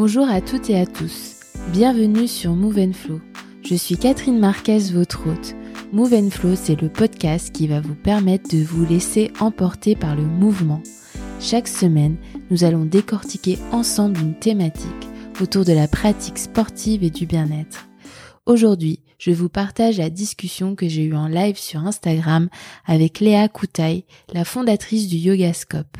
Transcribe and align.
Bonjour 0.00 0.30
à 0.30 0.40
toutes 0.40 0.70
et 0.70 0.78
à 0.78 0.86
tous. 0.86 1.40
Bienvenue 1.72 2.28
sur 2.28 2.52
Move 2.52 2.78
and 2.78 2.92
Flow. 2.92 3.20
Je 3.64 3.74
suis 3.74 3.96
Catherine 3.96 4.38
Marquez, 4.38 4.78
votre 4.92 5.28
hôte. 5.28 5.56
Move 5.90 6.14
and 6.14 6.30
Flow, 6.30 6.54
c'est 6.54 6.80
le 6.80 6.88
podcast 6.88 7.50
qui 7.50 7.66
va 7.66 7.80
vous 7.80 7.96
permettre 7.96 8.48
de 8.48 8.62
vous 8.62 8.86
laisser 8.86 9.32
emporter 9.40 9.96
par 9.96 10.14
le 10.14 10.22
mouvement. 10.22 10.80
Chaque 11.40 11.66
semaine, 11.66 12.16
nous 12.48 12.62
allons 12.62 12.84
décortiquer 12.84 13.58
ensemble 13.72 14.20
une 14.20 14.38
thématique 14.38 14.86
autour 15.40 15.64
de 15.64 15.72
la 15.72 15.88
pratique 15.88 16.38
sportive 16.38 17.02
et 17.02 17.10
du 17.10 17.26
bien-être. 17.26 17.88
Aujourd'hui, 18.46 19.00
je 19.18 19.32
vous 19.32 19.48
partage 19.48 19.98
la 19.98 20.10
discussion 20.10 20.76
que 20.76 20.86
j'ai 20.86 21.02
eue 21.02 21.16
en 21.16 21.26
live 21.26 21.58
sur 21.58 21.80
Instagram 21.80 22.48
avec 22.86 23.18
Léa 23.18 23.48
Koutaï, 23.48 24.04
la 24.32 24.44
fondatrice 24.44 25.08
du 25.08 25.16
Yogascope. 25.16 25.96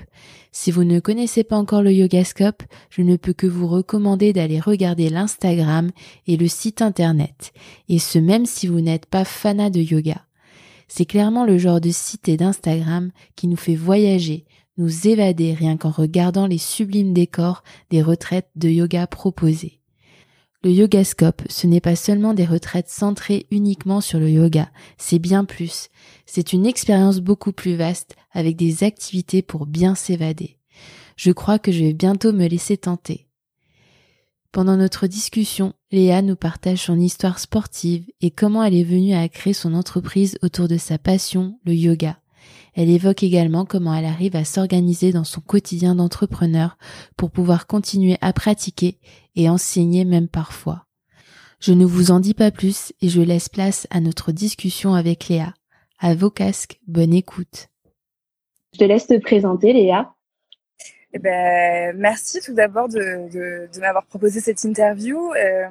Si 0.60 0.72
vous 0.72 0.82
ne 0.82 0.98
connaissez 0.98 1.44
pas 1.44 1.56
encore 1.56 1.82
le 1.82 1.92
Yogascope, 1.92 2.64
je 2.90 3.02
ne 3.02 3.14
peux 3.14 3.32
que 3.32 3.46
vous 3.46 3.68
recommander 3.68 4.32
d'aller 4.32 4.58
regarder 4.58 5.08
l'Instagram 5.08 5.92
et 6.26 6.36
le 6.36 6.48
site 6.48 6.82
internet, 6.82 7.52
et 7.88 8.00
ce 8.00 8.18
même 8.18 8.44
si 8.44 8.66
vous 8.66 8.80
n'êtes 8.80 9.06
pas 9.06 9.24
fanat 9.24 9.70
de 9.70 9.78
yoga. 9.78 10.26
C'est 10.88 11.04
clairement 11.04 11.44
le 11.44 11.58
genre 11.58 11.80
de 11.80 11.90
site 11.90 12.28
et 12.28 12.36
d'Instagram 12.36 13.12
qui 13.36 13.46
nous 13.46 13.56
fait 13.56 13.76
voyager, 13.76 14.46
nous 14.78 15.06
évader 15.06 15.54
rien 15.54 15.76
qu'en 15.76 15.92
regardant 15.92 16.48
les 16.48 16.58
sublimes 16.58 17.12
décors 17.12 17.62
des 17.90 18.02
retraites 18.02 18.50
de 18.56 18.68
yoga 18.68 19.06
proposées. 19.06 19.78
Le 20.64 20.72
Yogascope, 20.72 21.42
ce 21.48 21.68
n'est 21.68 21.80
pas 21.80 21.94
seulement 21.94 22.34
des 22.34 22.44
retraites 22.44 22.88
centrées 22.88 23.46
uniquement 23.52 24.00
sur 24.00 24.18
le 24.18 24.28
yoga, 24.28 24.68
c'est 24.96 25.20
bien 25.20 25.44
plus. 25.44 25.88
C'est 26.30 26.52
une 26.52 26.66
expérience 26.66 27.20
beaucoup 27.20 27.52
plus 27.52 27.74
vaste 27.74 28.14
avec 28.32 28.54
des 28.54 28.84
activités 28.84 29.40
pour 29.40 29.64
bien 29.64 29.94
s'évader. 29.94 30.58
Je 31.16 31.32
crois 31.32 31.58
que 31.58 31.72
je 31.72 31.82
vais 31.82 31.94
bientôt 31.94 32.32
me 32.32 32.46
laisser 32.46 32.76
tenter. 32.76 33.26
Pendant 34.52 34.76
notre 34.76 35.06
discussion, 35.06 35.72
Léa 35.90 36.20
nous 36.20 36.36
partage 36.36 36.82
son 36.82 37.00
histoire 37.00 37.38
sportive 37.38 38.04
et 38.20 38.30
comment 38.30 38.62
elle 38.62 38.74
est 38.74 38.84
venue 38.84 39.14
à 39.14 39.26
créer 39.30 39.54
son 39.54 39.72
entreprise 39.72 40.38
autour 40.42 40.68
de 40.68 40.76
sa 40.76 40.98
passion, 40.98 41.58
le 41.64 41.74
yoga. 41.74 42.18
Elle 42.74 42.90
évoque 42.90 43.22
également 43.22 43.64
comment 43.64 43.94
elle 43.94 44.04
arrive 44.04 44.36
à 44.36 44.44
s'organiser 44.44 45.12
dans 45.12 45.24
son 45.24 45.40
quotidien 45.40 45.94
d'entrepreneur 45.94 46.76
pour 47.16 47.30
pouvoir 47.30 47.66
continuer 47.66 48.18
à 48.20 48.34
pratiquer 48.34 48.98
et 49.34 49.48
enseigner 49.48 50.04
même 50.04 50.28
parfois. 50.28 50.84
Je 51.58 51.72
ne 51.72 51.86
vous 51.86 52.10
en 52.10 52.20
dis 52.20 52.34
pas 52.34 52.50
plus 52.50 52.92
et 53.00 53.08
je 53.08 53.22
laisse 53.22 53.48
place 53.48 53.86
à 53.90 54.00
notre 54.00 54.30
discussion 54.30 54.92
avec 54.92 55.28
Léa. 55.28 55.54
À 56.00 56.14
vos 56.14 56.30
casques, 56.30 56.78
bonne 56.86 57.12
écoute. 57.12 57.70
Je 58.72 58.78
te 58.78 58.84
laisse 58.84 59.08
te 59.08 59.18
présenter, 59.18 59.72
Léa. 59.72 60.14
Eh 61.12 61.18
ben, 61.18 61.96
merci 61.96 62.40
tout 62.40 62.54
d'abord 62.54 62.88
de, 62.88 63.28
de, 63.32 63.80
m'avoir 63.80 64.06
proposé 64.06 64.40
cette 64.40 64.62
interview. 64.62 65.32
Euh, 65.34 65.68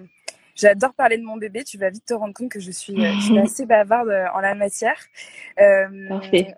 J'adore 0.57 0.93
parler 0.93 1.19
de 1.19 1.23
mon 1.23 1.37
bébé. 1.37 1.63
Tu 1.63 1.77
vas 1.77 1.91
vite 1.91 2.05
te 2.05 2.15
rendre 2.15 2.33
compte 2.33 2.49
que 2.49 2.59
je 2.59 2.71
suis, 2.71 3.05
euh, 3.05 3.13
je 3.19 3.25
suis 3.25 3.39
assez 3.43 3.65
bavarde 3.67 4.09
euh, 4.09 4.25
en 4.33 4.39
la 4.39 4.55
matière. 4.55 4.97
Euh, 5.59 5.87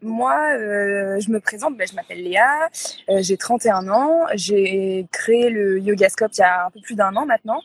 moi, 0.02 0.38
euh, 0.54 1.20
je 1.20 1.30
me 1.30 1.42
présente. 1.42 1.76
Ben, 1.76 1.86
je 1.86 1.96
m'appelle 1.96 2.24
Léa. 2.24 2.70
Euh, 3.10 3.18
j'ai 3.22 3.36
31 3.36 3.90
ans. 3.90 4.26
J'ai 4.36 5.06
créé 5.12 5.50
le 5.50 5.80
Yogascope 5.80 6.32
il 6.34 6.40
y 6.40 6.44
a 6.44 6.66
un 6.68 6.72
peu 6.72 6.80
plus 6.80 6.96
d'un 6.96 7.14
an 7.18 7.26
maintenant. 7.26 7.62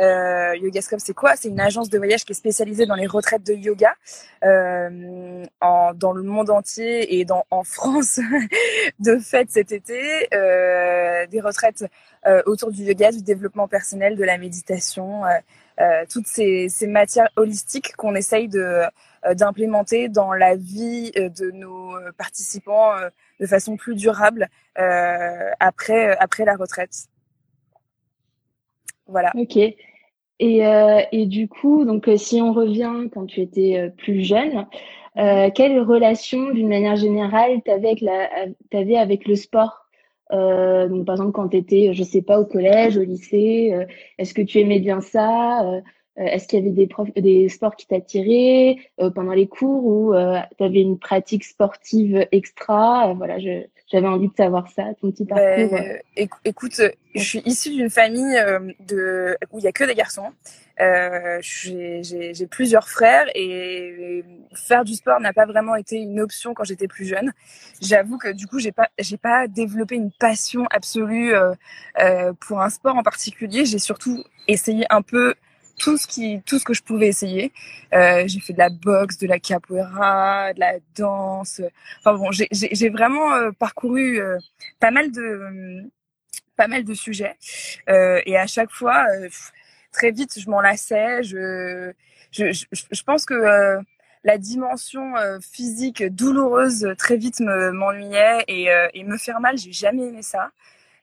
Euh, 0.00 0.56
Yogascope, 0.56 0.98
c'est 1.00 1.14
quoi? 1.14 1.36
C'est 1.36 1.48
une 1.48 1.60
agence 1.60 1.88
de 1.88 1.98
voyage 1.98 2.24
qui 2.24 2.32
est 2.32 2.36
spécialisée 2.36 2.86
dans 2.86 2.96
les 2.96 3.06
retraites 3.06 3.46
de 3.46 3.54
yoga 3.54 3.94
en, 4.42 5.92
dans 5.94 6.12
le 6.12 6.22
monde 6.22 6.50
entier 6.50 7.18
et 7.18 7.24
dans, 7.24 7.44
en 7.50 7.62
France. 7.62 8.18
de 8.98 9.18
fait, 9.18 9.50
cet 9.50 9.70
été, 9.70 10.28
des 10.32 11.40
retraites 11.40 11.84
autour 12.46 12.72
du 12.72 12.82
yoga, 12.82 13.12
du 13.12 13.22
développement 13.22 13.68
personnel, 13.68 14.16
de 14.16 14.24
la 14.24 14.36
méditation. 14.38 15.22
Euh, 15.78 16.04
toutes 16.10 16.26
ces, 16.26 16.70
ces, 16.70 16.86
matières 16.86 17.28
holistiques 17.36 17.94
qu'on 17.96 18.14
essaye 18.14 18.48
de 18.48 18.80
euh, 19.26 19.34
d'implémenter 19.34 20.08
dans 20.08 20.32
la 20.32 20.56
vie 20.56 21.12
euh, 21.18 21.28
de 21.28 21.50
nos 21.50 21.92
participants 22.16 22.92
de 23.40 23.46
façon 23.46 23.76
plus 23.76 23.94
durable 23.94 24.48
après 24.74 26.16
après 26.16 26.44
la 26.46 26.56
retraite. 26.56 27.08
Voilà. 29.06 29.32
Ok. 29.34 29.58
Et, 30.38 30.60
et 31.12 31.26
du 31.26 31.48
coup, 31.48 31.84
donc 31.84 32.08
si 32.16 32.40
on 32.40 32.52
revient 32.52 33.08
quand 33.12 33.26
tu 33.26 33.40
étais 33.40 33.92
plus 33.98 34.22
jeune, 34.22 34.66
euh, 35.18 35.50
quelle 35.54 35.80
relation, 35.80 36.50
d'une 36.50 36.68
manière 36.68 36.96
générale, 36.96 37.62
tu 37.64 37.70
avec, 37.70 38.00
la, 38.02 38.28
avais 38.72 38.96
avec 38.96 39.26
le 39.26 39.34
sport? 39.34 39.85
Euh, 40.32 40.88
donc, 40.88 41.06
par 41.06 41.14
exemple, 41.14 41.32
quand 41.32 41.48
tu 41.48 41.56
étais, 41.56 41.94
je 41.94 42.02
sais 42.02 42.22
pas, 42.22 42.40
au 42.40 42.44
collège, 42.44 42.96
au 42.96 43.02
lycée, 43.02 43.72
euh, 43.72 43.84
est-ce 44.18 44.34
que 44.34 44.42
tu 44.42 44.58
aimais 44.58 44.80
bien 44.80 45.00
ça 45.00 45.64
euh, 45.64 45.80
Est-ce 46.16 46.48
qu'il 46.48 46.58
y 46.58 46.62
avait 46.62 46.72
des, 46.72 46.86
profs, 46.86 47.12
des 47.14 47.48
sports 47.48 47.76
qui 47.76 47.86
t'attiraient 47.86 48.76
pendant 49.14 49.32
les 49.32 49.46
cours 49.46 49.84
ou 49.84 50.12
tu 50.14 50.64
avais 50.64 50.80
une 50.80 50.98
pratique 50.98 51.44
sportive 51.44 52.26
extra? 52.32 53.12
Voilà, 53.14 53.38
j'avais 53.90 54.08
envie 54.08 54.28
de 54.28 54.36
savoir 54.36 54.68
ça, 54.70 54.84
ton 55.00 55.10
petit 55.10 55.24
parcours. 55.24 55.78
écoute, 56.44 56.80
je 57.14 57.22
suis 57.22 57.42
issue 57.44 57.70
d'une 57.70 57.90
famille 57.90 58.36
de, 58.80 59.36
où 59.52 59.58
il 59.58 59.64
y 59.64 59.68
a 59.68 59.72
que 59.72 59.84
des 59.84 59.94
garçons. 59.94 60.32
Euh, 60.78 61.38
j'ai 61.40 62.46
plusieurs 62.50 62.88
frères 62.88 63.26
et 63.34 64.22
faire 64.54 64.84
du 64.84 64.94
sport 64.94 65.20
n'a 65.20 65.32
pas 65.32 65.46
vraiment 65.46 65.74
été 65.74 65.96
une 65.96 66.20
option 66.20 66.52
quand 66.52 66.64
j'étais 66.64 66.86
plus 66.86 67.06
jeune. 67.06 67.32
J'avoue 67.80 68.18
que 68.18 68.28
du 68.28 68.46
coup, 68.46 68.58
j'ai 68.58 68.72
pas 68.72 68.88
j'ai 68.98 69.16
pas 69.16 69.48
développé 69.48 69.94
une 69.94 70.10
passion 70.12 70.66
absolue 70.70 71.34
euh, 71.34 71.54
euh, 72.00 72.32
pour 72.40 72.60
un 72.60 72.68
sport 72.68 72.96
en 72.96 73.02
particulier. 73.02 73.64
J'ai 73.64 73.78
surtout 73.78 74.22
essayé 74.48 74.84
un 74.90 75.02
peu 75.02 75.34
tout 75.78 75.96
ce 75.96 76.06
qui 76.06 76.42
tout 76.46 76.58
ce 76.58 76.64
que 76.64 76.74
je 76.74 76.82
pouvais 76.82 77.08
essayer. 77.08 77.52
Euh, 77.94 78.24
j'ai 78.26 78.40
fait 78.40 78.52
de 78.52 78.58
la 78.58 78.70
boxe, 78.70 79.18
de 79.18 79.26
la 79.26 79.38
capoeira, 79.38 80.52
de 80.54 80.60
la 80.60 80.74
danse. 80.96 81.60
Enfin 82.00 82.14
bon, 82.14 82.30
j'ai 82.32 82.88
vraiment 82.88 83.34
euh, 83.34 83.50
parcouru 83.52 84.20
euh, 84.20 84.38
pas 84.80 84.90
mal 84.90 85.10
de 85.12 85.84
pas 86.56 86.68
mal 86.68 86.84
de 86.84 86.94
sujets 86.94 87.36
et 87.88 88.36
à 88.36 88.46
chaque 88.46 88.70
fois 88.70 89.04
très 89.96 90.10
vite, 90.10 90.38
je 90.38 90.48
m'en 90.50 90.60
lassais. 90.60 91.22
Je, 91.22 91.92
je, 92.30 92.52
je, 92.52 92.64
je, 92.90 93.02
pense 93.02 93.24
que 93.24 93.34
euh, 93.34 93.80
la 94.24 94.38
dimension 94.38 95.16
euh, 95.16 95.38
physique 95.40 96.04
douloureuse 96.04 96.94
très 96.98 97.16
vite 97.16 97.40
me 97.40 97.72
m'ennuyait 97.72 98.44
et, 98.46 98.70
euh, 98.70 98.88
et, 98.94 99.04
me 99.04 99.16
faire 99.16 99.40
mal. 99.40 99.56
J'ai 99.56 99.72
jamais 99.72 100.08
aimé 100.08 100.22
ça. 100.22 100.50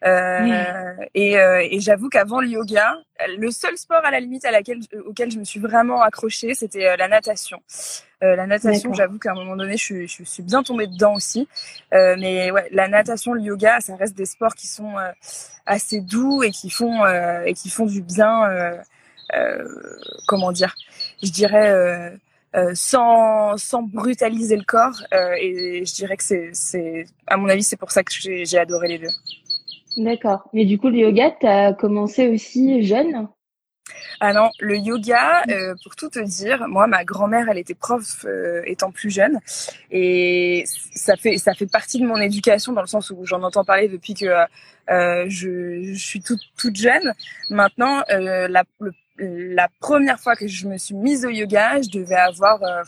Euh, 0.06 0.94
et, 1.14 1.34
et 1.34 1.80
j'avoue 1.80 2.10
qu'avant 2.10 2.42
le 2.42 2.48
yoga, 2.48 2.98
le 3.38 3.52
seul 3.52 3.78
sport 3.78 4.04
à 4.04 4.12
la 4.12 4.20
limite 4.20 4.46
à 4.46 4.52
laquelle, 4.52 4.80
auquel 5.06 5.32
je 5.32 5.40
me 5.40 5.44
suis 5.44 5.60
vraiment 5.60 6.02
accrochée, 6.02 6.54
c'était 6.54 6.98
la 6.98 7.08
natation. 7.08 7.62
la 8.22 8.46
natation, 8.46 8.94
j'avoue 8.94 9.20
qu'à 9.20 9.32
un 9.32 9.36
moment 9.36 9.56
donné, 9.56 9.78
je, 9.78 10.06
je, 10.06 10.24
suis 10.24 10.44
bien 10.44 10.64
tombée 10.64 10.88
dedans 10.88 11.14
aussi. 11.14 11.48
mais 11.92 12.52
ouais, 12.52 12.68
la 12.72 12.88
natation, 12.88 13.34
le 13.34 13.42
yoga, 13.42 13.80
ça 13.80 13.96
reste 13.96 14.16
des 14.16 14.26
sports 14.26 14.56
qui 14.56 14.68
sont 14.68 14.96
assez 15.66 16.02
doux 16.02 16.44
et 16.44 16.52
qui 16.52 16.70
font 16.70 17.06
et 17.46 17.54
qui 17.54 17.70
font 17.70 17.86
du 17.86 18.02
bien. 18.02 18.82
comment 20.28 20.52
dire 20.52 20.76
Je 21.22 21.32
dirais. 21.32 22.18
Euh, 22.56 22.74
sans, 22.76 23.58
sans 23.58 23.82
brutaliser 23.82 24.56
le 24.56 24.64
corps. 24.64 25.02
Euh, 25.12 25.34
et 25.40 25.86
je 25.86 25.94
dirais 25.94 26.18
que 26.18 26.24
c'est, 26.54 27.06
à 27.26 27.36
mon 27.38 27.50
avis, 27.50 27.64
c'est 27.64 27.78
pour 27.78 27.92
ça 27.92 28.04
que 28.04 28.12
j'ai, 28.14 28.46
j'ai 28.46 28.60
adoré 28.60 28.90
les 28.90 29.00
deux. 29.00 29.10
D'accord. 29.98 30.50
Mais 30.54 30.66
du 30.66 30.78
coup, 30.78 30.90
le 30.90 30.98
yoga, 30.98 31.32
tu 31.32 31.46
as 31.46 31.74
commencé 31.74 32.28
aussi 32.30 32.84
jeune? 32.84 33.28
Ah 34.20 34.34
non, 34.34 34.50
le 34.60 34.78
yoga, 34.78 35.44
euh, 35.50 35.76
pour 35.84 35.96
tout 35.96 36.10
te 36.10 36.20
dire, 36.20 36.68
moi, 36.68 36.88
ma 36.88 37.04
grand-mère, 37.04 37.48
elle 37.50 37.58
était 37.58 37.74
prof 37.74 38.26
euh, 38.26 38.62
étant 38.66 38.92
plus 38.92 39.10
jeune, 39.10 39.40
et 39.92 40.64
ça 40.66 41.18
fait 41.18 41.38
ça 41.38 41.54
fait 41.54 41.70
partie 41.70 42.00
de 42.00 42.08
mon 42.08 42.18
éducation 42.18 42.72
dans 42.72 42.82
le 42.82 42.88
sens 42.88 43.10
où 43.10 43.26
j'en 43.26 43.44
entends 43.44 43.66
parler 43.66 43.90
depuis 43.90 44.14
que 44.14 44.26
euh, 44.90 45.26
je, 45.28 45.84
je, 45.84 45.94
suis 45.96 46.22
toute 46.22 46.42
toute 46.58 46.76
jeune. 46.76 47.14
Maintenant, 47.50 48.04
euh, 48.10 48.48
la, 48.48 48.64
la 49.18 49.70
première 49.80 50.20
fois 50.20 50.36
que 50.36 50.48
je 50.48 50.68
me 50.68 50.78
suis 50.78 50.96
mise 50.96 51.26
au 51.26 51.30
yoga, 51.30 51.82
je 51.82 51.90
devais 51.90 52.16
avoir, 52.16 52.62
euh, 52.64 52.84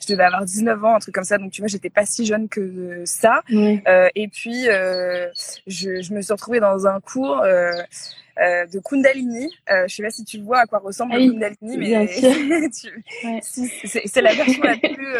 je 0.00 0.12
devais 0.12 0.24
avoir 0.24 0.44
19 0.44 0.84
ans, 0.84 0.96
un 0.96 0.98
truc 1.00 1.14
comme 1.14 1.24
ça. 1.24 1.38
Donc 1.38 1.50
tu 1.50 1.60
vois, 1.60 1.68
j'étais 1.68 1.90
pas 1.90 2.06
si 2.06 2.24
jeune 2.24 2.48
que 2.48 3.02
ça. 3.04 3.42
Euh, 3.50 4.08
et 4.14 4.28
puis 4.28 4.68
euh, 4.68 5.28
je, 5.66 6.02
je, 6.02 6.14
me 6.14 6.22
suis 6.22 6.32
retrouvée 6.32 6.60
dans 6.60 6.86
un 6.86 7.00
cours 7.00 7.42
de 7.42 8.78
Kundalini. 8.78 9.50
je 9.68 9.94
sais 9.94 10.02
pas 10.02 10.10
si 10.10 10.24
tu 10.24 10.40
vois 10.40 10.60
à 10.60 10.66
quoi 10.66 10.78
ressemble 10.78 11.14
le 11.14 11.32
Kundalini, 11.32 11.76
mais 11.78 12.06
c'est 13.42 14.22
la 14.22 14.34
version 14.34 14.62
la 14.62 14.76
plus 14.88 15.16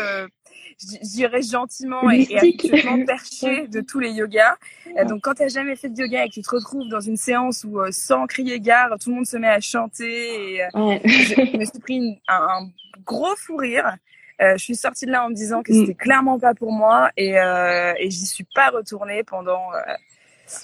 je 0.80 1.08
dirais 1.08 1.42
gentiment 1.42 2.10
et, 2.10 2.22
et 2.22 3.04
perché 3.06 3.68
de 3.68 3.80
tous 3.80 4.00
les 4.00 4.10
yogas. 4.10 4.56
Euh, 4.96 5.04
donc 5.04 5.22
quand 5.22 5.34
tu 5.34 5.42
n'as 5.42 5.48
jamais 5.48 5.76
fait 5.76 5.88
de 5.88 6.00
yoga 6.00 6.24
et 6.24 6.28
que 6.28 6.34
tu 6.34 6.42
te 6.42 6.50
retrouves 6.50 6.88
dans 6.88 7.00
une 7.00 7.16
séance 7.16 7.64
où 7.64 7.80
euh, 7.80 7.88
sans 7.90 8.26
crier 8.26 8.60
gare, 8.60 8.96
tout 8.98 9.10
le 9.10 9.16
monde 9.16 9.26
se 9.26 9.36
met 9.36 9.48
à 9.48 9.60
chanter 9.60 10.54
et 10.54 10.62
euh, 10.62 10.98
je, 11.04 11.58
me 11.58 11.64
suis 11.64 11.78
pris 11.80 12.20
un, 12.28 12.68
gros 13.04 13.36
fou 13.36 13.56
rire. 13.56 13.96
je 14.40 14.56
suis 14.56 14.76
sortie 14.76 15.06
de 15.06 15.10
là 15.10 15.24
en 15.24 15.30
me 15.30 15.34
disant 15.34 15.62
que 15.62 15.72
mm. 15.72 15.80
c'était 15.80 15.94
clairement 15.94 16.38
pas 16.38 16.54
pour 16.54 16.72
moi 16.72 17.10
et, 17.16 17.34
et 17.34 18.10
j'y 18.10 18.26
suis 18.26 18.46
pas 18.54 18.70
retournée 18.70 19.22
pendant 19.22 19.60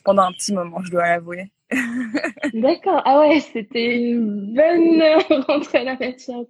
pendant 0.05 0.23
un 0.23 0.33
petit 0.33 0.53
moment, 0.53 0.81
je 0.83 0.91
dois 0.91 1.07
l'avouer. 1.07 1.51
D'accord. 2.55 3.03
Ah 3.05 3.21
ouais, 3.21 3.41
c'était 3.41 3.97
une 3.97 4.55
bonne 4.55 5.03
rentrée 5.47 5.79
à 5.79 5.85
la 5.85 5.97
matière. 5.97 6.45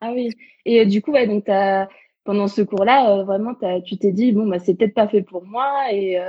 Ah 0.00 0.12
oui. 0.12 0.30
Et 0.64 0.86
du 0.86 1.02
coup, 1.02 1.12
ouais, 1.12 1.26
donc 1.26 1.44
t'as 1.44 1.86
pendant 2.28 2.46
ce 2.46 2.60
cours-là, 2.60 3.22
vraiment, 3.22 3.54
as, 3.62 3.80
tu 3.80 3.96
t'es 3.96 4.12
dit 4.12 4.32
bon 4.32 4.46
bah 4.46 4.58
c'est 4.58 4.74
peut-être 4.74 4.92
pas 4.92 5.08
fait 5.08 5.22
pour 5.22 5.46
moi 5.46 5.90
et 5.90 6.20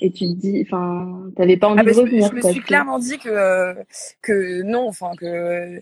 et 0.00 0.10
tu 0.10 0.26
te 0.26 0.34
dis, 0.34 0.62
enfin, 0.66 1.30
t'avais 1.36 1.56
pas 1.56 1.68
envie 1.68 1.80
ah, 1.80 1.84
de 1.84 1.92
revenir. 1.92 2.28
Je 2.28 2.34
me 2.34 2.52
suis 2.52 2.60
clairement 2.60 2.98
dit 2.98 3.18
que 3.18 3.74
que 4.20 4.60
non, 4.62 4.88
enfin 4.88 5.12
que 5.16 5.80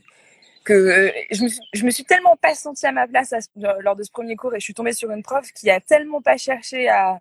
que 0.65 1.13
je 1.33 1.43
me, 1.43 1.49
suis, 1.49 1.61
je 1.75 1.85
me 1.85 1.91
suis 1.91 2.05
tellement 2.05 2.37
pas 2.37 2.55
sentie 2.55 2.87
à 2.87 2.93
ma 2.93 3.09
place 3.09 3.33
lors 3.57 3.97
de 3.97 4.05
ce 4.05 4.11
premier 4.11 4.37
cours 4.37 4.55
et 4.55 4.61
je 4.61 4.65
suis 4.65 4.75
tombée 4.75 4.93
sur 4.93 5.11
une 5.11 5.23
prof 5.23 5.53
qui 5.53 5.69
a 5.69 5.81
tellement 5.81 6.21
pas 6.21 6.37
cherché 6.37 6.89
à, 6.89 7.21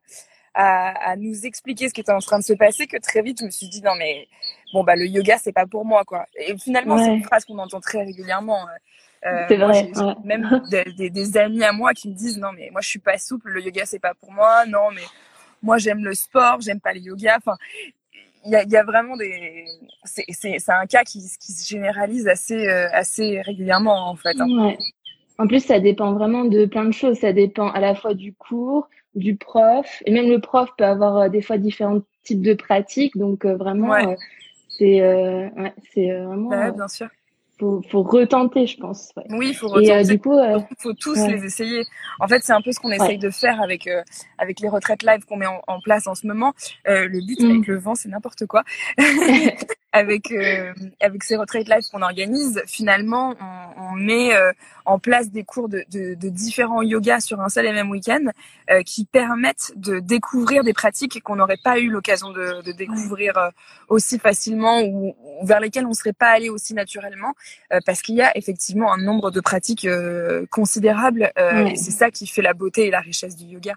à, 0.56 1.12
à, 1.12 1.16
nous 1.16 1.46
expliquer 1.46 1.90
ce 1.90 1.94
qui 1.94 2.02
était 2.02 2.12
en 2.12 2.20
train 2.20 2.40
de 2.40 2.44
se 2.44 2.54
passer 2.54 2.88
que 2.88 2.98
très 2.98 3.22
vite 3.22 3.40
je 3.42 3.46
me 3.46 3.52
suis 3.52 3.70
dit 3.70 3.84
non 3.84 3.94
mais 4.00 4.28
bon 4.74 4.84
bah 4.84 4.96
le 4.96 5.06
yoga 5.06 5.38
c'est 5.38 5.52
pas 5.52 5.68
pour 5.68 5.86
moi 5.86 6.04
quoi. 6.06 6.26
Et 6.36 6.58
finalement 6.58 6.98
c'est 6.98 7.14
une 7.14 7.24
phrase 7.24 7.46
qu'on 7.46 7.60
entend 7.60 7.82
très 7.82 8.04
régulièrement 8.04 8.66
euh, 9.26 9.46
c'est 9.48 9.58
vrai 9.58 9.92
même 10.24 10.62
des, 10.98 11.10
des, 11.10 11.38
amis 11.38 11.64
à 11.64 11.72
moi 11.72 11.94
qui 11.94 12.10
me 12.10 12.14
disent 12.14 12.38
non 12.38 12.50
mais 12.56 12.70
moi 12.72 12.82
je 12.82 12.90
suis 12.90 13.00
pas 13.00 13.18
souple 13.18 13.50
le 13.50 13.62
yoga 13.62 13.86
c'est 13.86 14.00
pas 14.00 14.14
pour 14.14 14.32
moi. 14.32 14.66
Non 14.68 14.92
mais 14.94 15.02
moi 15.64 15.78
j'aime 15.78 16.04
le 16.04 16.14
sport 16.14 16.62
j'aime 16.62 16.80
pas 16.80 16.94
le 16.94 17.00
yoga. 17.00 17.38
Enfin 17.38 17.58
il 18.46 18.52
y 18.52 18.56
a, 18.56 18.64
y 18.64 18.78
a, 18.78 18.84
vraiment 18.84 19.18
des 19.18 19.66
c'est 20.04 20.70
un 20.70 20.86
cas 20.86 21.04
qui, 21.04 21.20
qui 21.40 21.52
se 21.52 21.68
généralise 21.68 22.28
assez 22.28 22.68
euh, 22.68 22.88
assez 22.92 23.42
régulièrement 23.42 24.10
en 24.10 24.16
fait 24.16 24.40
hein. 24.40 24.48
ouais. 24.48 24.78
en 25.40 25.48
plus 25.48 25.66
ça 25.66 25.80
dépend 25.80 26.14
vraiment 26.14 26.46
de 26.46 26.66
plein 26.66 26.86
de 26.86 26.94
choses. 26.94 27.18
Ça 27.18 27.34
dépend 27.34 27.70
à 27.70 27.80
la 27.80 27.96
fois 27.96 28.14
du 28.14 28.34
cours 28.34 28.90
du 29.16 29.36
prof 29.36 30.04
et 30.06 30.12
même 30.12 30.30
le 30.30 30.40
prof 30.40 30.70
peut 30.78 30.86
avoir 30.86 31.18
euh, 31.18 31.30
des 31.30 31.42
fois 31.42 31.58
différents 31.58 32.02
types 32.24 32.44
de 32.44 32.54
pratiques. 32.54 33.18
Donc 33.18 33.44
vraiment 33.46 33.96
c'est 34.70 35.02
ouais, 35.02 35.74
c'est 35.94 36.12
vraiment 36.12 36.50
ouais, 36.50 36.72
bien 36.72 36.88
sûr 36.88 37.08
faut, 37.58 37.82
faut 37.90 38.04
retenter, 38.04 38.68
je 38.68 38.78
pense. 38.78 39.14
Oui, 39.30 39.50
il 39.50 39.54
faut 39.56 39.68
retenter. 39.68 40.02
Et 40.02 40.04
du 40.04 40.20
coup, 40.20 40.38
euh, 40.38 40.60
faut 40.80 40.94
tous 40.94 41.16
les 41.16 41.46
essayer. 41.46 41.84
En 42.20 42.28
fait, 42.28 42.44
c'est 42.44 42.54
un 42.54 42.62
peu 42.62 42.72
ce 42.72 42.80
qu'on 42.80 42.92
essaye 42.92 43.18
de 43.18 43.30
faire 43.30 43.62
avec 43.62 43.88
euh, 43.88 44.02
avec 44.38 44.60
les 44.60 44.68
retraites 44.68 45.04
live 45.04 45.26
qu'on 45.26 45.38
met 45.38 45.46
en, 45.46 45.80
place 45.80 46.08
en 46.08 46.16
ce 46.16 46.28
moment. 46.28 46.54
Euh, 46.88 47.08
le 47.08 47.26
but 47.26 47.40
mm. 47.40 47.50
avec 47.50 47.68
le 47.68 47.78
vent, 47.78 47.96
c'est 47.96 48.10
n'importe 48.10 48.46
quoi. 48.46 48.64
avec 49.94 50.34
avec 51.00 51.24
ces 51.24 51.38
retraites 51.38 51.70
live 51.70 51.84
qu'on 51.90 52.02
organise, 52.02 52.62
finalement, 52.68 53.34
on, 53.40 53.92
on 53.92 53.92
met 53.94 54.32
en 54.84 55.00
place 55.00 55.32
des 55.32 55.46
cours 55.46 55.70
de, 55.70 55.86
de, 55.90 56.16
de, 56.16 56.30
différents 56.30 56.82
yogas 56.82 57.22
sur 57.22 57.40
un 57.40 57.48
seul 57.48 57.66
et 57.66 57.72
même 57.72 57.90
week-end 57.90 58.26
qui 58.86 59.06
permettent 59.06 59.72
de 59.78 60.00
découvrir 60.00 60.66
des 60.66 60.74
pratiques 60.74 61.24
qu'on 61.24 61.38
n'aurait 61.38 61.60
pas 61.64 61.80
eu 61.80 61.90
l'occasion 61.90 62.32
de, 62.32 62.62
de, 62.62 62.74
découvrir 62.74 63.52
aussi 63.88 64.20
facilement 64.20 64.82
ou, 64.82 65.16
ou, 65.42 65.46
vers 65.46 65.62
lesquelles 65.62 65.86
on 65.86 65.94
serait 65.94 66.12
pas 66.12 66.28
allé 66.28 66.50
aussi 66.50 66.74
naturellement. 66.74 67.34
Euh, 67.74 67.80
parce 67.86 68.02
qu'il 68.02 68.16
y 68.16 68.22
a 68.22 68.36
effectivement 68.38 68.94
un 68.94 68.98
nombre 68.98 69.32
de 69.32 69.40
pratiques 69.40 69.86
euh, 69.86 70.46
considérables 70.52 71.32
euh, 71.38 71.66
et 71.66 71.76
c'est 71.76 71.92
ça 71.92 72.12
qui 72.12 72.28
fait 72.28 72.42
la 72.42 72.54
beauté 72.54 72.88
et 72.88 72.92
la 72.92 73.00
richesse 73.00 73.36
du 73.36 73.46
yoga. 73.46 73.76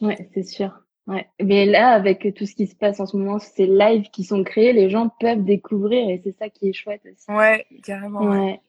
Ouais, 0.00 0.28
c'est 0.34 0.44
sûr. 0.44 0.70
Ouais. 1.06 1.28
Mais 1.42 1.66
là, 1.66 1.90
avec 1.90 2.34
tout 2.34 2.46
ce 2.46 2.54
qui 2.54 2.66
se 2.66 2.74
passe 2.74 3.00
en 3.00 3.06
ce 3.06 3.16
moment, 3.16 3.38
ces 3.38 3.66
lives 3.66 4.10
qui 4.10 4.24
sont 4.24 4.42
créés, 4.42 4.72
les 4.72 4.88
gens 4.88 5.10
peuvent 5.20 5.44
découvrir 5.44 6.08
et 6.08 6.20
c'est 6.24 6.36
ça 6.38 6.48
qui 6.48 6.68
est 6.68 6.72
chouette 6.72 7.02
aussi. 7.04 7.30
Ouais, 7.30 7.66
carrément. 7.82 8.22
Ouais. 8.22 8.60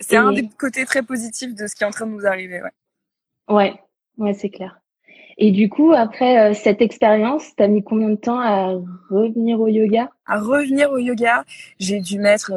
C'est 0.00 0.16
un 0.16 0.32
des 0.32 0.48
côtés 0.58 0.84
très 0.84 1.02
positifs 1.02 1.54
de 1.54 1.66
ce 1.66 1.74
qui 1.74 1.84
est 1.84 1.86
en 1.86 1.90
train 1.90 2.06
de 2.06 2.12
nous 2.12 2.26
arriver. 2.26 2.60
Ouais, 2.60 3.54
ouais, 3.54 3.74
ouais 4.18 4.34
c'est 4.34 4.50
clair. 4.50 4.80
Et 5.38 5.52
du 5.52 5.70
coup, 5.70 5.92
après 5.92 6.52
cette 6.52 6.82
expérience, 6.82 7.56
tu 7.56 7.62
as 7.62 7.68
mis 7.68 7.82
combien 7.82 8.10
de 8.10 8.16
temps 8.16 8.38
à 8.38 8.74
revenir 9.08 9.58
au 9.58 9.68
yoga? 9.68 10.10
À 10.26 10.38
revenir 10.38 10.90
au 10.90 10.98
yoga, 10.98 11.44
j'ai 11.78 12.00
dû 12.00 12.18
mettre 12.18 12.52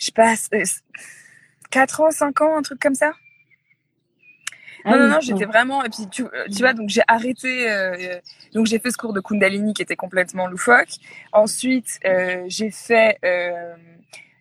je 0.00 0.10
passe 0.10 0.50
4 1.70 2.00
ans, 2.00 2.10
5 2.10 2.40
ans, 2.40 2.56
un 2.56 2.62
truc 2.62 2.80
comme 2.80 2.94
ça? 2.94 3.12
Ah 4.84 4.96
non, 4.96 4.98
non, 4.98 5.08
non, 5.14 5.20
j'étais 5.20 5.44
vraiment. 5.44 5.84
Et 5.84 5.90
puis, 5.90 6.08
tu, 6.10 6.24
euh, 6.24 6.46
tu 6.46 6.58
vois, 6.60 6.72
donc 6.72 6.88
j'ai 6.88 7.02
arrêté. 7.06 7.70
Euh, 7.70 8.18
donc, 8.54 8.66
j'ai 8.66 8.78
fait 8.78 8.90
ce 8.90 8.96
cours 8.96 9.12
de 9.12 9.20
Kundalini 9.20 9.74
qui 9.74 9.82
était 9.82 9.96
complètement 9.96 10.46
loufoque. 10.46 10.88
Ensuite, 11.32 11.98
euh, 12.04 12.44
j'ai 12.48 12.70
fait. 12.70 13.18
Euh, 13.24 13.74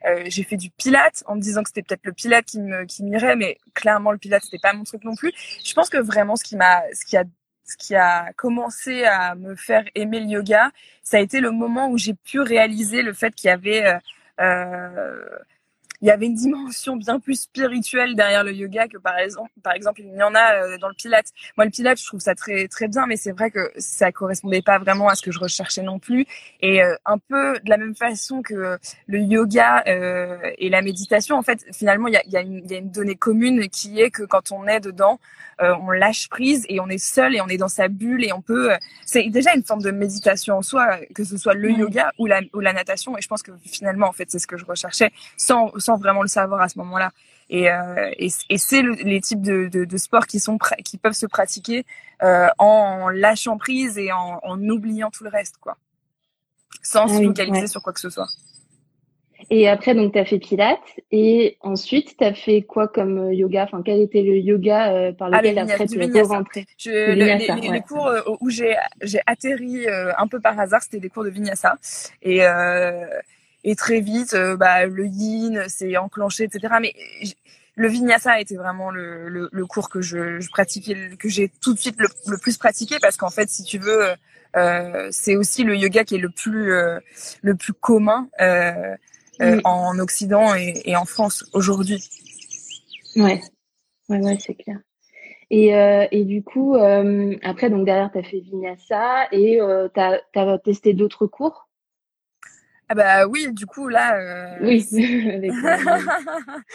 euh, 0.05 0.23
j'ai 0.27 0.43
fait 0.43 0.55
du 0.55 0.69
pilate 0.69 1.23
en 1.27 1.35
me 1.35 1.41
disant 1.41 1.61
que 1.61 1.69
c'était 1.69 1.83
peut-être 1.83 2.05
le 2.05 2.13
pilate 2.13 2.45
qui 2.45 2.61
me 2.61 2.85
qui 2.85 3.03
m'irait 3.03 3.35
mais 3.35 3.57
clairement 3.73 4.13
le 4.13 4.17
pilate 4.17 4.45
c'était 4.45 4.57
pas 4.57 4.71
mon 4.71 4.85
truc 4.85 5.03
non 5.03 5.13
plus 5.13 5.33
je 5.61 5.73
pense 5.73 5.89
que 5.89 5.97
vraiment 5.97 6.37
ce 6.37 6.45
qui 6.45 6.55
m'a 6.55 6.83
ce 6.93 7.03
qui 7.03 7.17
a 7.17 7.25
ce 7.65 7.75
qui 7.75 7.95
a 7.95 8.31
commencé 8.37 9.03
à 9.03 9.35
me 9.35 9.57
faire 9.57 9.83
aimer 9.95 10.21
le 10.21 10.27
yoga 10.27 10.71
ça 11.03 11.17
a 11.17 11.19
été 11.19 11.41
le 11.41 11.51
moment 11.51 11.89
où 11.89 11.97
j'ai 11.97 12.13
pu 12.13 12.39
réaliser 12.39 13.01
le 13.01 13.11
fait 13.11 13.35
qu'il 13.35 13.49
y 13.49 13.51
avait 13.51 13.99
euh, 14.39 15.39
il 16.01 16.07
y 16.07 16.11
avait 16.11 16.27
une 16.27 16.35
dimension 16.35 16.95
bien 16.95 17.19
plus 17.19 17.41
spirituelle 17.41 18.15
derrière 18.15 18.43
le 18.43 18.53
yoga 18.53 18.87
que 18.87 18.97
par 18.97 19.17
exemple, 19.17 19.51
par 19.63 19.73
exemple, 19.73 20.01
il 20.01 20.15
y 20.15 20.23
en 20.23 20.33
a 20.33 20.53
euh, 20.55 20.77
dans 20.77 20.87
le 20.87 20.93
Pilates. 20.93 21.31
Moi, 21.57 21.65
le 21.65 21.71
Pilates, 21.71 21.99
je 21.99 22.05
trouve 22.05 22.19
ça 22.19 22.35
très 22.35 22.67
très 22.67 22.87
bien, 22.87 23.05
mais 23.05 23.17
c'est 23.17 23.31
vrai 23.31 23.51
que 23.51 23.71
ça 23.77 24.11
correspondait 24.11 24.61
pas 24.61 24.79
vraiment 24.79 25.09
à 25.09 25.15
ce 25.15 25.21
que 25.21 25.31
je 25.31 25.39
recherchais 25.39 25.81
non 25.81 25.99
plus. 25.99 26.25
Et 26.61 26.81
euh, 26.81 26.95
un 27.05 27.17
peu 27.17 27.59
de 27.59 27.69
la 27.69 27.77
même 27.77 27.95
façon 27.95 28.41
que 28.41 28.77
le 29.07 29.19
yoga 29.19 29.83
euh, 29.87 30.37
et 30.57 30.69
la 30.69 30.81
méditation, 30.81 31.35
en 31.35 31.41
fait, 31.41 31.65
finalement, 31.73 32.07
il 32.07 32.13
y 32.13 32.17
a, 32.17 32.25
y, 32.27 32.37
a 32.37 32.41
y 32.43 32.75
a, 32.75 32.77
une 32.77 32.91
donnée 32.91 33.15
commune 33.15 33.67
qui 33.69 33.99
est 33.99 34.09
que 34.09 34.23
quand 34.23 34.51
on 34.51 34.67
est 34.67 34.79
dedans, 34.79 35.19
euh, 35.61 35.75
on 35.81 35.91
lâche 35.91 36.29
prise 36.29 36.65
et 36.69 36.79
on 36.79 36.87
est 36.87 36.97
seul 36.97 37.35
et 37.35 37.41
on 37.41 37.47
est 37.47 37.57
dans 37.57 37.67
sa 37.67 37.89
bulle 37.89 38.23
et 38.23 38.31
on 38.31 38.41
peut. 38.41 38.71
c'est 39.05 39.27
déjà 39.29 39.53
une 39.53 39.63
forme 39.63 39.81
de 39.81 39.91
méditation 39.91 40.57
en 40.57 40.61
soi, 40.61 40.99
que 41.13 41.25
ce 41.25 41.37
soit 41.37 41.53
le 41.53 41.71
yoga 41.71 42.13
ou 42.17 42.25
la 42.25 42.41
ou 42.53 42.61
la 42.61 42.71
natation. 42.71 43.17
Et 43.17 43.21
je 43.21 43.27
pense 43.27 43.43
que 43.43 43.51
finalement, 43.65 44.07
en 44.07 44.13
fait, 44.13 44.31
c'est 44.31 44.39
ce 44.39 44.47
que 44.47 44.57
je 44.57 44.65
recherchais 44.65 45.11
sans 45.35 45.71
sans 45.77 45.88
vraiment 45.97 46.21
le 46.21 46.27
savoir 46.27 46.61
à 46.61 46.69
ce 46.69 46.77
moment-là. 46.79 47.11
Et, 47.49 47.69
euh, 47.71 48.11
et, 48.17 48.29
et 48.49 48.57
c'est 48.57 48.83
les 48.83 49.21
types 49.21 49.41
de, 49.41 49.67
de, 49.67 49.83
de, 49.83 49.97
sports 49.97 50.27
qui 50.27 50.39
sont 50.39 50.59
qui 50.85 50.97
peuvent 50.97 51.13
se 51.13 51.25
pratiquer 51.25 51.83
euh, 52.21 52.47
en 52.59 53.09
lâchant 53.09 53.57
prise 53.57 53.97
et 53.97 54.11
en, 54.11 54.39
en, 54.43 54.61
oubliant 54.69 55.09
tout 55.09 55.23
le 55.23 55.31
reste, 55.31 55.57
quoi, 55.59 55.77
sans 56.83 57.05
ah 57.05 57.17
se 57.17 57.23
focaliser 57.23 57.67
sur 57.67 57.81
quoi 57.81 57.91
que 57.91 57.99
ce 57.99 58.11
soit. 58.11 58.27
Et 59.49 59.67
après, 59.67 59.95
donc, 59.95 60.13
tu 60.13 60.19
as 60.19 60.25
fait 60.25 60.37
Pilates. 60.37 60.99
Et 61.11 61.57
ensuite, 61.61 62.17
tu 62.17 62.23
as 62.23 62.33
fait 62.33 62.61
quoi 62.61 62.87
comme 62.87 63.17
euh, 63.17 63.33
yoga? 63.33 63.63
Enfin, 63.63 63.81
quel 63.83 63.99
était 63.99 64.21
le 64.21 64.37
yoga 64.37 64.93
euh, 64.93 65.11
par 65.11 65.29
lequel 65.29 65.57
ah, 65.57 65.61
après 65.63 65.87
tu 65.87 65.99
es 65.99 66.21
rentré 66.21 66.65
je, 66.77 66.91
les, 66.91 67.71
les, 67.71 67.81
cours 67.81 68.11
où 68.41 68.49
j'ai 68.51 68.75
atterri 69.25 69.87
un 69.87 70.27
peu 70.27 70.39
par 70.39 70.59
hasard, 70.59 70.83
c'était 70.83 70.99
des 70.99 71.09
cours 71.09 71.23
de 71.23 71.29
vinyasa. 71.29 71.77
Et 72.21 72.41
et 73.63 73.75
très 73.75 73.99
vite, 73.99 74.33
euh, 74.33 74.55
bah, 74.55 74.85
le 74.85 75.05
yin 75.05 75.67
s'est 75.67 75.97
enclenché, 75.97 76.45
etc. 76.45 76.75
Mais 76.81 76.93
le 77.75 77.87
vinyasa 77.87 78.33
a 78.33 78.39
été 78.39 78.55
vraiment 78.55 78.91
le, 78.91 79.29
le, 79.29 79.49
le 79.51 79.65
cours 79.65 79.89
que 79.89 80.01
je, 80.01 80.39
je, 80.39 80.49
pratiquais, 80.49 81.11
que 81.17 81.29
j'ai 81.29 81.49
tout 81.61 81.73
de 81.73 81.79
suite 81.79 81.95
le, 81.99 82.07
le, 82.27 82.37
plus 82.37 82.57
pratiqué 82.57 82.97
parce 83.01 83.17
qu'en 83.17 83.29
fait, 83.29 83.49
si 83.49 83.63
tu 83.63 83.77
veux, 83.77 84.09
euh, 84.55 85.07
c'est 85.11 85.35
aussi 85.35 85.63
le 85.63 85.75
yoga 85.75 86.03
qui 86.03 86.15
est 86.15 86.19
le 86.19 86.29
plus 86.29 86.73
euh, 86.73 86.99
le 87.41 87.55
plus 87.55 87.73
commun 87.73 88.27
euh, 88.41 88.95
euh 89.41 89.61
en 89.63 89.97
Occident 89.99 90.53
et, 90.55 90.81
et 90.85 90.95
en 90.95 91.05
France 91.05 91.45
aujourd'hui. 91.53 92.03
Ouais, 93.15 93.41
ouais, 94.09 94.19
ouais, 94.19 94.37
c'est 94.39 94.55
clair. 94.55 94.77
Et, 95.49 95.75
euh, 95.75 96.05
et 96.11 96.25
du 96.25 96.43
coup, 96.43 96.75
après, 96.75 97.69
donc 97.69 97.85
derrière, 97.85 98.11
tu 98.11 98.19
as 98.19 98.23
fait 98.23 98.39
Vinyasa 98.39 99.27
et 99.31 99.59
tu 99.93 99.99
as, 99.99 100.21
as, 100.35 100.57
testé 100.59 100.93
d'autres 100.93 101.27
cours? 101.27 101.68
Ah 102.91 102.95
bah 102.95 103.27
oui, 103.27 103.47
du 103.51 103.67
coup 103.67 103.87
là. 103.87 104.17
Euh, 104.17 104.57
oui, 104.61 104.83
avec, 105.31 105.51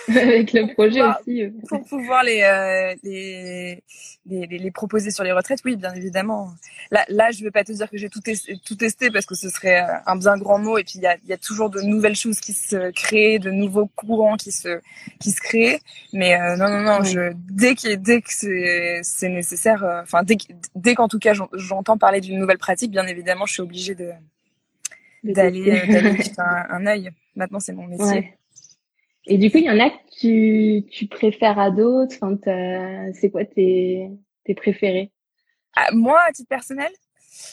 avec, 0.08 0.52
le 0.52 0.72
projet 0.74 1.02
aussi. 1.02 1.42
Euh. 1.42 1.50
Pour 1.68 1.82
pouvoir 1.82 2.22
les, 2.22 2.40
euh, 2.42 2.94
les, 3.02 3.82
les, 4.24 4.46
les, 4.46 4.70
proposer 4.70 5.10
sur 5.10 5.24
les 5.24 5.32
retraites, 5.32 5.58
oui, 5.64 5.74
bien 5.74 5.92
évidemment. 5.92 6.50
Là, 6.92 7.04
là, 7.08 7.32
je 7.32 7.42
vais 7.42 7.50
pas 7.50 7.64
te 7.64 7.72
dire 7.72 7.90
que 7.90 7.96
j'ai 7.96 8.08
tout 8.08 8.20
testé, 8.20 8.56
tout 8.64 8.76
testé 8.76 9.10
parce 9.10 9.26
que 9.26 9.34
ce 9.34 9.48
serait 9.48 9.80
euh, 9.80 9.96
un 10.06 10.14
bien 10.14 10.38
grand 10.38 10.60
mot. 10.60 10.78
Et 10.78 10.84
puis 10.84 10.94
il 10.96 11.02
y 11.02 11.06
a, 11.08 11.16
y 11.26 11.32
a 11.32 11.36
toujours 11.36 11.68
de 11.68 11.80
nouvelles 11.80 12.14
choses 12.14 12.38
qui 12.38 12.52
se 12.52 12.92
créent, 12.92 13.40
de 13.40 13.50
nouveaux 13.50 13.86
courants 13.96 14.36
qui 14.36 14.52
se 14.52 14.80
qui 15.18 15.32
se 15.32 15.40
créent. 15.40 15.80
Mais 16.12 16.40
euh, 16.40 16.54
non, 16.56 16.68
non, 16.68 16.82
non. 16.82 17.02
Je 17.02 17.32
dès 17.50 17.74
que 17.74 17.96
dès 17.96 18.22
que 18.22 18.32
c'est 18.32 19.00
c'est 19.02 19.30
nécessaire, 19.30 19.84
enfin 20.04 20.22
dès 20.22 20.36
dès 20.76 20.94
qu'en 20.94 21.08
tout 21.08 21.18
cas 21.18 21.32
j'entends 21.54 21.98
parler 21.98 22.20
d'une 22.20 22.38
nouvelle 22.38 22.58
pratique, 22.58 22.92
bien 22.92 23.08
évidemment, 23.08 23.46
je 23.46 23.54
suis 23.54 23.62
obligée 23.62 23.96
de 23.96 24.12
d'aller 25.24 25.70
euh, 25.70 26.16
jeter 26.16 26.32
un, 26.38 26.66
un 26.70 26.86
œil. 26.86 27.10
Maintenant, 27.34 27.60
c'est 27.60 27.72
mon 27.72 27.86
métier. 27.86 28.34
Et 29.26 29.38
du 29.38 29.50
coup, 29.50 29.58
il 29.58 29.64
y 29.64 29.70
en 29.70 29.80
a 29.80 29.90
que 29.90 30.20
tu, 30.20 30.86
tu 30.86 31.06
préfères 31.06 31.58
à 31.58 31.70
d'autres? 31.70 32.16
Enfin, 32.20 33.10
c'est 33.14 33.30
quoi 33.30 33.44
tes, 33.44 34.10
tes 34.44 34.54
préférés? 34.54 35.10
Ah, 35.74 35.88
Moi, 35.92 36.18
à 36.28 36.32
titre 36.32 36.48
personnel, 36.48 36.92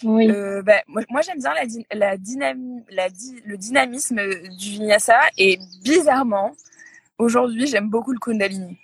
oui. 0.04 0.30
Euh, 0.30 0.62
bah, 0.62 0.82
moi, 0.88 1.02
moi 1.10 1.22
j'aime 1.22 1.40
bien 1.40 1.54
la, 1.54 1.64
la, 1.96 2.18
dynam 2.18 2.84
la 2.90 3.08
le 3.46 3.58
dynamisme 3.58 4.22
du 4.58 4.70
vinyasa 4.72 5.18
et 5.38 5.58
bizarrement, 5.84 6.52
aujourd'hui, 7.18 7.68
j'aime 7.68 7.90
beaucoup 7.90 8.12
le 8.12 8.20
kundalini. 8.20 8.78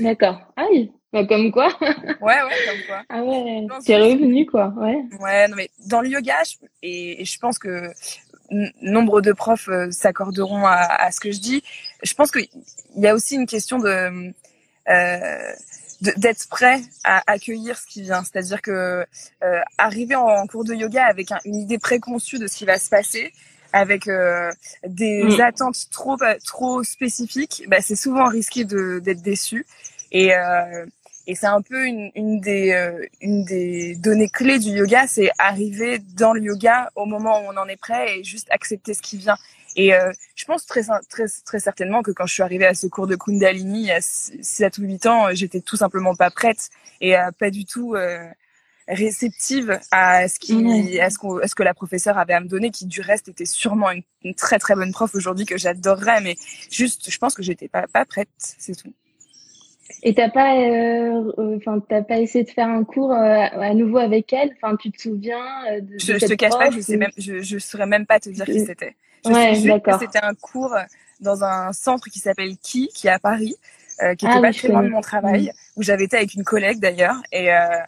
D'accord. 0.00 0.40
Ah 0.56 0.66
oui. 0.70 0.90
Bah, 1.12 1.24
comme 1.26 1.50
quoi. 1.50 1.68
ouais, 1.80 1.86
ouais, 2.20 2.66
comme 2.66 2.82
quoi. 2.86 3.02
Ah 3.08 3.22
ouais, 3.22 3.66
t'es 3.84 3.96
revenu, 3.96 4.46
quoi, 4.46 4.72
ouais. 4.76 5.02
Ouais, 5.20 5.48
non, 5.48 5.56
mais 5.56 5.70
dans 5.86 6.00
le 6.00 6.08
yoga, 6.08 6.36
et, 6.82 7.24
je 7.24 7.38
pense 7.38 7.58
que 7.58 7.90
nombre 8.82 9.20
de 9.20 9.32
profs 9.32 9.68
euh, 9.68 9.90
s'accorderont 9.90 10.66
à, 10.66 10.76
à, 10.76 11.10
ce 11.10 11.20
que 11.20 11.32
je 11.32 11.40
dis. 11.40 11.62
Je 12.02 12.14
pense 12.14 12.30
qu'il 12.30 12.48
y 12.96 13.06
a 13.06 13.14
aussi 13.14 13.34
une 13.34 13.46
question 13.46 13.78
de 13.78 14.32
euh, 14.88 15.52
d'être 16.00 16.48
prêt 16.48 16.80
à 17.04 17.22
accueillir 17.26 17.76
ce 17.76 17.86
qui 17.86 18.02
vient. 18.02 18.22
C'est-à-dire 18.22 18.62
que 18.62 19.04
euh, 19.42 19.60
arriver 19.78 20.14
en, 20.14 20.46
cours 20.46 20.64
de 20.64 20.74
yoga 20.74 21.04
avec 21.04 21.30
une 21.44 21.56
idée 21.56 21.78
préconçue 21.78 22.38
de 22.38 22.46
ce 22.46 22.56
qui 22.56 22.64
va 22.64 22.78
se 22.78 22.88
passer, 22.88 23.32
avec 23.72 24.06
euh, 24.06 24.50
des 24.86 25.24
mm. 25.24 25.40
attentes 25.40 25.90
trop 25.90 26.16
trop 26.44 26.82
spécifiques, 26.84 27.64
bah, 27.68 27.78
c'est 27.80 27.96
souvent 27.96 28.28
risqué 28.28 28.64
d'être 28.64 29.22
déçu. 29.22 29.66
Et, 30.12 30.34
euh, 30.34 30.86
et 31.28 31.34
c'est 31.34 31.46
un 31.46 31.60
peu 31.60 31.84
une, 31.86 32.10
une 32.14 32.40
des 32.40 32.72
euh, 32.72 33.06
une 33.20 33.44
des 33.44 33.94
données 33.96 34.30
clés 34.30 34.58
du 34.58 34.70
yoga, 34.70 35.06
c'est 35.06 35.30
arriver 35.38 35.98
dans 36.16 36.32
le 36.32 36.40
yoga 36.40 36.90
au 36.96 37.04
moment 37.04 37.40
où 37.40 37.52
on 37.52 37.56
en 37.58 37.68
est 37.68 37.76
prêt 37.76 38.18
et 38.18 38.24
juste 38.24 38.48
accepter 38.50 38.94
ce 38.94 39.02
qui 39.02 39.18
vient. 39.18 39.36
Et 39.76 39.94
euh, 39.94 40.10
je 40.34 40.46
pense 40.46 40.64
très, 40.64 40.82
très, 41.10 41.26
très 41.44 41.60
certainement 41.60 42.02
que 42.02 42.10
quand 42.12 42.26
je 42.26 42.32
suis 42.32 42.42
arrivée 42.42 42.64
à 42.64 42.72
ce 42.72 42.86
cours 42.86 43.06
de 43.06 43.14
Kundalini 43.14 43.82
il 43.82 43.86
y 43.86 43.92
a 43.92 44.00
7 44.00 44.78
ou 44.78 44.82
8 44.84 45.06
ans, 45.06 45.26
j'étais 45.32 45.60
tout 45.60 45.76
simplement 45.76 46.14
pas 46.14 46.30
prête 46.30 46.70
et 47.02 47.16
euh, 47.16 47.30
pas 47.38 47.50
du 47.50 47.66
tout 47.66 47.94
euh, 47.94 48.26
réceptive 48.88 49.78
à 49.90 50.28
ce, 50.28 50.38
qui, 50.38 50.98
à, 50.98 51.10
ce 51.10 51.42
à 51.42 51.46
ce 51.46 51.54
que 51.54 51.62
la 51.62 51.74
professeure 51.74 52.16
avait 52.16 52.32
à 52.32 52.40
me 52.40 52.48
donner, 52.48 52.70
qui 52.70 52.86
du 52.86 53.02
reste 53.02 53.28
était 53.28 53.44
sûrement 53.44 53.90
une, 53.90 54.02
une 54.24 54.34
très 54.34 54.58
très 54.58 54.74
bonne 54.74 54.92
prof 54.92 55.14
aujourd'hui 55.14 55.44
que 55.44 55.58
j'adorerais, 55.58 56.22
mais 56.22 56.36
juste, 56.70 57.10
je 57.10 57.18
pense 57.18 57.34
que 57.34 57.42
j'étais 57.42 57.68
pas, 57.68 57.86
pas 57.86 58.06
prête, 58.06 58.30
c'est 58.38 58.74
tout. 58.74 58.94
Et 60.02 60.14
t'as 60.14 60.30
pas, 60.30 60.56
euh, 60.56 61.32
euh, 61.38 61.56
enfin, 61.56 61.80
t'as 61.88 62.02
pas 62.02 62.18
essayé 62.18 62.44
de 62.44 62.50
faire 62.50 62.68
un 62.68 62.84
cours 62.84 63.12
euh, 63.12 63.16
à 63.16 63.74
nouveau 63.74 63.98
avec 63.98 64.32
elle? 64.32 64.54
Enfin, 64.60 64.76
tu 64.76 64.90
te 64.92 65.00
souviens 65.00 65.44
de, 65.80 65.98
Je, 65.98 66.18
je 66.18 66.26
te 66.26 66.34
cache 66.34 66.52
pas, 66.52 66.70
je 66.70 66.80
sais 66.80 66.96
même, 66.96 67.10
je, 67.16 67.42
je 67.42 67.58
saurais 67.58 67.86
même 67.86 68.06
pas 68.06 68.20
te 68.20 68.28
dire 68.28 68.44
qui 68.44 68.60
c'était. 68.64 68.94
Ouais, 69.24 69.54
c'était 69.98 70.22
un 70.22 70.34
cours 70.34 70.76
dans 71.20 71.44
un 71.44 71.72
centre 71.72 72.08
qui 72.08 72.18
s'appelle 72.18 72.56
Ki, 72.58 72.88
qui 72.94 73.08
est 73.08 73.10
à 73.10 73.18
Paris, 73.18 73.56
euh, 74.02 74.14
qui 74.14 74.26
était 74.26 74.34
ah 74.36 74.40
pas 74.40 74.52
très 74.52 74.68
loin 74.68 74.82
de 74.82 74.88
mon 74.88 75.00
travail, 75.00 75.46
mm. 75.46 75.50
où 75.76 75.82
j'avais 75.82 76.04
été 76.04 76.16
avec 76.16 76.34
une 76.34 76.44
collègue 76.44 76.78
d'ailleurs. 76.78 77.16
Et 77.32 77.52
euh, 77.52 77.78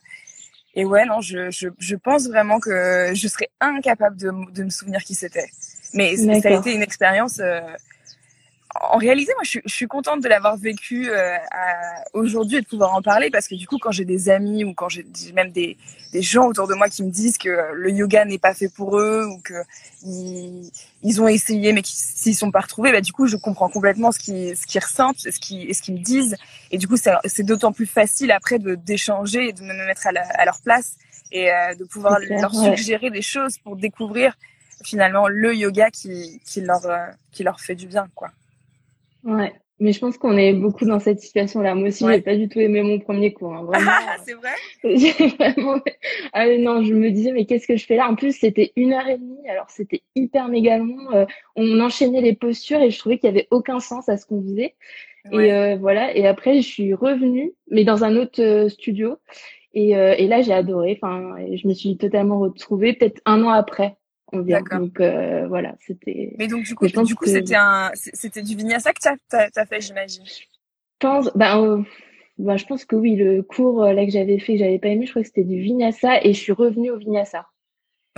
et 0.74 0.84
ouais, 0.84 1.04
non, 1.04 1.20
je, 1.20 1.50
je, 1.50 1.68
je 1.78 1.96
pense 1.96 2.28
vraiment 2.28 2.60
que 2.60 3.10
je 3.12 3.28
serais 3.28 3.50
incapable 3.60 4.16
de, 4.16 4.30
de 4.52 4.64
me 4.64 4.70
souvenir 4.70 5.02
qui 5.02 5.14
c'était. 5.14 5.48
Mais 5.94 6.16
ça 6.16 6.48
a 6.48 6.58
été 6.58 6.72
une 6.72 6.82
expérience 6.82 7.40
en 8.74 8.98
réalité, 8.98 9.32
moi, 9.34 9.42
je 9.42 9.48
suis, 9.48 9.62
je 9.64 9.74
suis 9.74 9.86
contente 9.86 10.22
de 10.22 10.28
l'avoir 10.28 10.56
vécu 10.56 11.10
euh, 11.10 11.36
aujourd'hui 12.12 12.58
et 12.58 12.60
de 12.60 12.66
pouvoir 12.66 12.94
en 12.94 13.02
parler 13.02 13.30
parce 13.30 13.48
que 13.48 13.56
du 13.56 13.66
coup, 13.66 13.78
quand 13.78 13.90
j'ai 13.90 14.04
des 14.04 14.28
amis 14.28 14.64
ou 14.64 14.74
quand 14.74 14.88
j'ai 14.88 15.04
même 15.34 15.50
des, 15.50 15.76
des 16.12 16.22
gens 16.22 16.46
autour 16.46 16.68
de 16.68 16.74
moi 16.74 16.88
qui 16.88 17.02
me 17.02 17.10
disent 17.10 17.36
que 17.36 17.72
le 17.72 17.90
yoga 17.90 18.24
n'est 18.24 18.38
pas 18.38 18.54
fait 18.54 18.68
pour 18.68 18.98
eux 18.98 19.26
ou 19.26 19.40
que 19.40 19.54
ils, 20.04 20.70
ils 21.02 21.20
ont 21.20 21.26
essayé 21.26 21.72
mais 21.72 21.82
s'ils 21.84 22.36
sont 22.36 22.52
pas 22.52 22.60
retrouvés, 22.60 22.92
bah 22.92 23.00
du 23.00 23.12
coup, 23.12 23.26
je 23.26 23.36
comprends 23.36 23.68
complètement 23.68 24.12
ce 24.12 24.18
qu'ils 24.20 24.56
ce 24.56 24.66
qu'ils 24.66 24.80
ressentent, 24.80 25.18
ce 25.18 25.38
qu'ils 25.40 25.74
ce 25.74 25.82
qu'ils 25.82 25.94
me 25.94 26.00
disent 26.00 26.36
et 26.70 26.78
du 26.78 26.86
coup, 26.86 26.96
c'est 26.96 27.42
d'autant 27.42 27.72
plus 27.72 27.86
facile 27.86 28.30
après 28.30 28.58
de 28.58 28.76
d'échanger 28.76 29.48
et 29.48 29.52
de 29.52 29.62
me 29.62 29.86
mettre 29.86 30.06
à, 30.06 30.10
à 30.10 30.44
leur 30.44 30.60
place 30.60 30.96
et 31.32 31.52
euh, 31.52 31.74
de 31.74 31.84
pouvoir 31.84 32.18
leur 32.20 32.54
suggérer 32.54 33.10
des 33.10 33.22
choses 33.22 33.58
pour 33.58 33.76
découvrir 33.76 34.36
finalement 34.84 35.28
le 35.28 35.54
yoga 35.54 35.90
qui 35.90 36.40
qui 36.44 36.60
leur 36.60 36.86
euh, 36.86 37.06
qui 37.32 37.42
leur 37.42 37.60
fait 37.60 37.74
du 37.74 37.86
bien, 37.86 38.08
quoi. 38.14 38.30
Ouais. 39.24 39.52
Mais 39.80 39.92
je 39.94 39.98
pense 39.98 40.18
qu'on 40.18 40.36
est 40.36 40.52
beaucoup 40.52 40.84
dans 40.84 41.00
cette 41.00 41.20
situation-là. 41.20 41.74
Moi 41.74 41.88
aussi, 41.88 42.04
j'ai 42.06 42.20
pas 42.20 42.36
du 42.36 42.50
tout 42.50 42.60
aimé 42.60 42.82
mon 42.82 42.98
premier 42.98 43.32
cours. 43.32 43.54
Hein, 43.54 43.64
vraiment. 43.64 43.90
Ah, 43.90 44.16
c'est 44.24 44.34
vrai? 44.34 44.50
vraiment... 45.54 45.80
Ah 46.34 46.46
non, 46.58 46.84
je 46.84 46.92
me 46.92 47.10
disais 47.10 47.32
mais 47.32 47.46
qu'est-ce 47.46 47.66
que 47.66 47.78
je 47.78 47.86
fais 47.86 47.96
là? 47.96 48.06
En 48.10 48.14
plus, 48.14 48.32
c'était 48.38 48.72
une 48.76 48.92
heure 48.92 49.08
et 49.08 49.16
demie. 49.16 49.48
Alors 49.48 49.70
c'était 49.70 50.02
hyper 50.14 50.48
mégalement. 50.48 51.10
Euh, 51.14 51.24
on 51.56 51.80
enchaînait 51.80 52.20
les 52.20 52.34
postures 52.34 52.82
et 52.82 52.90
je 52.90 52.98
trouvais 52.98 53.16
qu'il 53.16 53.28
y 53.28 53.32
avait 53.32 53.48
aucun 53.50 53.80
sens 53.80 54.10
à 54.10 54.18
ce 54.18 54.26
qu'on 54.26 54.42
faisait. 54.42 54.74
Et 55.32 55.52
euh, 55.52 55.76
voilà. 55.76 56.14
Et 56.14 56.26
après, 56.26 56.56
je 56.56 56.68
suis 56.68 56.92
revenue, 56.92 57.52
mais 57.70 57.84
dans 57.84 58.04
un 58.04 58.16
autre 58.16 58.42
euh, 58.42 58.68
studio. 58.68 59.16
Et, 59.72 59.90
et 59.90 60.26
là, 60.26 60.42
j'ai 60.42 60.52
adoré. 60.52 60.98
Enfin, 61.00 61.36
je 61.54 61.68
me 61.68 61.74
suis 61.74 61.96
totalement 61.96 62.40
retrouvée. 62.40 62.92
Peut-être 62.92 63.22
un 63.24 63.44
an 63.44 63.50
après. 63.50 63.96
Donc 64.32 65.00
euh, 65.00 65.46
voilà, 65.48 65.74
c'était. 65.80 66.34
Mais 66.38 66.46
donc 66.46 66.64
du 66.64 66.74
coup, 66.74 66.86
du 66.86 67.14
coup, 67.14 67.26
c'était 67.26 67.56
un, 67.56 67.90
c'était 67.94 68.42
du 68.42 68.56
vinyasa 68.56 68.92
que 68.92 69.00
tu 69.00 69.36
as, 69.36 69.66
fait, 69.66 69.80
j'imagine. 69.80 70.24
Je 70.26 70.44
pense, 70.98 71.30
ben, 71.34 71.62
euh, 71.62 71.82
ben, 72.38 72.56
je 72.56 72.66
pense 72.66 72.84
que 72.84 72.96
oui, 72.96 73.16
le 73.16 73.42
cours 73.42 73.82
euh, 73.82 73.92
là 73.92 74.04
que 74.04 74.12
j'avais 74.12 74.38
fait, 74.38 74.54
que 74.54 74.58
j'avais 74.58 74.78
pas 74.78 74.88
aimé, 74.88 75.06
je 75.06 75.10
crois 75.10 75.22
que 75.22 75.28
c'était 75.28 75.44
du 75.44 75.60
vinyasa 75.60 76.22
et 76.24 76.32
je 76.32 76.40
suis 76.40 76.52
revenue 76.52 76.90
au 76.90 76.98
vinyasa. 76.98 77.46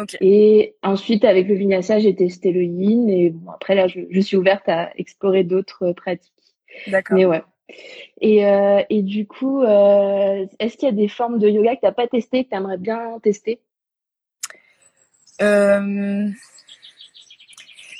Okay. 0.01 0.19
Et 0.21 0.75
ensuite, 0.83 1.25
avec 1.25 1.49
le 1.49 1.55
vinyasa, 1.55 1.99
j'ai 1.99 2.15
testé 2.15 2.51
le 2.51 2.63
yin 2.63 3.09
et 3.09 3.31
bon, 3.31 3.51
après 3.51 3.75
là, 3.75 3.89
je, 3.89 4.01
je 4.11 4.21
suis 4.21 4.37
ouverte 4.37 4.69
à 4.69 4.91
explorer 4.97 5.45
d'autres 5.45 5.93
pratiques. 5.93 6.33
D'accord. 6.89 7.17
Mais 7.17 7.27
ouais. 7.27 7.43
Et, 8.21 8.47
euh, 8.47 8.83
et 8.91 9.03
du 9.03 9.27
coup, 9.27 9.63
est-ce 9.63 10.77
qu'il 10.77 10.89
y 10.89 10.93
a 10.93 10.95
des 10.95 11.09
formes 11.09 11.39
de 11.39 11.49
yoga 11.49 11.77
que 11.77 11.81
tu 11.81 11.87
n'as 11.87 11.93
pas 11.93 12.07
testé, 12.09 12.45
que 12.45 12.51
tu 12.51 12.57
aimerais 12.57 12.79
bien 12.79 13.19
tester? 13.23 13.61
Euh, 15.41 16.29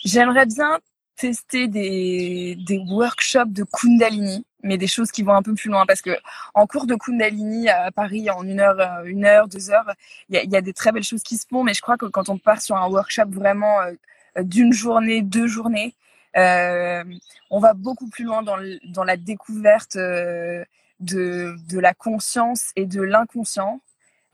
j'aimerais 0.05 0.47
bien 0.47 0.79
tester 1.17 1.69
des, 1.69 2.57
des 2.67 2.79
workshops 2.79 3.51
de 3.51 3.65
Kundalini, 3.65 4.45
mais 4.63 4.77
des 4.77 4.87
choses 4.87 5.11
qui 5.11 5.23
vont 5.23 5.35
un 5.35 5.43
peu 5.43 5.55
plus 5.55 5.71
loin 5.71 5.87
parce 5.87 6.03
que 6.03 6.11
en 6.55 6.67
cours 6.67 6.87
de 6.87 6.95
Kundalini 6.95 7.69
à 7.69 7.91
Paris 7.93 8.29
en 8.31 8.43
une 8.43 8.61
heure, 8.61 8.81
euh, 8.81 9.05
une 9.05 9.25
heure, 9.25 9.49
deux 9.49 9.71
heures, 9.71 9.93
il 10.29 10.51
y 10.51 10.57
a, 10.57 10.61
des 10.61 10.73
très 10.73 10.93
belles 10.93 11.05
choses 11.05 11.23
qui 11.23 11.37
se 11.37 11.47
font, 11.49 11.63
mais 11.63 11.75
je 11.75 11.81
crois 11.81 11.97
que 11.97 12.07
quand 12.07 12.29
on 12.29 12.39
part 12.39 12.61
sur 12.61 12.77
un 12.77 12.89
workshop 12.89 13.29
vraiment 13.29 13.81
euh, 13.81 14.43
d'une 14.43 14.73
journée, 14.73 15.23
deux 15.23 15.47
journées, 15.47 15.95
on 16.35 17.61
va 17.61 17.75
beaucoup 17.75 18.09
plus 18.09 18.25
loin 18.25 18.43
dans, 18.43 18.57
dans 18.85 19.05
la 19.05 19.17
découverte 19.19 19.97
de, 19.97 20.65
de 21.01 21.79
la 21.79 21.93
conscience 21.93 22.71
et 22.75 22.87
de 22.87 23.03
l'inconscient. 23.03 23.81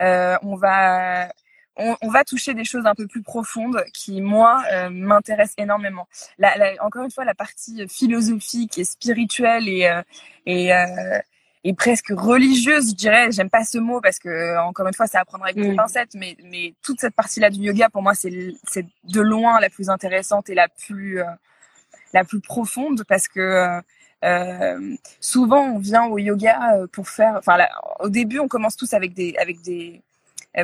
on 0.00 0.56
va 0.56 1.28
on, 1.78 2.08
va 2.08 2.24
toucher 2.24 2.54
des 2.54 2.64
choses 2.64 2.86
un 2.86 2.94
peu 2.94 3.06
plus 3.06 3.22
profondes 3.22 3.84
qui, 3.94 4.20
moi, 4.20 4.62
euh, 4.72 4.90
m'intéressent 4.90 5.54
énormément. 5.58 6.08
La, 6.38 6.74
encore 6.80 7.04
une 7.04 7.10
fois, 7.10 7.24
la 7.24 7.34
partie 7.34 7.86
philosophique 7.88 8.78
et 8.78 8.84
spirituelle 8.84 9.68
et, 9.68 9.86
euh, 9.86 10.02
et, 10.46 10.74
euh, 10.74 11.18
et 11.64 11.74
presque 11.74 12.08
religieuse, 12.10 12.90
je 12.90 12.94
dirais. 12.94 13.30
J'aime 13.30 13.50
pas 13.50 13.64
ce 13.64 13.78
mot 13.78 14.00
parce 14.00 14.18
que, 14.18 14.58
encore 14.58 14.88
une 14.88 14.94
fois, 14.94 15.06
c'est 15.06 15.18
à 15.18 15.24
prendre 15.24 15.44
avec 15.44 15.56
des 15.56 15.70
mm. 15.70 15.76
pincettes, 15.76 16.14
mais, 16.14 16.36
mais 16.44 16.74
toute 16.82 17.00
cette 17.00 17.14
partie-là 17.14 17.50
du 17.50 17.60
yoga, 17.60 17.88
pour 17.88 18.02
moi, 18.02 18.14
c'est 18.14 18.30
de 18.30 19.20
loin 19.20 19.60
la 19.60 19.70
plus 19.70 19.88
intéressante 19.88 20.50
et 20.50 20.54
la 20.54 20.68
plus, 20.68 21.20
la 22.12 22.24
plus 22.24 22.40
profonde 22.40 23.04
parce 23.06 23.28
que 23.28 23.80
euh, 24.24 24.96
souvent, 25.20 25.62
on 25.62 25.78
vient 25.78 26.06
au 26.06 26.18
yoga 26.18 26.86
pour 26.92 27.08
faire. 27.08 27.36
Enfin, 27.36 27.58
au 28.00 28.08
début, 28.08 28.40
on 28.40 28.48
commence 28.48 28.76
tous 28.76 28.92
avec 28.94 29.14
des 29.14 29.36
avec 29.38 29.62
des 29.62 30.02
euh, 30.02 30.07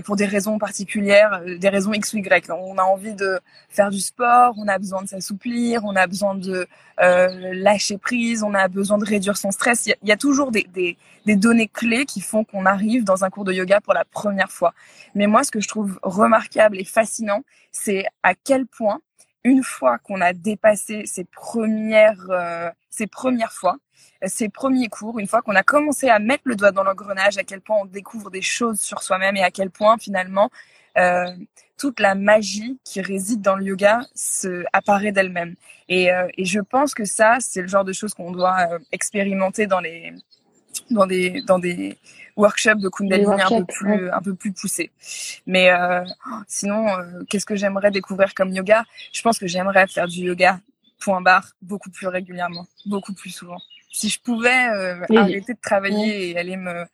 pour 0.05 0.17
des 0.17 0.27
raisons 0.27 0.59
particulières, 0.59 1.41
euh, 1.47 1.59
des 1.59 1.69
raisons 1.69 1.93
X 1.93 2.13
ou 2.15 2.19
Y. 2.19 2.51
On 2.51 2.79
a 2.79 2.83
envie 2.83 3.15
de 3.15 3.39
faire 3.69 3.91
du 3.91 4.01
sport, 4.01 4.55
on 4.57 4.67
a 4.69 4.79
besoin 4.79 5.03
de 5.03 5.09
s'assouplir, 5.09 5.85
on 5.85 5.95
a 5.95 6.07
besoin 6.07 6.35
de 6.35 6.67
euh, 7.01 7.53
lâcher 7.55 7.99
prise, 7.99 8.43
on 8.43 8.55
a 8.55 8.69
besoin 8.69 8.99
de 8.99 9.05
réduire 9.05 9.37
son 9.37 9.51
stress. 9.51 9.87
Il 9.87 10.09
y 10.09 10.13
a, 10.13 10.17
toujours 10.17 10.51
des, 10.51 10.65
des, 10.73 10.97
des, 11.27 11.37
données 11.37 11.69
clés 11.69 12.07
qui 12.07 12.21
font 12.21 12.45
qu'on 12.45 12.67
arrive 12.67 13.05
dans 13.05 13.25
un 13.25 13.31
cours 13.31 13.45
de 13.45 13.53
yoga 13.53 13.81
pour 13.81 13.95
la 13.95 14.05
première 14.05 14.51
fois. 14.51 14.75
Mais 15.15 15.27
moi, 15.27 15.45
ce 15.45 15.51
que 15.51 15.61
je 15.61 15.69
trouve 15.69 15.99
remarquable 16.03 16.79
et 16.79 16.85
fascinant, 16.85 17.43
c'est 17.71 18.05
à 18.23 18.35
quel 18.35 18.67
point, 18.67 19.01
une 19.45 19.63
fois 19.63 19.99
qu'on 19.99 20.21
a 20.21 20.33
dépassé 20.33 21.05
ces 21.07 21.25
premières, 21.25 22.27
euh, 22.31 22.71
ces 22.91 23.07
premières 23.07 23.53
fois, 23.53 23.77
ces 24.27 24.49
premiers 24.49 24.89
cours, 24.89 25.19
une 25.19 25.27
fois 25.27 25.43
qu'on 25.43 25.55
a 25.55 25.63
commencé 25.63 26.09
à 26.09 26.19
mettre 26.19 26.45
le 26.47 26.57
doigt 26.57 26.73
dans 26.73 26.85
l'engrenage, 26.85 27.39
à 27.39 27.45
quel 27.45 27.61
point 27.61 27.79
on 27.83 27.87
découvre 27.87 28.31
des 28.31 28.43
choses 28.43 28.81
sur 28.81 29.03
soi-même 29.03 29.37
et 29.37 29.43
à 29.43 29.51
quel 29.51 29.71
point 29.71 29.99
finalement 29.99 30.51
euh, 30.97 31.27
toute 31.77 31.99
la 31.99 32.15
magie 32.15 32.79
qui 32.85 33.01
réside 33.01 33.43
dans 33.43 33.57
le 33.57 33.65
yoga 33.65 34.03
se 34.15 34.65
apparaît 34.73 35.11
d'elle-même. 35.11 35.57
Et, 35.89 36.13
euh, 36.13 36.29
et, 36.39 36.45
je 36.45 36.61
pense 36.61 36.95
que 36.95 37.05
ça, 37.05 37.39
c'est 37.41 37.63
le 37.63 37.67
genre 37.67 37.85
de 37.85 37.93
choses 37.93 38.15
qu'on 38.15 38.31
doit 38.31 38.57
euh, 38.71 38.79
expérimenter 38.93 39.67
dans 39.67 39.81
les 39.81 40.13
dans 40.91 41.07
des 41.07 41.43
dans 41.43 41.59
des 41.59 41.99
workshops 42.37 42.81
de 42.81 42.89
Kundalini 42.89 43.41
un 43.41 43.49
peu 43.49 43.65
plus 43.65 44.11
un 44.11 44.21
peu 44.21 44.35
plus 44.35 44.53
poussés. 44.53 44.91
Mais 45.47 45.71
sinon, 46.49 46.87
qu'est-ce 47.29 47.47
que 47.47 47.57
j'aimerais 47.57 47.91
découvrir 47.91 48.35
comme 48.35 48.53
yoga? 48.53 48.85
Je 49.13 49.23
pense 49.23 49.39
que 49.39 49.47
j'aimerais 49.47 49.87
faire 49.87 50.09
du 50.09 50.21
yoga 50.21 50.61
point 51.01 51.21
barre 51.21 51.53
beaucoup 51.63 51.91
plus 51.91 52.09
régulièrement, 52.09 52.67
beaucoup 52.87 53.15
plus 53.15 53.31
souvent 53.31 53.59
si 53.95 54.09
je 54.09 54.21
pouvais 54.21 54.69
euh, 54.75 55.01
arrêter 55.17 55.55
de 55.55 55.61
travailler 55.61 56.31
et 56.31 56.39
aller 56.39 56.57
me, 56.57 56.85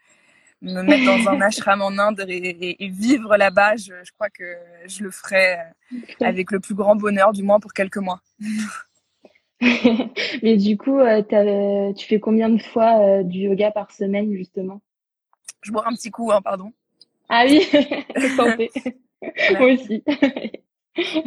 me 0.60 0.82
mettre 0.82 1.04
dans 1.04 1.30
un 1.30 1.40
ashram 1.40 1.80
en 1.80 1.98
Inde 1.98 2.24
et, 2.28 2.76
et, 2.84 2.88
vivre 2.88 3.36
là-bas, 3.36 3.76
je, 3.76 3.92
je, 4.04 4.12
crois 4.12 4.28
que 4.28 4.56
je 4.86 5.02
le 5.02 5.10
ferais 5.10 5.58
avec 6.20 6.50
le 6.50 6.60
plus 6.60 6.74
grand 6.74 6.96
bonheur, 6.96 7.32
du 7.32 7.42
moins 7.42 7.58
pour 7.58 7.72
quelques 7.72 7.96
mois. 7.96 8.20
Mais 10.42 10.56
du 10.56 10.76
coup, 10.76 10.98
euh, 11.00 11.92
tu 11.94 12.06
fais 12.06 12.20
combien 12.20 12.48
de 12.48 12.60
fois 12.62 13.00
euh, 13.00 13.22
du 13.22 13.40
yoga 13.40 13.70
par 13.70 13.90
semaine 13.90 14.32
justement? 14.34 14.80
Je 15.62 15.72
bois 15.72 15.86
un 15.86 15.94
petit 15.94 16.10
coup, 16.10 16.30
hein, 16.32 16.40
pardon. 16.42 16.72
Ah 17.28 17.44
oui, 17.46 17.66
Moi 19.58 19.72
aussi. 19.72 20.02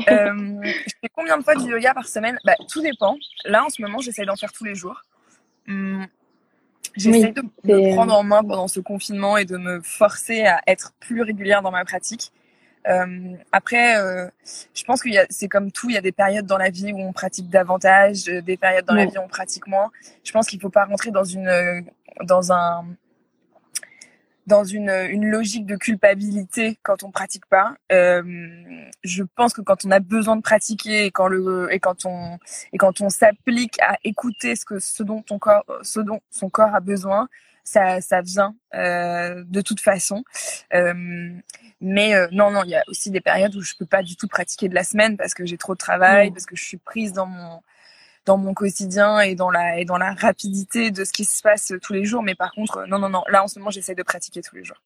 euh, 0.10 0.62
je 0.63 0.94
fais 1.01 1.10
combien 1.13 1.38
de 1.38 1.44
fois 1.44 1.56
du 1.56 1.70
yoga 1.70 1.94
par 1.94 2.08
semaine? 2.08 2.38
Bah, 2.44 2.56
Tout 2.70 2.82
dépend. 2.82 3.15
Là, 3.46 3.65
en 3.65 3.70
ce 3.70 3.82
moment, 3.82 4.00
j'essaie 4.00 4.25
d'en 4.25 4.36
faire 4.36 4.51
tous 4.51 4.65
les 4.65 4.75
jours. 4.75 5.01
Hum, 5.67 6.08
j'essaie 6.96 7.32
de 7.32 7.41
me 7.63 7.93
prendre 7.93 8.13
en 8.13 8.24
main 8.24 8.43
pendant 8.43 8.67
ce 8.67 8.79
confinement 8.79 9.38
et 9.38 9.46
de 9.46 9.58
me 9.58 9.82
forcer 9.82 10.43
à 10.46 10.62
être 10.67 10.93
plus 11.00 11.22
régulière 11.22 11.62
dans 11.62 11.72
ma 11.72 11.86
pratique. 11.86 12.32
Euh, 12.88 13.36
après, 13.51 13.98
euh, 13.98 14.27
je 14.74 14.84
pense 14.84 15.01
que 15.01 15.10
c'est 15.29 15.48
comme 15.48 15.72
tout, 15.72 15.89
il 15.89 15.93
y 15.93 15.98
a 15.98 16.01
des 16.01 16.12
périodes 16.12 16.46
dans 16.46 16.58
la 16.58 16.70
vie 16.70 16.91
où 16.91 17.00
on 17.00 17.13
pratique 17.13 17.50
davantage, 17.50 18.27
euh, 18.27 18.41
des 18.41 18.58
périodes 18.58 18.86
dans 18.86 18.93
la 18.93 19.05
vie 19.05 19.17
où 19.17 19.22
on 19.22 19.27
pratique 19.27 19.67
moins. 19.67 19.89
Je 20.24 20.32
pense 20.32 20.48
qu'il 20.48 20.60
faut 20.60 20.70
pas 20.70 20.86
rentrer 20.86 21.12
dans 21.12 21.24
une 21.24 21.48
euh, 21.48 21.82
dans 22.24 22.51
un 22.51 22.86
dans 24.47 24.63
une, 24.63 24.89
une 24.89 25.25
logique 25.25 25.65
de 25.65 25.75
culpabilité 25.75 26.77
quand 26.83 27.03
on 27.03 27.12
pratique 27.12 27.45
pas. 27.45 27.75
Euh, 27.91 28.21
je 29.03 29.23
pense 29.23 29.53
que 29.53 29.62
quand 29.62 29.85
on 29.85 29.91
a 29.91 30.00
besoin 30.00 30.35
de 30.35 30.41
pratiquer 30.41 31.05
et 31.05 31.12
quand 31.12 31.27
le 31.27 31.67
et 31.71 31.79
quand 31.79 32.05
on 32.05 32.38
et 32.71 32.77
quand 32.77 33.01
on 33.01 33.09
s'applique 33.09 33.79
à 33.81 33.97
écouter 34.03 34.55
ce 34.55 34.65
que 34.65 34.79
ce 34.79 35.03
dont 35.03 35.21
ton 35.21 35.39
corps 35.39 35.65
ce 35.81 36.00
dont 36.00 36.19
son 36.29 36.50
corps 36.50 36.75
a 36.75 36.79
besoin, 36.79 37.29
ça 37.63 38.01
ça 38.01 38.21
vient 38.21 38.55
euh, 38.75 39.43
de 39.47 39.62
toute 39.62 39.79
façon. 39.79 40.23
Euh, 40.73 41.31
mais 41.81 42.15
euh, 42.15 42.27
non 42.31 42.51
non, 42.51 42.63
il 42.63 42.71
y 42.71 42.75
a 42.75 42.83
aussi 42.88 43.12
des 43.12 43.21
périodes 43.21 43.55
où 43.55 43.62
je 43.62 43.73
peux 43.77 43.85
pas 43.85 44.03
du 44.03 44.15
tout 44.15 44.27
pratiquer 44.27 44.69
de 44.69 44.75
la 44.75 44.83
semaine 44.83 45.17
parce 45.17 45.33
que 45.33 45.45
j'ai 45.45 45.57
trop 45.57 45.73
de 45.73 45.79
travail, 45.79 46.31
parce 46.31 46.45
que 46.45 46.55
je 46.55 46.63
suis 46.63 46.77
prise 46.77 47.13
dans 47.13 47.25
mon 47.25 47.62
dans 48.25 48.38
mon 48.38 48.53
quotidien 48.53 49.20
et 49.20 49.36
dans 49.36 49.50
la 49.50 49.80
et 49.80 49.86
dans 49.86 49.98
la 49.98 50.13
rapidité 50.13 50.92
de 50.92 51.03
ce 51.03 51.12
qui 51.12 51.25
se 51.25 51.42
passe 51.42 51.74
tous 51.82 51.94
les 51.94 52.06
jours. 52.06 52.24
Mais 52.24 52.36
par 52.36 52.51
contre, 52.51 52.86
non, 52.88 53.00
non, 53.00 53.10
non. 53.10 53.24
Là, 53.30 53.44
en 53.44 53.48
ce 53.48 53.60
moment, 53.60 53.72
j'essaie 53.72 53.96
de 53.96 54.03
pratiquer 54.03 54.42
tous 54.42 54.56
les 54.56 54.63
jours. 54.63 54.82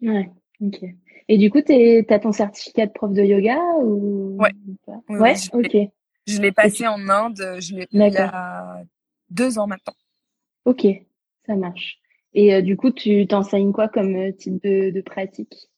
Ouais, 0.00 0.30
ok. 0.60 0.84
Et 1.28 1.38
du 1.38 1.50
coup, 1.50 1.60
tu 1.62 2.04
as 2.08 2.18
ton 2.18 2.32
certificat 2.32 2.86
de 2.86 2.92
prof 2.92 3.12
de 3.12 3.22
yoga 3.22 3.58
ou 3.82 4.36
Ouais. 4.40 4.52
ouais, 5.08 5.34
ok. 5.52 5.76
Je 6.26 6.40
l'ai 6.40 6.52
passé 6.52 6.86
en 6.86 7.08
Inde. 7.08 7.56
Je 7.60 7.74
l'ai 7.74 7.88
il 7.90 8.00
y 8.00 8.16
a 8.16 8.82
deux 9.30 9.58
ans 9.58 9.66
maintenant. 9.66 9.94
Ok, 10.64 10.86
ça 11.46 11.56
marche. 11.56 11.98
Et 12.34 12.54
euh, 12.54 12.62
du 12.62 12.76
coup, 12.76 12.90
tu 12.90 13.26
t'enseignes 13.26 13.72
quoi 13.72 13.88
comme 13.88 14.14
euh, 14.16 14.32
type 14.32 14.62
de, 14.62 14.90
de 14.90 15.00
pratique? 15.00 15.68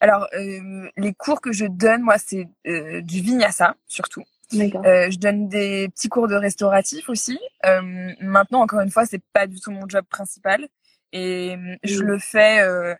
Alors, 0.00 0.26
euh, 0.34 0.88
les 0.96 1.14
cours 1.14 1.40
que 1.40 1.52
je 1.52 1.64
donne, 1.64 2.02
moi, 2.02 2.18
c'est 2.18 2.48
euh, 2.66 3.00
du 3.02 3.20
vinyasa 3.20 3.76
surtout. 3.86 4.24
Euh, 4.54 5.10
je 5.10 5.18
donne 5.18 5.48
des 5.48 5.88
petits 5.88 6.08
cours 6.08 6.28
de 6.28 6.34
restauratif 6.34 7.08
aussi. 7.08 7.38
Euh, 7.66 8.12
maintenant, 8.20 8.60
encore 8.60 8.80
une 8.80 8.90
fois, 8.90 9.06
c'est 9.06 9.22
pas 9.32 9.46
du 9.46 9.60
tout 9.60 9.70
mon 9.70 9.88
job 9.88 10.04
principal. 10.08 10.68
Et 11.14 11.56
je 11.84 12.00
le 12.00 12.18
fais, 12.18 12.62
euh, 12.62 12.94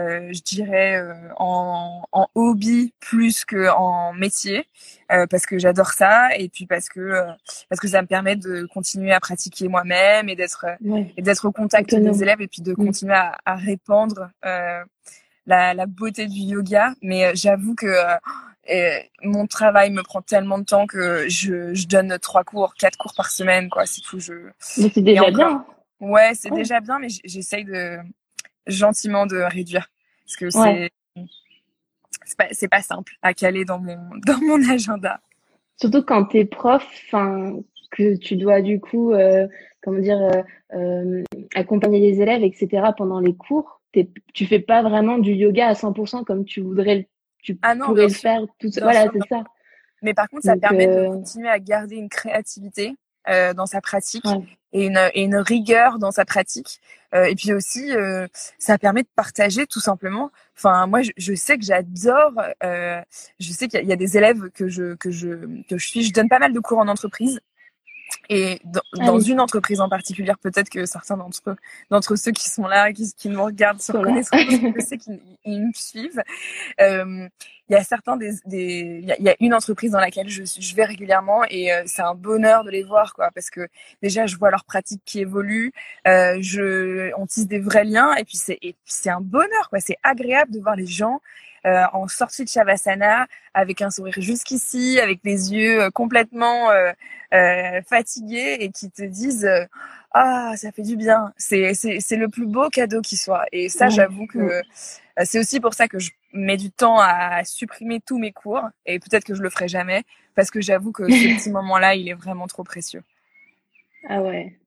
euh, 0.00 0.32
je 0.32 0.42
dirais, 0.42 0.96
euh, 0.96 1.14
en, 1.36 2.02
en, 2.10 2.26
hobby 2.34 2.92
plus 2.98 3.44
que 3.44 3.70
en 3.70 4.12
métier, 4.12 4.66
euh, 5.12 5.28
parce 5.28 5.46
que 5.46 5.58
j'adore 5.58 5.92
ça 5.92 6.36
et 6.36 6.48
puis 6.48 6.66
parce 6.66 6.88
que 6.88 7.24
parce 7.68 7.80
que 7.80 7.86
ça 7.86 8.02
me 8.02 8.08
permet 8.08 8.34
de 8.34 8.66
continuer 8.74 9.12
à 9.12 9.20
pratiquer 9.20 9.68
moi-même 9.68 10.28
et 10.28 10.34
d'être 10.34 10.66
et 11.16 11.22
d'être 11.22 11.46
au 11.46 11.52
contact 11.52 11.94
des 11.94 12.22
élèves 12.24 12.40
et 12.40 12.48
puis 12.48 12.62
de 12.62 12.74
continuer 12.74 13.14
à, 13.14 13.38
à 13.44 13.54
répandre 13.54 14.30
la, 14.42 15.74
la 15.74 15.86
beauté 15.86 16.26
du 16.26 16.40
yoga. 16.40 16.94
Mais 17.00 17.36
j'avoue 17.36 17.76
que 17.76 17.86
et 18.68 19.10
mon 19.22 19.46
travail 19.46 19.90
me 19.90 20.02
prend 20.02 20.22
tellement 20.22 20.58
de 20.58 20.64
temps 20.64 20.86
que 20.86 21.28
je, 21.28 21.74
je 21.74 21.86
donne 21.86 22.18
trois 22.20 22.44
cours, 22.44 22.74
quatre 22.74 22.96
cours 22.96 23.14
par 23.16 23.30
semaine, 23.30 23.68
quoi. 23.68 23.86
C'est 23.86 24.00
tout. 24.02 24.20
Je. 24.20 24.32
Mais 24.78 24.90
c'est 24.92 25.02
déjà 25.02 25.22
encore, 25.22 25.34
bien. 25.34 25.66
Ouais, 26.00 26.32
c'est 26.34 26.50
ouais. 26.50 26.58
déjà 26.58 26.80
bien, 26.80 26.98
mais 26.98 27.08
j'essaye 27.24 27.64
de 27.64 27.98
gentiment 28.66 29.26
de 29.26 29.36
réduire 29.36 29.88
parce 30.24 30.36
que 30.36 30.50
c'est 30.50 30.58
ouais. 30.58 30.90
c'est 32.24 32.38
pas 32.38 32.46
c'est 32.52 32.68
pas 32.68 32.82
simple 32.82 33.12
à 33.22 33.34
caler 33.34 33.64
dans 33.64 33.78
mon 33.78 33.98
dans 34.26 34.38
mon 34.40 34.68
agenda. 34.70 35.20
Surtout 35.80 36.02
quand 36.02 36.26
t'es 36.26 36.44
prof, 36.44 36.86
enfin 37.06 37.56
que 37.90 38.16
tu 38.16 38.36
dois 38.36 38.62
du 38.62 38.80
coup, 38.80 39.12
euh, 39.12 39.46
comment 39.82 40.00
dire, 40.00 40.20
euh, 40.20 40.42
euh, 40.74 41.22
accompagner 41.54 42.00
les 42.00 42.20
élèves, 42.20 42.42
etc. 42.42 42.88
pendant 42.96 43.20
les 43.20 43.34
cours. 43.34 43.80
Tu 44.32 44.46
fais 44.46 44.60
pas 44.60 44.82
vraiment 44.82 45.18
du 45.18 45.32
yoga 45.34 45.68
à 45.68 45.74
100% 45.74 46.24
comme 46.24 46.46
tu 46.46 46.62
voudrais 46.62 46.96
le 46.96 47.04
tu 47.42 47.58
ah 47.62 47.74
non, 47.74 47.86
pourrais 47.86 48.06
le 48.06 48.12
faire 48.12 48.40
tout 48.58 48.70
seul. 48.70 48.84
Voilà, 48.84 49.06
c'est 49.12 49.28
ça. 49.28 49.42
Mais 50.02 50.14
par 50.14 50.28
contre, 50.28 50.44
ça 50.44 50.52
Donc, 50.52 50.62
permet 50.62 50.88
euh... 50.88 51.08
de 51.08 51.08
continuer 51.08 51.48
à 51.48 51.58
garder 51.58 51.96
une 51.96 52.08
créativité 52.08 52.96
euh, 53.28 53.52
dans 53.54 53.66
sa 53.66 53.80
pratique 53.80 54.24
ouais. 54.24 54.42
et, 54.72 54.86
une, 54.86 54.98
et 55.14 55.22
une 55.22 55.36
rigueur 55.36 55.98
dans 55.98 56.10
sa 56.10 56.24
pratique. 56.24 56.80
Euh, 57.14 57.24
et 57.24 57.34
puis 57.34 57.52
aussi, 57.52 57.94
euh, 57.94 58.26
ça 58.58 58.78
permet 58.78 59.02
de 59.02 59.08
partager 59.14 59.66
tout 59.66 59.80
simplement. 59.80 60.30
Enfin, 60.56 60.86
moi, 60.86 61.02
je, 61.02 61.10
je 61.16 61.34
sais 61.34 61.58
que 61.58 61.64
j'adore. 61.64 62.32
Euh, 62.64 63.00
je 63.38 63.52
sais 63.52 63.68
qu'il 63.68 63.84
y, 63.84 63.88
y, 63.88 63.92
a 63.92 63.96
des 63.96 64.16
élèves 64.16 64.50
que 64.50 64.68
je 64.68 64.94
que 64.94 65.10
je 65.10 65.62
que 65.68 65.78
je 65.78 65.86
suis. 65.86 66.02
Je 66.02 66.12
donne 66.12 66.28
pas 66.28 66.38
mal 66.38 66.52
de 66.52 66.60
cours 66.60 66.78
en 66.78 66.88
entreprise. 66.88 67.40
Et 68.28 68.60
dans, 68.64 68.80
ah 68.98 69.06
dans 69.06 69.18
oui. 69.18 69.30
une 69.30 69.40
entreprise 69.40 69.80
en 69.80 69.88
particulier, 69.88 70.32
peut-être 70.40 70.68
que 70.68 70.86
certains 70.86 71.16
d'entre 71.16 71.56
d'entre 71.90 72.16
ceux 72.16 72.32
qui 72.32 72.48
sont 72.48 72.66
là, 72.66 72.92
qui, 72.92 73.12
qui 73.14 73.28
nous 73.28 73.42
regardent, 73.42 73.80
se 73.80 73.92
reconnaîtront, 73.92 74.38
je 74.38 74.80
sais 74.84 74.98
qu'ils 74.98 75.20
me 75.46 75.72
suivent. 75.74 76.22
Euh, 76.80 77.28
il 77.68 77.74
y 77.74 77.76
a 77.76 77.84
certains 77.84 78.16
des, 78.16 78.32
des 78.44 79.00
il, 79.02 79.08
y 79.08 79.12
a, 79.12 79.16
il 79.18 79.24
y 79.24 79.28
a 79.28 79.36
une 79.40 79.54
entreprise 79.54 79.92
dans 79.92 80.00
laquelle 80.00 80.28
je, 80.28 80.42
je 80.44 80.74
vais 80.74 80.84
régulièrement 80.84 81.42
et 81.48 81.72
euh, 81.72 81.82
c'est 81.86 82.02
un 82.02 82.14
bonheur 82.14 82.64
de 82.64 82.70
les 82.70 82.82
voir, 82.82 83.14
quoi, 83.14 83.30
parce 83.34 83.50
que 83.50 83.66
déjà 84.02 84.26
je 84.26 84.36
vois 84.36 84.50
leur 84.50 84.64
pratique 84.64 85.02
qui 85.04 85.20
évolue, 85.20 85.72
euh, 86.06 86.36
je, 86.40 87.12
on 87.16 87.26
tisse 87.26 87.46
des 87.46 87.60
vrais 87.60 87.84
liens 87.84 88.14
et 88.14 88.24
puis 88.24 88.36
c'est, 88.36 88.58
c'est 88.84 89.10
un 89.10 89.20
bonheur, 89.20 89.70
quoi. 89.70 89.80
C'est 89.80 89.96
agréable 90.02 90.52
de 90.52 90.60
voir 90.60 90.76
les 90.76 90.86
gens 90.86 91.20
euh, 91.66 91.84
en 91.92 92.08
sortie 92.08 92.44
de 92.44 92.48
Shavasana, 92.48 93.26
avec 93.54 93.82
un 93.82 93.90
sourire 93.90 94.14
jusqu'ici, 94.18 94.98
avec 95.00 95.20
les 95.24 95.52
yeux 95.52 95.90
complètement 95.92 96.70
euh, 96.70 96.92
euh, 97.34 97.80
fatigués 97.82 98.56
et 98.60 98.70
qui 98.70 98.90
te 98.90 99.02
disent 99.02 99.48
ah 100.12 100.52
ça 100.56 100.72
fait 100.72 100.82
du 100.82 100.96
bien. 100.96 101.32
C'est 101.36 101.74
c'est 101.74 102.00
c'est 102.00 102.16
le 102.16 102.28
plus 102.28 102.46
beau 102.46 102.68
cadeau 102.68 103.00
qui 103.00 103.16
soit. 103.16 103.44
Et 103.52 103.68
ça, 103.68 103.88
j'avoue 103.88 104.26
que 104.26 104.62
c'est 105.22 105.38
aussi 105.38 105.60
pour 105.60 105.74
ça 105.74 105.88
que 105.88 105.98
je 105.98 106.10
mets 106.32 106.56
du 106.56 106.70
temps 106.70 106.98
à 106.98 107.44
supprimer 107.44 108.00
tous 108.00 108.18
mes 108.18 108.32
cours 108.32 108.68
et 108.86 108.98
peut-être 108.98 109.24
que 109.24 109.34
je 109.34 109.42
le 109.42 109.50
ferai 109.50 109.68
jamais 109.68 110.02
parce 110.34 110.50
que 110.50 110.60
j'avoue 110.60 110.92
que 110.92 111.04
ce 111.04 111.36
petit 111.36 111.50
moment-là, 111.50 111.94
il 111.94 112.08
est 112.08 112.14
vraiment 112.14 112.46
trop 112.46 112.64
précieux. 112.64 113.02
Ah 114.08 114.20
ouais. 114.20 114.58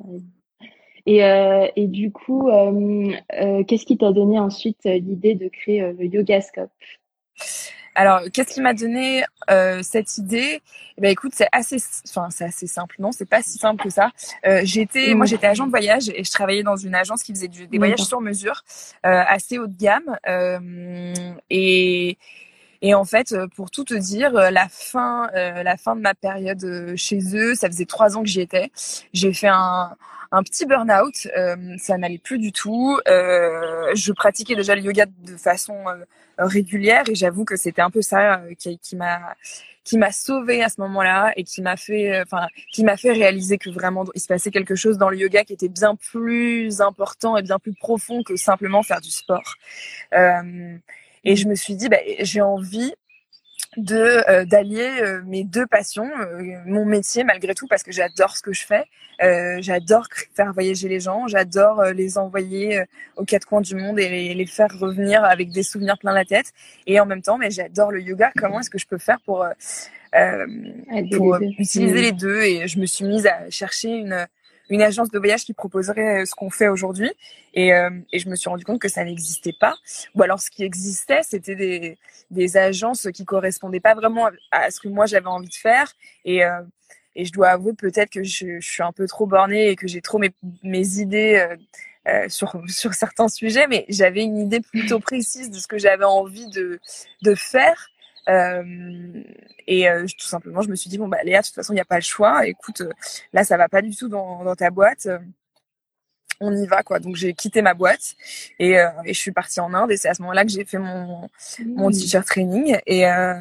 ouais. 0.00 0.20
Et, 1.08 1.24
euh, 1.24 1.66
et 1.74 1.86
du 1.86 2.12
coup, 2.12 2.50
euh, 2.50 3.10
euh, 3.40 3.64
qu'est-ce 3.64 3.86
qui 3.86 3.96
t'a 3.96 4.12
donné 4.12 4.38
ensuite 4.38 4.84
l'idée 4.84 5.34
de 5.34 5.48
créer 5.48 5.80
le 5.80 6.04
Yogascope? 6.04 6.70
Alors, 7.94 8.20
qu'est-ce 8.30 8.52
qui 8.52 8.60
m'a 8.60 8.74
donné 8.74 9.24
euh, 9.50 9.80
cette 9.82 10.18
idée? 10.18 10.60
Eh 10.98 11.00
ben, 11.00 11.10
écoute, 11.10 11.32
c'est 11.34 11.48
assez, 11.50 11.78
enfin, 12.10 12.28
c'est 12.28 12.44
assez 12.44 12.66
simple. 12.66 12.96
Non, 12.98 13.10
c'est 13.10 13.24
pas 13.24 13.40
si 13.40 13.56
simple 13.56 13.82
que 13.82 13.88
ça. 13.88 14.10
Euh, 14.46 14.60
j'étais, 14.64 15.14
moi, 15.14 15.24
j'étais 15.24 15.46
agent 15.46 15.64
de 15.64 15.70
voyage 15.70 16.10
et 16.10 16.22
je 16.24 16.30
travaillais 16.30 16.62
dans 16.62 16.76
une 16.76 16.94
agence 16.94 17.22
qui 17.22 17.32
faisait 17.32 17.48
du, 17.48 17.66
des 17.66 17.78
voyages 17.78 18.00
sur 18.00 18.20
mesure, 18.20 18.62
euh, 19.06 19.22
assez 19.26 19.58
haut 19.58 19.66
de 19.66 19.78
gamme. 19.78 20.14
et 21.48 22.18
et 22.80 22.94
en 22.94 23.04
fait, 23.04 23.34
pour 23.56 23.70
tout 23.70 23.84
te 23.84 23.94
dire, 23.94 24.30
la 24.32 24.68
fin, 24.68 25.30
la 25.32 25.76
fin 25.78 25.96
de 25.96 26.00
ma 26.02 26.14
période 26.14 26.92
chez 26.96 27.18
eux, 27.34 27.54
ça 27.54 27.68
faisait 27.68 27.86
trois 27.86 28.16
ans 28.16 28.22
que 28.22 28.28
j'y 28.28 28.42
étais. 28.42 28.70
J'ai 29.14 29.32
fait 29.32 29.48
un 29.50 29.96
un 30.30 30.42
petit 30.42 30.66
burn-out, 30.66 31.26
euh, 31.36 31.76
ça 31.78 31.96
n'allait 31.96 32.18
plus 32.18 32.38
du 32.38 32.52
tout. 32.52 32.98
Euh, 33.08 33.94
je 33.94 34.12
pratiquais 34.12 34.54
déjà 34.54 34.74
le 34.74 34.82
yoga 34.82 35.06
de 35.06 35.36
façon 35.36 35.74
euh, 35.88 36.04
régulière 36.38 37.04
et 37.08 37.14
j'avoue 37.14 37.44
que 37.44 37.56
c'était 37.56 37.82
un 37.82 37.90
peu 37.90 38.02
ça 38.02 38.42
qui, 38.58 38.78
qui 38.78 38.96
m'a 38.96 39.34
qui 39.84 39.96
m'a 39.96 40.12
sauvé 40.12 40.62
à 40.62 40.68
ce 40.68 40.82
moment-là 40.82 41.32
et 41.36 41.44
qui 41.44 41.62
m'a 41.62 41.76
fait 41.76 42.20
enfin 42.20 42.46
qui 42.72 42.84
m'a 42.84 42.98
fait 42.98 43.12
réaliser 43.12 43.56
que 43.56 43.70
vraiment 43.70 44.04
il 44.14 44.20
se 44.20 44.26
passait 44.26 44.50
quelque 44.50 44.74
chose 44.74 44.98
dans 44.98 45.08
le 45.08 45.16
yoga 45.16 45.44
qui 45.44 45.54
était 45.54 45.70
bien 45.70 45.96
plus 45.96 46.82
important 46.82 47.38
et 47.38 47.42
bien 47.42 47.58
plus 47.58 47.72
profond 47.72 48.22
que 48.22 48.36
simplement 48.36 48.82
faire 48.82 49.00
du 49.00 49.10
sport. 49.10 49.54
et 50.12 51.36
je 51.36 51.48
me 51.48 51.54
suis 51.54 51.74
dit 51.74 51.88
bah, 51.88 51.96
j'ai 52.20 52.42
envie 52.42 52.92
de 53.76 54.30
euh, 54.30 54.44
d'allier 54.44 54.88
euh, 55.02 55.22
mes 55.26 55.44
deux 55.44 55.66
passions, 55.66 56.08
euh, 56.20 56.42
mon 56.64 56.84
métier 56.84 57.22
malgré 57.22 57.54
tout 57.54 57.66
parce 57.66 57.82
que 57.82 57.92
j'adore 57.92 58.36
ce 58.36 58.42
que 58.42 58.52
je 58.52 58.64
fais, 58.64 58.84
j'adore 59.60 60.06
faire 60.34 60.52
voyager 60.52 60.88
les 60.88 61.00
gens, 61.00 61.26
j'adore 61.26 61.84
les 61.86 62.18
envoyer 62.18 62.82
aux 63.16 63.24
quatre 63.24 63.46
coins 63.46 63.60
du 63.60 63.74
monde 63.74 63.98
et 63.98 64.08
les, 64.08 64.34
les, 64.34 64.46
faire 64.46 64.70
revenir 64.78 65.24
avec 65.24 65.50
des 65.50 65.62
souvenirs 65.62 65.98
plein 65.98 66.12
la 66.12 66.24
tête. 66.24 66.52
Et 66.86 66.98
en 67.00 67.06
même 67.06 67.22
temps 67.22 67.36
mais 67.36 67.50
j'adore 67.50 67.90
le 67.90 68.00
yoga, 68.00 68.30
comment 68.36 68.60
est-ce 68.60 68.70
que 68.70 68.78
je 68.78 68.86
peux 68.86 68.98
faire 68.98 69.20
pour 69.24 69.46
pour 71.12 71.36
utiliser 71.58 72.00
les 72.00 72.12
deux? 72.12 72.42
Et 72.42 72.68
je 72.68 72.78
me 72.78 72.86
suis 72.86 73.04
mise 73.04 73.26
à 73.26 73.50
chercher 73.50 73.90
une 73.90 74.26
une 74.68 74.82
agence 74.82 75.10
de 75.10 75.18
voyage 75.18 75.44
qui 75.44 75.54
proposerait 75.54 76.26
ce 76.26 76.34
qu'on 76.34 76.50
fait 76.50 76.68
aujourd'hui. 76.68 77.10
Et, 77.54 77.72
euh, 77.72 77.90
et, 78.12 78.18
je 78.18 78.28
me 78.28 78.36
suis 78.36 78.48
rendu 78.48 78.64
compte 78.64 78.80
que 78.80 78.88
ça 78.88 79.04
n'existait 79.04 79.54
pas. 79.58 79.74
Ou 80.14 80.22
alors 80.22 80.40
ce 80.40 80.50
qui 80.50 80.64
existait, 80.64 81.22
c'était 81.22 81.56
des, 81.56 81.98
des 82.30 82.56
agences 82.56 83.08
qui 83.12 83.24
correspondaient 83.24 83.80
pas 83.80 83.94
vraiment 83.94 84.28
à 84.50 84.70
ce 84.70 84.80
que 84.80 84.88
moi 84.88 85.06
j'avais 85.06 85.26
envie 85.26 85.48
de 85.48 85.54
faire. 85.54 85.92
Et, 86.24 86.44
euh, 86.44 86.62
et 87.16 87.24
je 87.24 87.32
dois 87.32 87.48
avouer 87.48 87.72
peut-être 87.72 88.10
que 88.10 88.22
je, 88.22 88.60
suis 88.60 88.82
un 88.82 88.92
peu 88.92 89.06
trop 89.06 89.26
bornée 89.26 89.70
et 89.70 89.76
que 89.76 89.88
j'ai 89.88 90.00
trop 90.00 90.18
mes, 90.18 90.30
mes 90.62 90.98
idées 90.98 91.56
euh, 92.08 92.28
sur 92.28 92.62
sur 92.68 92.94
certains 92.94 93.28
sujets, 93.28 93.66
mais 93.66 93.84
j'avais 93.88 94.22
une 94.22 94.38
idée 94.38 94.60
plutôt 94.60 95.00
précise 95.00 95.50
de 95.50 95.58
ce 95.58 95.66
que 95.66 95.78
j'avais 95.78 96.04
envie 96.04 96.48
de 96.48 96.80
de 97.22 97.34
faire. 97.34 97.90
Euh, 98.28 99.22
et 99.66 99.88
euh, 99.88 100.06
tout 100.06 100.26
simplement, 100.26 100.62
je 100.62 100.68
me 100.68 100.76
suis 100.76 100.90
dit 100.90 100.98
bon 100.98 101.08
bah 101.08 101.22
Léa, 101.24 101.40
de 101.40 101.46
toute 101.46 101.54
façon, 101.54 101.72
il 101.72 101.76
n'y 101.76 101.80
a 101.80 101.86
pas 101.86 101.96
le 101.96 102.02
choix. 102.02 102.46
Écoute, 102.46 102.82
là, 103.32 103.44
ça 103.44 103.56
va 103.56 103.68
pas 103.68 103.82
du 103.82 103.94
tout 103.94 104.08
dans 104.08 104.44
dans 104.44 104.56
ta 104.56 104.70
boîte 104.70 105.08
on 106.40 106.56
y 106.56 106.66
va 106.66 106.82
quoi. 106.82 107.00
Donc 107.00 107.16
j'ai 107.16 107.34
quitté 107.34 107.62
ma 107.62 107.74
boîte 107.74 108.16
et, 108.58 108.78
euh, 108.78 108.88
et 109.04 109.14
je 109.14 109.18
suis 109.18 109.32
partie 109.32 109.60
en 109.60 109.74
Inde 109.74 109.90
et 109.90 109.96
c'est 109.96 110.08
à 110.08 110.14
ce 110.14 110.22
moment-là 110.22 110.44
que 110.44 110.50
j'ai 110.50 110.64
fait 110.64 110.78
mon 110.78 111.28
mon 111.66 111.90
teacher 111.90 112.22
training 112.24 112.78
et 112.86 113.06
euh, 113.06 113.34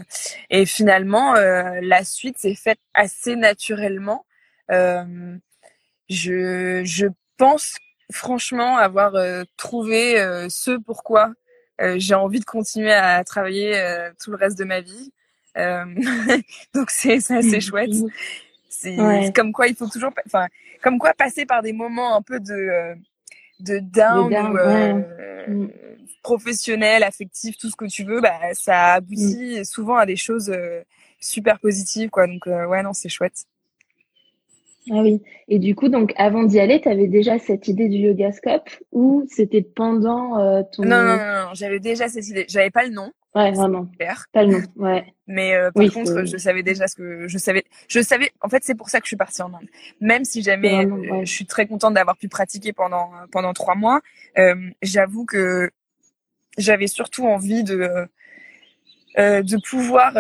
et 0.50 0.66
finalement 0.66 1.36
euh, 1.36 1.80
la 1.82 2.04
suite 2.04 2.38
s'est 2.38 2.56
faite 2.56 2.80
assez 2.94 3.36
naturellement. 3.36 4.26
je 4.70 6.82
je 6.86 7.08
pense 7.38 7.76
franchement 8.12 8.78
avoir 8.78 9.14
trouvé 9.58 10.16
ce 10.50 10.78
pourquoi 10.78 11.34
j'ai 11.98 12.16
envie 12.16 12.40
de 12.40 12.46
continuer 12.46 12.94
à 12.94 13.24
travailler 13.24 13.74
tout 14.24 14.32
le 14.32 14.38
reste 14.38 14.58
de 14.58 14.64
ma 14.64 14.82
vie. 14.82 15.12
donc 16.74 16.92
c'est 16.92 17.18
assez 17.32 17.62
chouette. 17.62 17.94
C'est 18.70 19.32
comme 19.34 19.52
quoi 19.54 19.68
il 19.68 19.76
faut 19.76 19.88
toujours, 19.88 20.12
enfin, 20.26 20.48
comme 20.82 21.00
quoi 21.00 21.14
passer 21.14 21.46
par 21.46 21.62
des 21.62 21.74
moments 21.74 22.16
un 22.16 22.22
peu 22.22 22.40
de 22.40 22.54
euh, 22.54 22.96
de 23.60 23.80
down, 23.80 24.34
euh, 24.34 25.48
mm. 25.48 25.70
professionnel, 26.22 27.04
affectif, 27.04 27.58
tout 27.58 27.70
ce 27.70 27.76
que 27.76 27.86
tu 27.86 28.04
veux, 28.04 28.22
bah 28.22 28.40
ça 28.54 28.94
aboutit 28.94 29.60
mm. 29.60 29.64
souvent 29.64 29.98
à 29.98 30.06
des 30.06 30.16
choses 30.16 30.50
euh, 30.50 30.84
super 31.20 31.60
positives, 31.60 32.10
quoi. 32.10 32.28
Donc 32.28 32.46
ouais, 32.46 32.84
non, 32.84 32.94
c'est 32.94 33.10
chouette. 33.10 33.46
Ah 34.92 35.02
oui. 35.02 35.22
Et 35.48 35.60
du 35.60 35.76
coup, 35.76 35.90
donc 35.90 36.14
avant 36.18 36.44
d'y 36.44 36.60
aller, 36.60 36.82
tu 36.82 36.90
avais 36.90 37.08
déjà 37.08 37.40
cette 37.40 37.68
idée 37.68 37.90
du 37.90 37.98
yogascope 37.98 38.70
ou 38.92 39.26
c'était 39.30 39.62
pendant 39.62 40.64
ton 40.72 40.84
Non, 40.84 41.04
non, 41.04 41.18
non, 41.18 41.18
non 41.18 41.50
j'avais 41.54 41.80
déjà 41.80 42.08
cette 42.08 42.28
idée. 42.28 42.46
J'avais 42.48 42.70
pas 42.70 42.84
le 42.84 42.92
nom. 42.92 43.12
Ouais, 43.38 43.52
vraiment. 43.52 43.88
Pas 44.34 44.44
le 44.44 44.54
nom. 44.54 44.62
Ouais. 44.78 45.14
Mais 45.28 45.54
euh, 45.54 45.70
par 45.72 45.86
contre, 45.94 46.26
je 46.26 46.38
savais 46.38 46.64
déjà 46.64 46.88
ce 46.88 46.96
que 46.96 47.28
je 47.28 47.38
savais. 47.38 47.66
Je 47.88 48.00
savais. 48.00 48.32
En 48.42 48.50
fait, 48.50 48.64
c'est 48.64 48.74
pour 48.74 48.90
ça 48.90 49.00
que 49.00 49.06
je 49.06 49.10
suis 49.10 49.18
partie 49.18 49.44
en 49.44 49.54
Inde. 49.54 49.68
Même 50.02 50.26
si 50.26 50.42
jamais 50.42 50.88
euh, 50.88 51.20
je 51.24 51.32
suis 51.32 51.46
très 51.46 51.68
contente 51.68 51.94
d'avoir 51.94 52.18
pu 52.18 52.30
pratiquer 52.30 52.74
pendant 52.74 53.12
pendant 53.32 53.54
trois 53.54 53.76
mois, 53.76 54.02
euh, 54.40 54.56
j'avoue 54.82 55.26
que 55.26 55.70
j'avais 56.58 56.88
surtout 56.88 57.28
envie 57.28 57.64
de 57.64 58.08
euh, 59.20 59.44
de 59.44 59.58
pouvoir 59.70 60.14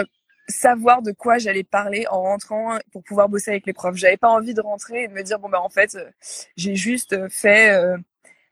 savoir 0.47 1.01
de 1.01 1.12
quoi 1.12 1.38
j'allais 1.38 1.63
parler 1.63 2.05
en 2.10 2.21
rentrant 2.21 2.77
pour 2.91 3.03
pouvoir 3.03 3.29
bosser 3.29 3.51
avec 3.51 3.65
les 3.65 3.73
profs. 3.73 3.95
J'avais 3.95 4.17
pas 4.17 4.29
envie 4.29 4.53
de 4.53 4.62
rentrer 4.62 5.03
et 5.03 5.07
de 5.07 5.13
me 5.13 5.23
dire 5.23 5.39
bon 5.39 5.49
ben 5.49 5.60
en 5.60 5.69
fait 5.69 5.97
j'ai 6.55 6.75
juste 6.75 7.29
fait 7.29 7.97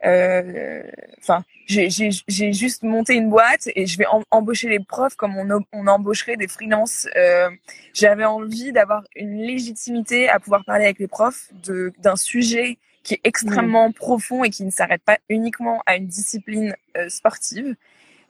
euh, 0.06 0.84
enfin, 1.20 1.44
j'ai 1.66 1.90
juste 1.90 2.84
monté 2.84 3.16
une 3.16 3.30
boîte 3.30 3.70
et 3.76 3.86
je 3.86 3.98
vais 3.98 4.06
embaucher 4.32 4.70
les 4.70 4.80
profs 4.80 5.16
comme 5.16 5.38
on, 5.38 5.64
on 5.72 5.88
embaucherait 5.88 6.38
des 6.38 6.48
freelances. 6.48 7.08
Euh, 7.16 7.50
J'avais 7.94 8.26
envie 8.26 8.72
d'avoir 8.72 9.04
une 9.16 9.38
légitimité 9.38 10.30
à 10.30 10.40
pouvoir 10.40 10.64
parler 10.66 10.86
avec 10.86 11.00
les 11.00 11.08
profs 11.08 11.50
d'un 11.64 12.16
sujet 12.16 12.78
qui 13.04 13.16
est 13.16 13.22
extrêmement 13.24 13.92
profond 13.92 14.44
et 14.44 14.50
qui 14.50 14.66
ne 14.66 14.72
s'arrête 14.72 15.04
pas 15.04 15.20
uniquement 15.30 15.82
à 15.86 15.96
une 15.96 16.08
discipline 16.08 16.76
euh, 16.98 17.08
sportive. 17.10 17.76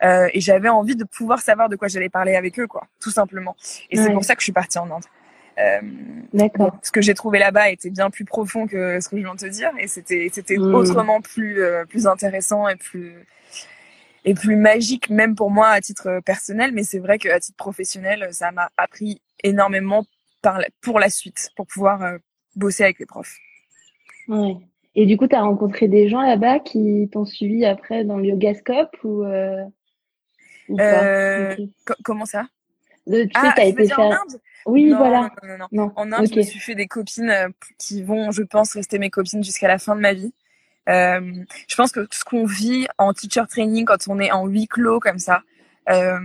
Euh, 0.04 0.28
et 0.34 0.42
j'avais 0.42 0.70
envie 0.70 0.96
de 0.96 1.04
pouvoir 1.04 1.40
savoir 1.40 1.70
de 1.70 1.76
quoi 1.76 1.88
j'allais 1.88 2.10
parler 2.10 2.36
avec 2.36 2.60
eux, 2.60 2.68
quoi, 2.68 2.88
tout 3.00 3.12
simplement. 3.12 3.56
Et 3.90 3.98
c'est 3.98 4.12
pour 4.12 4.24
ça 4.24 4.36
que 4.36 4.42
je 4.42 4.46
suis 4.46 4.54
partie 4.54 4.78
en 4.78 4.92
Inde. 4.92 5.04
Euh, 5.58 5.80
D'accord. 6.34 6.78
ce 6.82 6.92
que 6.92 7.02
j'ai 7.02 7.14
trouvé 7.14 7.40
là-bas 7.40 7.70
était 7.70 7.90
bien 7.90 8.10
plus 8.10 8.26
profond 8.26 8.68
que 8.68 9.00
ce 9.00 9.08
que 9.08 9.16
je 9.16 9.22
viens 9.22 9.36
de 9.36 9.40
te 9.40 9.46
dire, 9.46 9.72
et 9.80 9.88
c'était 9.88 10.30
c'était 10.30 10.58
mmh. 10.58 10.76
autrement 10.76 11.22
plus 11.22 11.64
euh, 11.64 11.86
plus 11.86 12.08
intéressant 12.08 12.68
et 12.68 12.76
plus 12.76 13.26
et 14.26 14.34
plus 14.34 14.58
magique 14.58 15.10
même 15.10 15.34
pour 15.34 15.52
moi 15.52 15.70
à 15.70 15.80
titre 15.80 16.20
personnel. 16.26 16.72
Mais 16.74 16.84
c'est 16.84 17.00
vrai 17.00 17.18
qu'à 17.18 17.40
titre 17.40 17.56
professionnel, 17.56 18.28
ça 18.32 18.52
m'a 18.52 18.70
appris 18.76 19.22
énormément 19.44 20.04
par 20.42 20.60
pour 20.82 21.00
la 21.00 21.10
suite, 21.10 21.52
pour 21.56 21.68
pouvoir 21.68 22.04
euh, 22.04 22.18
bosser 22.56 22.84
avec 22.84 23.00
les 23.00 23.06
profs. 23.06 23.38
Ouais. 24.28 24.58
Et 24.96 25.06
du 25.06 25.18
coup, 25.18 25.28
tu 25.28 25.36
as 25.36 25.42
rencontré 25.42 25.88
des 25.88 26.08
gens 26.08 26.22
là-bas 26.22 26.60
qui 26.60 27.10
t'ont 27.12 27.26
suivi 27.26 27.66
après 27.66 28.06
dans 28.06 28.18
le 28.18 28.26
yogascope 28.26 28.96
ou, 29.04 29.24
euh, 29.24 29.64
ou 30.70 30.78
pas 30.78 31.56
Comment 32.04 32.26
ça? 32.26 32.48
Tu 33.08 33.14
sais, 33.14 33.30
ah, 33.36 33.54
as 33.56 33.66
été 33.66 33.88
faire... 33.88 34.24
Oui, 34.66 34.92
voilà. 34.92 35.30
Non, 35.44 35.58
non, 35.58 35.68
non. 35.72 35.92
En 35.96 36.12
Inde, 36.12 36.28
je 36.32 36.38
me 36.38 36.42
suis 36.42 36.60
fait 36.60 36.74
des 36.74 36.88
copines 36.88 37.30
euh, 37.30 37.50
qui 37.78 38.02
vont, 38.02 38.32
je 38.32 38.42
pense, 38.42 38.74
rester 38.74 38.98
mes 38.98 39.12
copines 39.12 39.44
jusqu'à 39.44 39.68
la 39.68 39.78
fin 39.78 39.96
de 39.96 40.02
ma 40.02 40.14
vie. 40.14 40.34
Euh, 40.90 41.22
je 41.68 41.76
pense 41.76 41.92
que 41.92 42.08
ce 42.12 42.24
qu'on 42.24 42.46
vit 42.46 42.88
en 42.98 43.14
teacher 43.14 43.44
training 43.48 43.86
quand 43.86 44.08
on 44.08 44.20
est 44.20 44.32
en 44.32 44.48
huis 44.48 44.68
clos 44.68 45.00
comme 45.00 45.20
ça, 45.20 45.44
euh, 45.90 46.20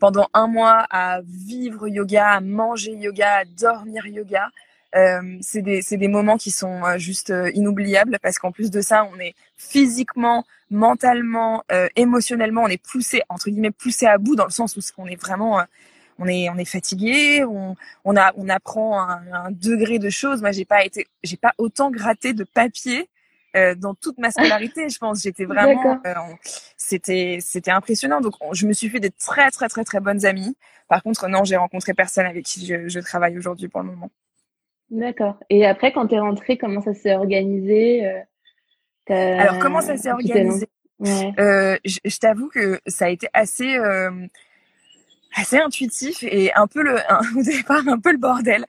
pendant 0.00 0.28
un 0.34 0.48
mois 0.48 0.86
à 0.90 1.20
vivre 1.22 1.88
yoga, 1.88 2.30
à 2.30 2.40
manger 2.40 2.92
yoga, 2.92 3.38
à 3.38 3.44
dormir 3.44 4.06
yoga, 4.06 4.50
euh, 4.96 5.20
c'est 5.40 5.62
des, 5.62 5.82
des 5.82 6.08
moments 6.08 6.36
qui 6.38 6.50
sont 6.50 6.84
euh, 6.84 6.98
juste 6.98 7.30
euh, 7.30 7.50
inoubliables 7.54 8.18
parce 8.22 8.38
qu'en 8.38 8.52
plus 8.52 8.70
de 8.70 8.80
ça, 8.80 9.08
on 9.12 9.18
est 9.20 9.34
physiquement, 9.56 10.44
mentalement, 10.70 11.62
émotionnellement, 11.96 12.62
on 12.62 12.68
est 12.68 12.82
poussé 12.82 13.22
entre 13.28 13.50
guillemets 13.50 13.70
poussé 13.70 14.06
à 14.06 14.18
bout 14.18 14.36
dans 14.36 14.44
le 14.44 14.50
sens 14.50 14.76
où 14.76 14.80
on 14.98 15.06
est 15.06 15.20
vraiment 15.20 15.60
on 16.18 16.26
est 16.26 16.48
on 16.50 16.56
est 16.58 16.64
fatigué, 16.64 17.44
on, 17.44 17.74
on 18.04 18.16
a 18.16 18.32
on 18.36 18.48
apprend 18.48 19.00
un, 19.00 19.22
un 19.32 19.50
degré 19.50 19.98
de 19.98 20.10
choses. 20.10 20.40
Moi, 20.40 20.52
j'ai 20.52 20.64
pas 20.64 20.84
été 20.84 21.06
j'ai 21.22 21.36
pas 21.36 21.54
autant 21.58 21.90
gratté 21.90 22.32
de 22.34 22.44
papier 22.44 23.08
euh, 23.56 23.74
dans 23.74 23.94
toute 23.94 24.18
ma 24.18 24.30
scolarité, 24.30 24.88
je 24.88 24.98
pense. 24.98 25.22
J'étais 25.22 25.44
vraiment, 25.46 26.00
euh, 26.06 26.14
c'était 26.76 27.38
c'était 27.40 27.70
impressionnant. 27.70 28.20
Donc, 28.20 28.34
je 28.52 28.66
me 28.66 28.72
suis 28.72 28.88
fait 28.88 29.00
des 29.00 29.10
très 29.10 29.50
très 29.50 29.68
très 29.68 29.84
très 29.84 30.00
bonnes 30.00 30.24
amies. 30.26 30.56
Par 30.88 31.02
contre, 31.02 31.28
non, 31.28 31.44
j'ai 31.44 31.56
rencontré 31.56 31.94
personne 31.94 32.26
avec 32.26 32.44
qui 32.44 32.66
je, 32.66 32.88
je 32.88 33.00
travaille 33.00 33.38
aujourd'hui 33.38 33.68
pour 33.68 33.82
le 33.82 33.88
moment. 33.88 34.10
D'accord. 34.90 35.36
Et 35.50 35.66
après, 35.66 35.92
quand 35.92 36.08
tu 36.08 36.14
es 36.14 36.20
rentrée, 36.20 36.56
comment 36.56 36.80
ça 36.80 36.94
s'est 36.94 37.14
organisé 37.14 38.06
euh, 38.06 38.20
Alors, 39.10 39.58
comment 39.58 39.80
ça 39.80 39.96
s'est 39.96 40.10
organisé? 40.10 40.66
euh, 41.38 41.76
Je, 41.84 41.98
je 42.04 42.18
t'avoue 42.18 42.48
que 42.48 42.80
ça 42.86 43.06
a 43.06 43.08
été 43.10 43.28
assez 43.32 43.78
assez 45.36 45.58
intuitif 45.58 46.22
et 46.22 46.52
un 46.54 46.66
peu 46.66 46.82
le 46.82 46.96
un, 47.10 47.20
au 47.36 47.42
départ 47.42 47.86
un 47.86 47.98
peu 47.98 48.12
le 48.12 48.18
bordel. 48.18 48.64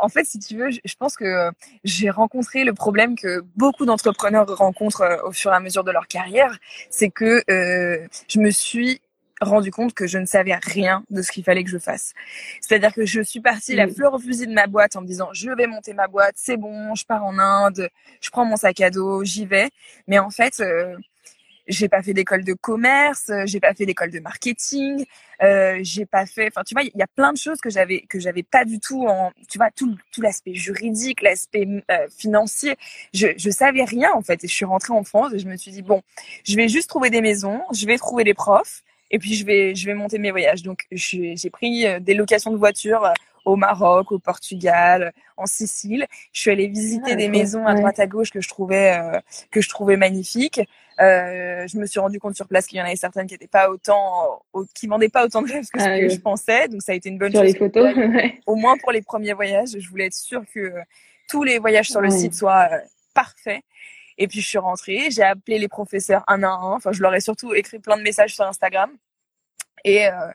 En 0.00 0.08
fait, 0.08 0.24
si 0.24 0.38
tu 0.38 0.56
veux, 0.56 0.70
je, 0.70 0.94
pense 0.98 1.16
que 1.16 1.50
j'ai 1.84 2.10
rencontré 2.10 2.64
le 2.64 2.72
problème 2.72 3.16
que 3.16 3.42
beaucoup 3.56 3.86
d'entrepreneurs 3.86 4.46
rencontrent 4.56 5.02
euh, 5.02 5.16
au 5.24 5.32
fur 5.32 5.52
et 5.52 5.54
à 5.54 5.60
mesure 5.60 5.84
de 5.84 5.90
leur 5.90 6.08
carrière, 6.08 6.58
c'est 6.90 7.10
que 7.10 7.42
euh, 7.50 8.06
je 8.28 8.38
me 8.40 8.50
suis 8.50 9.00
rendu 9.40 9.70
compte 9.70 9.94
que 9.94 10.06
je 10.06 10.18
ne 10.18 10.26
savais 10.26 10.54
rien 10.54 11.04
de 11.10 11.22
ce 11.22 11.32
qu'il 11.32 11.44
fallait 11.44 11.64
que 11.64 11.70
je 11.70 11.78
fasse. 11.78 12.12
C'est-à-dire 12.60 12.92
que 12.92 13.06
je 13.06 13.20
suis 13.20 13.40
partie 13.40 13.74
la 13.74 13.88
fleur 13.88 14.14
au 14.14 14.18
fusil 14.18 14.46
de 14.46 14.52
ma 14.52 14.66
boîte 14.66 14.96
en 14.96 15.02
me 15.02 15.06
disant 15.06 15.28
je 15.32 15.50
vais 15.50 15.66
monter 15.66 15.94
ma 15.94 16.08
boîte, 16.08 16.34
c'est 16.36 16.56
bon, 16.56 16.94
je 16.94 17.04
pars 17.04 17.24
en 17.24 17.38
Inde, 17.38 17.88
je 18.20 18.30
prends 18.30 18.44
mon 18.44 18.56
sac 18.56 18.80
à 18.80 18.90
dos, 18.90 19.24
j'y 19.24 19.46
vais. 19.46 19.70
Mais 20.06 20.18
en 20.18 20.30
fait, 20.30 20.60
euh, 20.60 20.96
j'ai 21.68 21.88
pas 21.88 22.02
fait 22.02 22.14
d'école 22.14 22.44
de 22.44 22.54
commerce, 22.54 23.28
euh, 23.28 23.42
j'ai 23.46 23.60
pas 23.60 23.74
fait 23.74 23.86
d'école 23.86 24.10
de 24.10 24.20
marketing, 24.20 25.04
euh, 25.42 25.78
j'ai 25.82 26.06
pas 26.06 26.26
fait, 26.26 26.48
enfin 26.48 26.62
tu 26.64 26.74
vois, 26.74 26.82
il 26.82 26.92
y 26.94 27.02
a 27.02 27.06
plein 27.06 27.32
de 27.32 27.38
choses 27.38 27.60
que 27.60 27.70
j'avais 27.70 28.00
que 28.08 28.18
j'avais 28.18 28.42
pas 28.42 28.64
du 28.64 28.80
tout 28.80 29.06
en, 29.06 29.32
tu 29.48 29.58
vois, 29.58 29.70
tout 29.70 29.94
tout 30.10 30.22
l'aspect 30.22 30.54
juridique, 30.54 31.22
l'aspect 31.22 31.68
euh, 31.90 32.08
financier, 32.16 32.76
je 33.12 33.28
je 33.36 33.50
savais 33.50 33.84
rien 33.84 34.10
en 34.14 34.22
fait. 34.22 34.42
Et 34.44 34.48
je 34.48 34.54
suis 34.54 34.64
rentrée 34.64 34.94
en 34.94 35.04
France 35.04 35.32
et 35.34 35.38
je 35.38 35.46
me 35.46 35.56
suis 35.56 35.70
dit 35.70 35.82
bon, 35.82 36.02
je 36.44 36.56
vais 36.56 36.68
juste 36.68 36.88
trouver 36.88 37.10
des 37.10 37.20
maisons, 37.20 37.60
je 37.72 37.86
vais 37.86 37.98
trouver 37.98 38.24
des 38.24 38.34
profs 38.34 38.82
et 39.10 39.18
puis 39.18 39.34
je 39.34 39.44
vais 39.44 39.74
je 39.74 39.86
vais 39.86 39.94
monter 39.94 40.18
mes 40.18 40.30
voyages. 40.30 40.62
Donc 40.62 40.86
j'ai 40.90 41.50
pris 41.50 41.86
euh, 41.86 42.00
des 42.00 42.14
locations 42.14 42.52
de 42.52 42.56
voitures 42.56 43.12
au 43.44 43.56
Maroc, 43.56 44.12
au 44.12 44.18
Portugal, 44.18 45.12
en 45.36 45.46
Sicile. 45.46 46.06
Je 46.32 46.40
suis 46.40 46.50
allée 46.50 46.68
visiter 46.68 47.12
ah, 47.12 47.16
des 47.16 47.28
maisons 47.28 47.66
à 47.66 47.74
droite 47.74 47.98
à 47.98 48.06
gauche 48.06 48.30
que 48.30 48.40
je 48.40 48.48
trouvais 48.48 48.98
euh, 48.98 49.18
que 49.50 49.60
je 49.60 49.68
trouvais 49.68 49.96
magnifiques. 49.96 50.60
Euh, 51.00 51.66
je 51.68 51.78
me 51.78 51.86
suis 51.86 52.00
rendu 52.00 52.18
compte 52.18 52.34
sur 52.34 52.48
place 52.48 52.66
qu'il 52.66 52.78
y 52.78 52.82
en 52.82 52.84
avait 52.84 52.96
certaines 52.96 53.26
qui 53.26 53.34
étaient 53.34 53.46
pas 53.46 53.70
autant, 53.70 54.42
qui 54.74 54.88
vendaient 54.88 55.08
pas 55.08 55.24
autant 55.24 55.42
de 55.42 55.48
rêves 55.48 55.68
que 55.72 55.80
ce 55.80 55.86
ah 55.86 56.00
que 56.00 56.08
je 56.08 56.18
pensais. 56.18 56.68
Donc 56.68 56.82
ça 56.82 56.92
a 56.92 56.94
été 56.94 57.08
une 57.08 57.18
bonne 57.18 57.30
sur 57.30 57.40
chose. 57.40 57.52
les 57.52 57.58
photos, 57.58 57.94
au 58.46 58.56
moins 58.56 58.76
pour 58.78 58.92
les 58.92 59.02
premiers 59.02 59.32
voyages, 59.32 59.70
je 59.78 59.88
voulais 59.88 60.06
être 60.06 60.14
sûre 60.14 60.42
que 60.52 60.74
tous 61.28 61.44
les 61.44 61.58
voyages 61.58 61.90
sur 61.90 62.00
le 62.00 62.10
site 62.10 62.34
soient 62.34 62.68
euh, 62.72 62.78
parfaits. 63.14 63.62
Et 64.18 64.28
puis 64.28 64.40
je 64.40 64.48
suis 64.48 64.58
rentrée, 64.58 65.10
j'ai 65.10 65.22
appelé 65.22 65.58
les 65.58 65.68
professeurs 65.68 66.24
un 66.26 66.42
à 66.42 66.48
un. 66.48 66.74
Enfin, 66.74 66.92
je 66.92 67.00
leur 67.00 67.14
ai 67.14 67.20
surtout 67.20 67.54
écrit 67.54 67.78
plein 67.78 67.96
de 67.96 68.02
messages 68.02 68.34
sur 68.34 68.44
Instagram. 68.44 68.90
Et, 69.84 70.08
euh, 70.08 70.32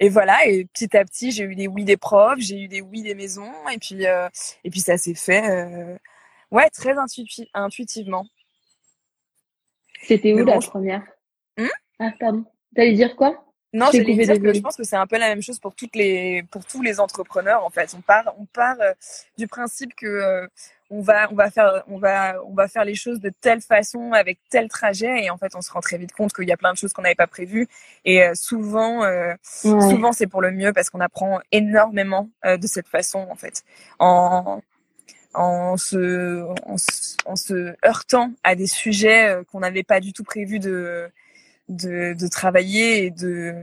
et 0.00 0.08
voilà, 0.10 0.46
et 0.46 0.66
petit 0.66 0.94
à 0.96 1.04
petit, 1.04 1.32
j'ai 1.32 1.44
eu 1.44 1.54
des 1.54 1.66
oui 1.66 1.84
des 1.84 1.96
profs, 1.96 2.40
j'ai 2.40 2.60
eu 2.60 2.68
des 2.68 2.82
oui 2.82 3.02
des 3.02 3.14
maisons, 3.14 3.52
et 3.72 3.78
puis, 3.78 4.06
euh, 4.06 4.28
et 4.64 4.70
puis 4.70 4.80
ça 4.80 4.98
s'est 4.98 5.14
fait, 5.14 5.48
euh, 5.50 5.96
ouais, 6.50 6.68
très 6.70 6.94
intuitivement. 7.54 8.26
C'était 10.02 10.34
où 10.34 10.44
la 10.44 10.58
première? 10.58 11.02
Hmm? 11.56 11.68
Ah, 11.98 12.12
pardon. 12.20 12.44
T'allais 12.74 12.92
dire 12.92 13.16
quoi? 13.16 13.44
Non, 13.74 13.88
je 13.90 14.02
vais 14.02 14.26
dire 14.26 14.40
que 14.40 14.52
je 14.52 14.60
pense 14.60 14.76
que 14.76 14.84
c'est 14.84 14.96
un 14.96 15.06
peu 15.06 15.16
la 15.16 15.28
même 15.28 15.40
chose 15.40 15.58
pour 15.58 15.74
toutes 15.74 15.96
les 15.96 16.42
pour 16.50 16.64
tous 16.64 16.82
les 16.82 17.00
entrepreneurs 17.00 17.64
en 17.64 17.70
fait. 17.70 17.94
On 17.96 18.02
part 18.02 18.34
on 18.38 18.44
part 18.44 18.76
euh, 18.80 18.92
du 19.38 19.46
principe 19.46 19.94
que 19.94 20.06
euh, 20.06 20.46
on 20.90 21.00
va 21.00 21.32
on 21.32 21.34
va 21.34 21.50
faire 21.50 21.82
on 21.88 21.96
va 21.96 22.36
on 22.44 22.52
va 22.52 22.68
faire 22.68 22.84
les 22.84 22.94
choses 22.94 23.18
de 23.20 23.30
telle 23.40 23.62
façon 23.62 24.12
avec 24.12 24.38
tel 24.50 24.68
trajet 24.68 25.24
et 25.24 25.30
en 25.30 25.38
fait 25.38 25.54
on 25.54 25.62
se 25.62 25.70
rend 25.70 25.80
très 25.80 25.96
vite 25.96 26.12
compte 26.12 26.34
qu'il 26.34 26.46
y 26.46 26.52
a 26.52 26.56
plein 26.58 26.72
de 26.72 26.76
choses 26.76 26.92
qu'on 26.92 27.00
n'avait 27.00 27.14
pas 27.14 27.26
prévues. 27.26 27.66
Et 28.04 28.22
euh, 28.22 28.34
souvent 28.34 29.00
souvent 29.62 30.12
c'est 30.12 30.26
pour 30.26 30.42
le 30.42 30.50
mieux 30.50 30.74
parce 30.74 30.90
qu'on 30.90 31.00
apprend 31.00 31.40
énormément 31.50 32.28
de 32.44 32.66
cette 32.66 32.88
façon 32.88 33.26
en 33.30 33.36
fait. 33.36 33.64
En 33.98 34.60
en 35.34 35.78
se, 35.78 36.42
en 36.66 36.76
en 37.24 37.36
se 37.36 37.74
heurtant 37.86 38.32
à 38.44 38.54
des 38.54 38.66
sujets 38.66 39.34
qu'on 39.50 39.60
n'avait 39.60 39.82
pas 39.82 40.00
du 40.00 40.12
tout 40.12 40.24
prévu 40.24 40.58
de 40.58 41.10
de, 41.72 42.14
de 42.14 42.28
travailler 42.28 43.06
et 43.06 43.10
de 43.10 43.54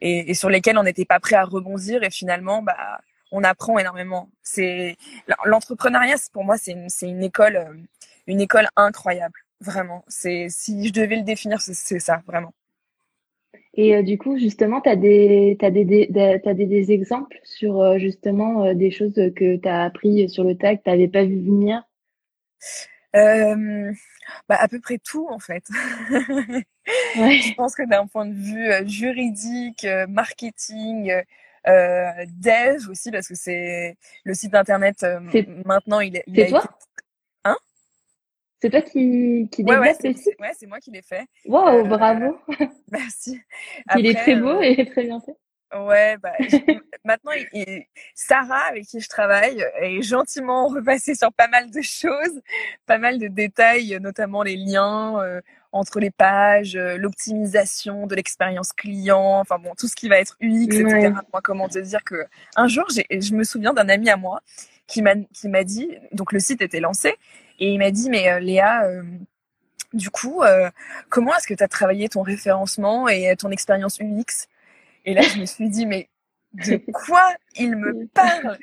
et, 0.00 0.30
et 0.30 0.34
sur 0.34 0.48
lesquels 0.50 0.78
on 0.78 0.82
n'était 0.82 1.04
pas 1.04 1.20
prêt 1.20 1.36
à 1.36 1.44
rebondir 1.44 2.02
et 2.02 2.10
finalement 2.10 2.62
bah 2.62 3.00
on 3.32 3.42
apprend 3.42 3.78
énormément. 3.78 4.30
C'est 4.42 4.96
l'entrepreneuriat 5.44 6.16
pour 6.32 6.44
moi 6.44 6.56
c'est 6.58 6.72
une, 6.72 6.88
une 7.02 7.22
école 7.22 7.56
euh, 7.56 7.74
une 8.26 8.40
école 8.40 8.68
incroyable 8.76 9.38
vraiment. 9.60 10.04
C'est 10.08 10.46
si 10.50 10.86
je 10.86 10.92
devais 10.92 11.16
le 11.16 11.22
définir 11.22 11.60
c'est 11.60 11.98
ça 11.98 12.22
vraiment. 12.26 12.52
Et 13.78 13.94
euh, 13.94 14.02
du 14.02 14.16
coup, 14.16 14.38
justement, 14.38 14.80
tu 14.80 14.88
as, 14.88 14.96
des, 14.96 15.58
t'as 15.60 15.70
des, 15.70 15.84
des, 15.84 16.06
des, 16.06 16.66
des, 16.66 16.92
exemples 16.92 17.38
sur 17.44 17.82
euh, 17.82 17.98
justement 17.98 18.72
des 18.72 18.90
choses 18.90 19.12
que 19.36 19.56
tu 19.56 19.68
as 19.68 19.84
appris 19.84 20.30
sur 20.30 20.44
le 20.44 20.56
tas 20.56 20.76
que 20.76 20.82
tu 20.82 20.88
n'avais 20.88 21.08
pas 21.08 21.24
vu 21.24 21.38
venir? 21.40 21.82
Bah, 24.48 24.56
à 24.58 24.68
peu 24.68 24.80
près 24.80 24.98
tout 24.98 25.26
en 25.30 25.38
fait. 25.38 25.64
Je 27.16 27.54
pense 27.54 27.74
que 27.74 27.88
d'un 27.88 28.06
point 28.06 28.26
de 28.26 28.34
vue 28.34 28.70
euh, 28.70 28.86
juridique, 28.86 29.84
euh, 29.84 30.06
marketing, 30.06 31.12
euh, 31.66 32.24
dev 32.28 32.88
aussi 32.90 33.10
parce 33.10 33.28
que 33.28 33.34
c'est 33.34 33.96
le 34.24 34.34
site 34.34 34.54
internet 34.54 35.04
maintenant 35.64 36.00
il 36.00 36.16
est. 36.16 36.24
C'est 36.32 36.48
toi 36.48 36.64
Hein? 37.44 37.56
C'est 38.60 38.70
toi 38.70 38.82
qui 38.82 39.48
qui 39.50 39.62
ouais, 39.64 39.78
ouais, 39.78 39.94
le 40.02 40.14
site? 40.14 40.36
Ouais, 40.38 40.52
c'est 40.58 40.66
moi 40.66 40.78
qui 40.80 40.90
l'ai 40.90 41.02
fait. 41.02 41.26
Waouh, 41.46 41.86
bravo. 41.86 42.38
Merci. 42.90 43.40
il 43.96 44.06
est 44.06 44.14
très 44.14 44.36
beau 44.36 44.60
et 44.60 44.84
très 44.86 45.04
bien 45.04 45.20
fait. 45.20 45.36
Ouais, 45.74 46.16
bah, 46.18 46.32
maintenant, 47.04 47.32
il, 47.52 47.84
Sarah, 48.14 48.68
avec 48.70 48.84
qui 48.84 49.00
je 49.00 49.08
travaille, 49.08 49.64
est 49.80 50.00
gentiment 50.02 50.68
repassée 50.68 51.14
sur 51.14 51.32
pas 51.32 51.48
mal 51.48 51.70
de 51.70 51.80
choses, 51.80 52.40
pas 52.86 52.98
mal 52.98 53.18
de 53.18 53.26
détails, 53.26 53.98
notamment 54.00 54.42
les 54.42 54.56
liens 54.56 55.20
euh, 55.20 55.40
entre 55.72 55.98
les 55.98 56.12
pages, 56.12 56.76
euh, 56.76 56.96
l'optimisation 56.96 58.06
de 58.06 58.14
l'expérience 58.14 58.72
client, 58.72 59.40
enfin 59.40 59.58
bon, 59.58 59.74
tout 59.76 59.88
ce 59.88 59.96
qui 59.96 60.08
va 60.08 60.20
être 60.20 60.36
UX, 60.40 60.78
etc. 60.78 61.12
Moi, 61.32 61.42
comment 61.42 61.68
te 61.68 61.80
dire 61.80 62.04
que 62.04 62.26
un 62.54 62.68
jour, 62.68 62.86
je 62.88 63.34
me 63.34 63.42
souviens 63.42 63.74
d'un 63.74 63.88
ami 63.88 64.08
à 64.08 64.16
moi 64.16 64.40
qui 64.86 65.02
m'a 65.02 65.16
qui 65.34 65.48
m'a 65.48 65.64
dit, 65.64 65.98
donc 66.12 66.32
le 66.32 66.38
site 66.38 66.62
était 66.62 66.80
lancé, 66.80 67.16
et 67.58 67.72
il 67.72 67.78
m'a 67.78 67.90
dit, 67.90 68.08
mais 68.08 68.30
euh, 68.30 68.38
Léa, 68.38 68.88
du 69.92 70.10
coup, 70.10 70.42
comment 71.08 71.34
est-ce 71.34 71.46
que 71.46 71.54
tu 71.54 71.64
as 71.64 71.68
travaillé 71.68 72.08
ton 72.08 72.22
référencement 72.22 73.08
et 73.08 73.34
ton 73.36 73.50
expérience 73.50 73.98
UX 74.00 74.46
et 75.06 75.14
là, 75.14 75.22
je 75.22 75.40
me 75.40 75.46
suis 75.46 75.68
dit, 75.70 75.86
mais 75.86 76.08
de 76.52 76.76
quoi 76.92 77.34
il 77.54 77.76
me 77.76 78.06
parle? 78.14 78.58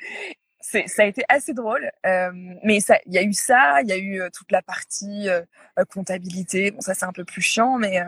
Ça 0.60 1.02
a 1.02 1.04
été 1.04 1.22
assez 1.28 1.52
drôle, 1.52 1.90
euh, 2.06 2.32
mais 2.64 2.80
ça, 2.80 2.98
il 3.04 3.12
y 3.12 3.18
a 3.18 3.22
eu 3.22 3.34
ça, 3.34 3.82
il 3.82 3.88
y 3.88 3.92
a 3.92 3.98
eu 3.98 4.22
euh, 4.22 4.30
toute 4.32 4.50
la 4.50 4.62
partie 4.62 5.28
euh, 5.28 5.42
comptabilité. 5.90 6.70
Bon, 6.70 6.80
ça 6.80 6.94
c'est 6.94 7.04
un 7.04 7.12
peu 7.12 7.24
plus 7.24 7.42
chiant, 7.42 7.76
mais 7.76 8.00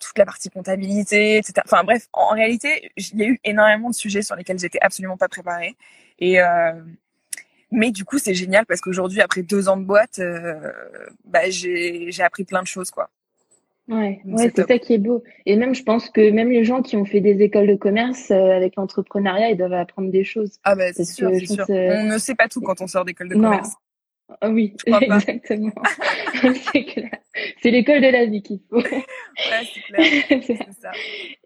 toute 0.00 0.18
la 0.18 0.24
partie 0.24 0.48
comptabilité, 0.48 1.36
etc. 1.36 1.60
Enfin 1.64 1.84
bref, 1.84 2.08
en, 2.14 2.28
réalité, 2.28 2.90
il 2.96 3.20
y 3.20 3.24
a 3.24 3.26
eu 3.28 3.40
énormément 3.44 3.90
de 3.90 3.94
sujets 3.94 4.22
sur 4.22 4.36
lesquels 4.36 4.58
j'étais 4.58 4.80
absolument 4.80 5.18
pas 5.18 5.28
préparée. 5.28 5.76
Et 6.18 6.38
mais 7.70 7.90
du 7.90 8.04
coup, 8.04 8.18
c'est 8.18 8.34
génial 8.34 8.64
parce 8.66 8.80
qu'aujourd'hui, 8.80 9.20
après 9.20 9.42
deux 9.42 9.68
ans 9.68 9.76
de 9.76 9.84
boîte, 9.84 10.20
bah, 11.24 11.50
j'ai 11.50 12.22
appris 12.22 12.44
plein 12.44 12.62
de 12.62 12.68
choses, 12.68 12.90
quoi. 12.90 13.10
Ouais, 13.88 14.20
ouais 14.24 14.50
c'est 14.54 14.66
ça 14.66 14.78
qui 14.78 14.94
est 14.94 14.98
beau. 14.98 15.22
Et 15.44 15.56
même, 15.56 15.74
je 15.74 15.82
pense 15.82 16.08
que 16.08 16.30
même 16.30 16.50
les 16.50 16.64
gens 16.64 16.80
qui 16.80 16.96
ont 16.96 17.04
fait 17.04 17.20
des 17.20 17.42
écoles 17.42 17.66
de 17.66 17.74
commerce 17.74 18.30
euh, 18.30 18.50
avec 18.50 18.76
l'entrepreneuriat, 18.76 19.50
ils 19.50 19.58
doivent 19.58 19.74
apprendre 19.74 20.10
des 20.10 20.24
choses. 20.24 20.58
Ah 20.64 20.74
bah 20.74 20.92
c'est 20.92 21.04
sûr, 21.04 21.30
sûr. 21.40 21.66
Euh, 21.68 22.00
on 22.00 22.04
ne 22.04 22.18
sait 22.18 22.34
pas 22.34 22.48
tout 22.48 22.60
quand 22.60 22.80
on 22.80 22.86
sort 22.86 23.04
d'école 23.04 23.28
de 23.28 23.34
commerce. 23.34 23.74
Ah 24.40 24.48
oui, 24.48 24.74
exactement. 24.86 25.72
c'est. 26.72 27.10
C'est 27.60 27.70
l'école 27.70 28.00
de 28.00 28.08
la 28.08 28.26
vie 28.26 28.42
qu'il 28.42 28.60
faut. 28.70 28.76
Ouais, 28.86 29.66
c'est 29.72 29.80
clair. 29.80 30.42
c'est 30.46 30.72
ça. 30.80 30.92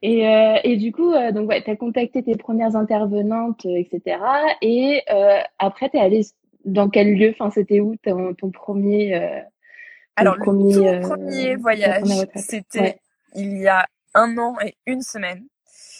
Et, 0.02 0.26
euh, 0.26 0.56
et 0.62 0.76
du 0.76 0.92
coup, 0.92 1.10
euh, 1.12 1.32
donc 1.32 1.48
ouais, 1.48 1.62
tu 1.62 1.70
as 1.70 1.76
contacté 1.76 2.22
tes 2.22 2.36
premières 2.36 2.76
intervenantes, 2.76 3.64
etc. 3.64 4.18
Et 4.60 5.02
euh, 5.10 5.40
après, 5.58 5.88
tu 5.88 5.96
es 5.96 6.00
allé 6.00 6.20
dans 6.66 6.90
quel 6.90 7.14
lieu? 7.14 7.30
Enfin, 7.30 7.50
c'était 7.50 7.80
où 7.80 7.96
ton, 7.96 8.34
ton 8.34 8.50
premier 8.50 9.42
alors, 10.20 10.36
le, 10.36 10.44
tout 10.44 10.84
euh, 10.84 11.00
premier 11.00 11.56
voyage, 11.56 12.08
c'était 12.36 12.98
il 13.34 13.58
y 13.58 13.68
a 13.68 13.86
un 14.14 14.36
an 14.38 14.56
et 14.64 14.74
une 14.86 15.02
semaine. 15.02 15.46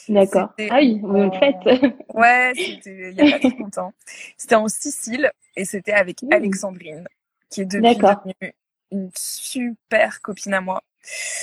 D'accord. 0.08 0.50
Ah 0.70 0.78
oui, 0.80 1.00
en 1.04 1.30
fait. 1.32 1.56
Ouais, 2.14 2.52
c'était 2.56 3.10
il 3.10 3.16
y 3.16 3.20
a 3.20 3.38
pas 3.38 3.50
trop 3.50 3.58
longtemps. 3.58 3.92
C'était 4.36 4.54
en 4.54 4.68
Sicile 4.68 5.30
et 5.54 5.64
c'était 5.64 5.92
avec 5.92 6.24
Alexandrine, 6.30 7.06
qui 7.50 7.60
est 7.60 7.66
devenue 7.66 8.52
une 8.90 9.10
super 9.14 10.20
copine 10.20 10.54
à 10.54 10.60
moi. 10.60 10.82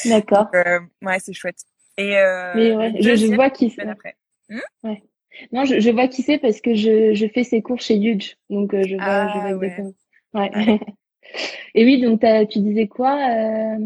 D'accord. 0.05 0.47
Euh, 0.53 0.79
ouais, 1.01 1.19
c'est 1.19 1.33
chouette. 1.33 1.63
Et 1.97 2.17
euh, 2.17 2.53
Mais 2.55 2.75
ouais, 2.75 2.93
je, 2.99 3.33
vois 3.33 3.49
qui 3.49 3.69
c'est. 3.69 3.85
Hmm 4.49 4.59
ouais. 4.83 5.03
Non, 5.51 5.65
je, 5.65 5.79
je 5.79 5.89
vois 5.91 6.07
qui 6.07 6.23
c'est 6.23 6.37
parce 6.37 6.61
que 6.61 6.75
je, 6.75 7.13
je 7.13 7.27
fais 7.27 7.43
ses 7.43 7.61
cours 7.61 7.79
chez 7.79 7.97
Huge, 7.97 8.37
donc 8.49 8.73
euh, 8.73 8.83
je 8.87 8.95
vois, 8.95 9.05
ah, 9.05 9.49
je 9.49 9.53
vois 9.55 9.67
ouais. 10.33 10.51
ouais. 10.55 10.79
Et 11.73 11.85
oui, 11.85 12.01
donc 12.01 12.21
tu 12.49 12.59
disais 12.59 12.87
quoi 12.87 13.15
euh, 13.15 13.77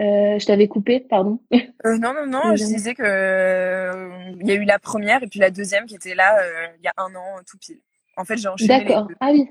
euh, 0.00 0.38
Je 0.38 0.46
t'avais 0.46 0.68
coupé, 0.68 1.00
pardon. 1.00 1.40
Euh, 1.86 1.96
non, 1.98 2.12
non, 2.12 2.26
non. 2.26 2.56
je 2.56 2.64
disais 2.64 2.94
que 2.94 4.34
il 4.40 4.46
y 4.46 4.50
a 4.50 4.54
eu 4.54 4.64
la 4.64 4.80
première 4.80 5.22
et 5.22 5.28
puis 5.28 5.38
la 5.38 5.50
deuxième 5.50 5.86
qui 5.86 5.94
était 5.94 6.16
là 6.16 6.36
il 6.76 6.84
y 6.84 6.88
a 6.88 6.92
un 6.96 7.14
an 7.14 7.40
tout 7.46 7.56
pile. 7.58 7.78
En 8.16 8.24
fait, 8.24 8.36
j'ai 8.36 8.48
enchaîné. 8.48 8.68
D'accord. 8.68 9.08
Ah 9.20 9.30
oui. 9.32 9.48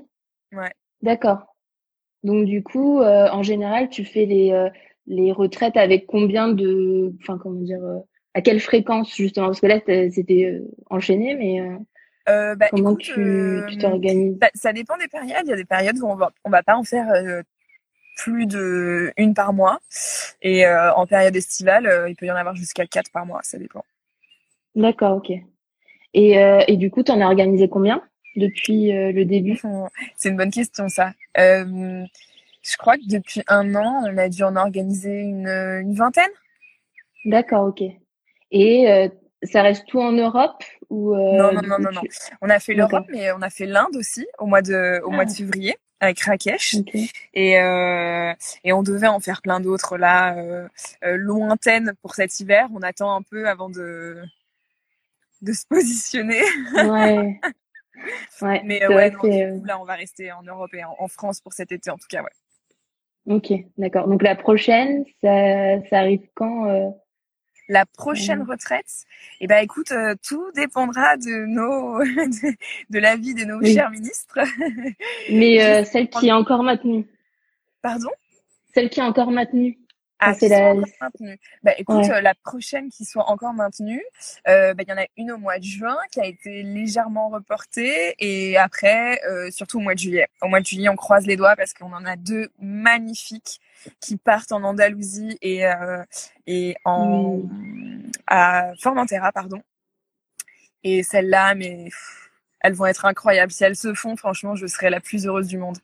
Ouais. 0.52 0.72
D'accord. 1.00 1.56
Donc 2.22 2.44
du 2.44 2.62
coup, 2.62 3.00
en 3.00 3.42
général, 3.42 3.88
tu 3.88 4.04
fais 4.04 4.26
les 4.26 4.68
les 5.06 5.32
retraites 5.32 5.78
avec 5.78 6.06
combien 6.06 6.48
de, 6.48 7.14
enfin 7.22 7.38
comment 7.38 7.60
dire, 7.60 7.80
à 8.34 8.42
quelle 8.42 8.60
fréquence 8.60 9.16
justement? 9.16 9.46
Parce 9.46 9.60
que 9.60 9.66
là, 9.66 9.80
c'était 9.86 10.60
enchaîné, 10.90 11.34
mais 11.34 11.62
euh, 12.28 12.54
bah, 12.54 12.68
Comment 12.70 12.94
tu 12.96 13.20
euh, 13.20 13.66
t'organises? 13.80 14.36
bah, 14.38 14.50
Ça 14.54 14.72
dépend 14.72 14.96
des 14.96 15.08
périodes. 15.08 15.42
Il 15.44 15.50
y 15.50 15.52
a 15.52 15.56
des 15.56 15.64
périodes 15.64 15.98
où 15.98 16.06
on 16.06 16.14
va, 16.16 16.30
on 16.44 16.50
va 16.50 16.62
pas 16.62 16.76
en 16.76 16.84
faire 16.84 17.10
euh, 17.10 17.42
plus 18.16 18.46
de 18.46 19.12
une 19.16 19.34
par 19.34 19.52
mois. 19.52 19.78
Et 20.42 20.66
euh, 20.66 20.92
en 20.94 21.06
période 21.06 21.34
estivale, 21.34 22.06
il 22.08 22.16
peut 22.16 22.26
y 22.26 22.30
en 22.30 22.36
avoir 22.36 22.54
jusqu'à 22.54 22.86
quatre 22.86 23.10
par 23.10 23.26
mois. 23.26 23.40
Ça 23.42 23.58
dépend. 23.58 23.84
D'accord, 24.74 25.16
ok. 25.16 25.32
Et, 26.14 26.32
et 26.68 26.76
du 26.76 26.90
coup, 26.90 27.02
tu 27.02 27.12
en 27.12 27.20
as 27.20 27.26
organisé 27.26 27.68
combien 27.68 28.02
depuis 28.36 28.90
le 28.92 29.24
début? 29.24 29.60
C'est 30.16 30.30
une 30.30 30.36
bonne 30.36 30.50
question, 30.50 30.88
ça. 30.88 31.12
je 31.36 32.76
crois 32.78 32.96
que 32.96 33.08
depuis 33.08 33.42
un 33.46 33.74
an, 33.74 34.04
on 34.06 34.16
a 34.16 34.28
dû 34.28 34.42
en 34.42 34.56
organiser 34.56 35.20
une, 35.20 35.48
une 35.48 35.94
vingtaine. 35.94 36.30
D'accord, 37.24 37.66
ok. 37.68 37.82
Et 38.50 39.10
ça 39.42 39.62
reste 39.62 39.86
tout 39.86 40.00
en 40.00 40.12
Europe 40.12 40.62
ou 40.90 41.14
euh, 41.14 41.36
non, 41.36 41.52
non, 41.52 41.62
non, 41.62 41.78
non, 41.78 41.90
non, 41.92 42.02
On 42.40 42.50
a 42.50 42.58
fait 42.58 42.74
l'Europe, 42.74 43.06
mais 43.08 43.30
on 43.32 43.42
a 43.42 43.50
fait 43.50 43.66
l'Inde 43.66 43.96
aussi 43.96 44.26
au 44.38 44.46
mois 44.46 44.62
de, 44.62 45.00
au 45.04 45.10
mois 45.10 45.24
de 45.24 45.30
ah. 45.30 45.34
février 45.34 45.76
avec 46.00 46.20
Rakesh. 46.20 46.76
Et, 47.34 47.58
euh, 47.58 48.32
et 48.64 48.72
on 48.72 48.82
devait 48.82 49.08
en 49.08 49.20
faire 49.20 49.42
plein 49.42 49.60
d'autres 49.60 49.96
là, 49.96 50.36
euh, 50.36 50.68
euh, 51.04 51.16
lointaines 51.16 51.92
pour 52.02 52.14
cet 52.14 52.38
hiver. 52.40 52.68
On 52.74 52.82
attend 52.82 53.14
un 53.14 53.22
peu 53.22 53.48
avant 53.48 53.68
de, 53.68 54.22
de 55.42 55.52
se 55.52 55.66
positionner. 55.68 56.42
Ouais. 56.74 57.40
ouais 58.42 58.62
mais 58.64 58.86
ouais, 58.86 59.10
non, 59.10 59.62
là, 59.64 59.80
on 59.80 59.84
va 59.84 59.94
rester 59.94 60.32
en 60.32 60.42
Europe 60.42 60.72
et 60.74 60.84
en, 60.84 61.08
France 61.08 61.40
pour 61.40 61.52
cet 61.52 61.72
été 61.72 61.90
en 61.90 61.96
tout 61.96 62.08
cas, 62.08 62.22
ouais. 62.22 63.34
Ok, 63.34 63.52
d'accord. 63.76 64.08
Donc 64.08 64.22
la 64.22 64.36
prochaine, 64.36 65.04
ça, 65.22 65.82
ça 65.90 65.98
arrive 65.98 66.26
quand 66.34 66.94
la 67.68 67.86
prochaine 67.86 68.44
mmh. 68.44 68.50
retraite, 68.50 69.04
eh 69.40 69.46
ben 69.46 69.62
écoute, 69.62 69.92
euh, 69.92 70.14
tout 70.26 70.50
dépendra 70.54 71.16
de 71.16 71.46
nos 71.46 71.98
de, 72.90 72.98
la 72.98 73.16
vie 73.16 73.34
de 73.34 73.44
nos 73.44 73.62
chers 73.62 73.90
ministres. 73.90 74.38
Mais 75.30 75.62
euh, 75.62 75.84
celle 75.84 76.08
qui 76.08 76.28
est 76.28 76.32
encore 76.32 76.62
maintenue. 76.62 77.06
Pardon? 77.82 78.10
Celle 78.74 78.90
qui 78.90 79.00
est 79.00 79.04
encore 79.04 79.30
maintenue. 79.30 79.78
Ah, 80.20 80.34
c'est 80.34 80.48
la... 80.48 80.74
maintenue. 80.74 81.38
Bah 81.62 81.72
écoute, 81.78 82.04
euh, 82.10 82.20
la 82.20 82.34
prochaine 82.34 82.90
qui 82.90 83.04
soit 83.04 83.30
encore 83.30 83.54
maintenue, 83.54 84.02
bah, 84.44 84.72
il 84.78 84.88
y 84.88 84.92
en 84.92 84.98
a 84.98 85.06
une 85.16 85.30
au 85.32 85.38
mois 85.38 85.58
de 85.58 85.64
juin 85.64 85.96
qui 86.10 86.20
a 86.20 86.26
été 86.26 86.62
légèrement 86.62 87.28
reportée 87.28 88.14
et 88.18 88.56
après, 88.56 89.20
surtout 89.50 89.78
au 89.78 89.82
mois 89.82 89.94
de 89.94 90.00
juillet. 90.00 90.26
Au 90.42 90.48
mois 90.48 90.60
de 90.60 90.66
juillet, 90.66 90.88
on 90.88 90.96
croise 90.96 91.26
les 91.26 91.36
doigts 91.36 91.54
parce 91.56 91.72
qu'on 91.72 91.92
en 91.92 92.04
a 92.04 92.16
deux 92.16 92.48
magnifiques 92.58 93.60
qui 94.00 94.16
partent 94.16 94.52
en 94.52 94.62
Andalousie 94.62 95.38
et, 95.40 95.66
euh, 95.66 96.02
et 96.46 96.76
en, 96.84 97.40
à 98.26 98.72
Formentera, 98.80 99.32
pardon. 99.32 99.62
Et 100.84 101.02
celles-là, 101.02 101.54
mais 101.54 101.88
elles 102.60 102.74
vont 102.74 102.86
être 102.86 103.04
incroyables. 103.04 103.52
Si 103.52 103.64
elles 103.64 103.76
se 103.76 103.94
font, 103.94 104.16
franchement, 104.16 104.54
je 104.54 104.66
serai 104.66 104.90
la 104.90 105.00
plus 105.00 105.26
heureuse 105.26 105.48
du 105.48 105.58
monde. 105.58 105.78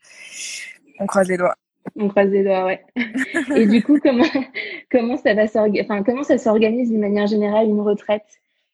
On 0.98 1.06
croise 1.06 1.28
les 1.28 1.36
doigts. 1.36 1.56
On 1.96 2.08
croise 2.08 2.30
les 2.30 2.42
doigts, 2.42 2.64
ouais. 2.64 2.84
Et 3.56 3.66
du 3.66 3.82
coup, 3.82 3.98
comment 4.02 4.24
comment 4.90 5.16
ça 5.16 5.34
va 5.34 5.44
enfin, 5.44 6.02
comment 6.02 6.22
ça 6.22 6.38
s'organise 6.38 6.90
d'une 6.90 7.00
manière 7.00 7.26
générale 7.26 7.68
une 7.68 7.80
retraite? 7.80 8.24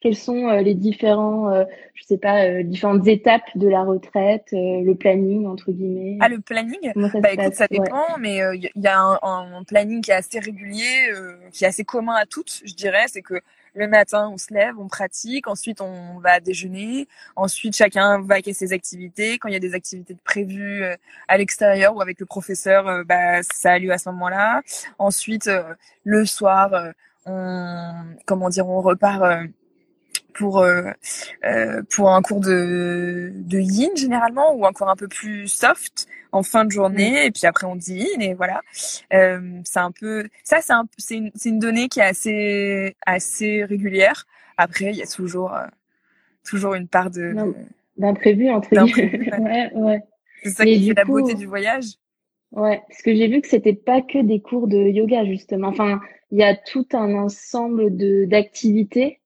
Quels 0.00 0.16
sont 0.16 0.48
euh, 0.48 0.62
les 0.62 0.74
différents, 0.74 1.50
euh, 1.50 1.64
je 1.92 2.04
sais 2.04 2.16
pas, 2.16 2.46
euh, 2.46 2.62
différentes 2.62 3.06
étapes 3.06 3.44
de 3.54 3.68
la 3.68 3.82
retraite, 3.82 4.46
le 4.52 4.94
planning 4.94 5.46
entre 5.46 5.72
guillemets? 5.72 6.16
Ah, 6.20 6.30
le 6.30 6.40
planning? 6.40 6.92
Bah 6.96 7.32
écoute, 7.32 7.54
ça 7.54 7.66
dépend, 7.66 8.16
mais 8.18 8.40
il 8.54 8.70
y 8.74 8.86
a 8.86 8.98
un, 8.98 9.18
un, 9.22 9.62
planning 9.64 10.00
qui 10.00 10.10
est 10.10 10.14
assez 10.14 10.38
régulier, 10.38 11.10
qui 11.52 11.64
est 11.64 11.68
assez 11.68 11.84
commun 11.84 12.14
à 12.14 12.24
toutes, 12.24 12.62
je 12.64 12.74
dirais. 12.74 13.04
C'est 13.08 13.20
que 13.20 13.42
le 13.74 13.87
matin, 13.88 14.28
on 14.33 14.38
se 14.38 14.52
lève, 14.52 14.78
on 14.78 14.88
pratique, 14.88 15.46
ensuite 15.46 15.80
on 15.80 16.18
va 16.18 16.40
déjeuner, 16.40 17.09
ensuite 17.37 17.76
chacun 17.76 18.20
va 18.22 18.35
avec 18.35 18.54
ses 18.54 18.72
activités. 18.72 19.38
Quand 19.38 19.48
il 19.48 19.52
y 19.52 19.56
a 19.56 19.61
des 19.61 19.74
activités 19.74 20.16
prévues 20.24 20.83
euh, 20.85 20.96
à 21.28 21.38
l'extérieur 21.38 21.94
ou 21.96 22.00
avec 22.00 22.18
le 22.20 22.26
professeur, 22.26 22.88
euh, 22.88 23.04
bah, 23.04 23.42
ça 23.42 23.72
a 23.72 23.78
lieu 23.78 23.92
à 23.92 23.98
ce 23.98 24.09
moment-là. 24.11 24.62
Ensuite, 24.98 25.46
euh, 25.48 25.74
le 26.04 26.24
soir, 26.26 26.70
on, 27.26 27.92
comment 28.26 28.48
dire, 28.48 28.68
on 28.68 28.80
repart 28.80 29.22
pour 30.32 30.58
euh, 30.58 30.90
euh, 31.44 31.82
pour 31.94 32.10
un 32.10 32.22
cours 32.22 32.40
de 32.40 33.32
de 33.34 33.58
yin 33.58 33.90
généralement 33.96 34.54
ou 34.54 34.64
encore 34.64 34.88
un 34.88 34.96
peu 34.96 35.08
plus 35.08 35.48
soft 35.48 36.06
en 36.32 36.42
fin 36.42 36.64
de 36.64 36.70
journée 36.70 37.26
et 37.26 37.30
puis 37.30 37.46
après 37.46 37.66
on 37.66 37.76
dit 37.76 37.98
yin 37.98 38.22
et 38.22 38.34
voilà. 38.34 38.62
Euh, 39.12 39.60
c'est 39.64 39.80
un 39.80 39.92
peu 39.92 40.28
ça 40.44 40.60
c'est 40.60 40.72
un 40.72 40.86
c'est 40.98 41.16
une 41.16 41.30
c'est 41.34 41.48
une 41.48 41.58
donnée 41.58 41.88
qui 41.88 42.00
est 42.00 42.04
assez 42.04 42.96
assez 43.06 43.64
régulière. 43.64 44.26
Après 44.56 44.86
il 44.86 44.96
y 44.96 45.02
a 45.02 45.06
toujours 45.06 45.54
euh, 45.54 45.66
toujours 46.44 46.74
une 46.74 46.88
part 46.88 47.10
de 47.10 47.34
d'imprévu 47.96 48.50
entre 48.50 48.70
guillemets. 48.70 49.32
ouais. 49.38 49.70
Ouais 49.74 50.02
c'est 50.42 50.50
ça 50.50 50.64
qui 50.64 50.88
fait 50.88 50.94
la 50.94 51.04
beauté 51.04 51.34
du 51.34 51.46
voyage. 51.46 51.96
Ouais 52.52 52.82
parce 52.88 53.02
que 53.02 53.14
j'ai 53.14 53.28
vu 53.28 53.40
que 53.40 53.48
c'était 53.48 53.74
pas 53.74 54.02
que 54.02 54.22
des 54.22 54.40
cours 54.40 54.68
de 54.68 54.78
yoga 54.78 55.24
justement. 55.24 55.68
Enfin 55.68 56.00
il 56.30 56.38
y 56.38 56.44
a 56.44 56.54
tout 56.54 56.86
un 56.92 57.14
ensemble 57.14 57.96
de 57.96 58.24
d'activités 58.24 59.19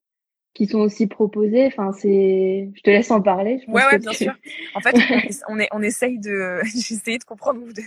qui 0.54 0.66
sont 0.66 0.78
aussi 0.78 1.08
proposés. 1.08 1.66
Enfin, 1.66 1.92
c'est, 1.92 2.70
je 2.74 2.80
te 2.80 2.90
laisse 2.90 3.10
en 3.10 3.20
parler. 3.20 3.58
Je 3.60 3.66
pense 3.66 3.74
ouais, 3.74 3.82
ouais, 3.90 3.98
bien 3.98 4.12
sûr. 4.12 4.32
En 4.74 4.80
fait, 4.80 4.94
on, 5.48 5.58
est, 5.58 5.68
on 5.72 5.82
essaye 5.82 6.18
de, 6.18 6.60
j'ai 6.64 6.94
essayé 6.94 7.18
de 7.18 7.24
comprendre 7.24 7.60
où, 7.60 7.72
de, 7.72 7.82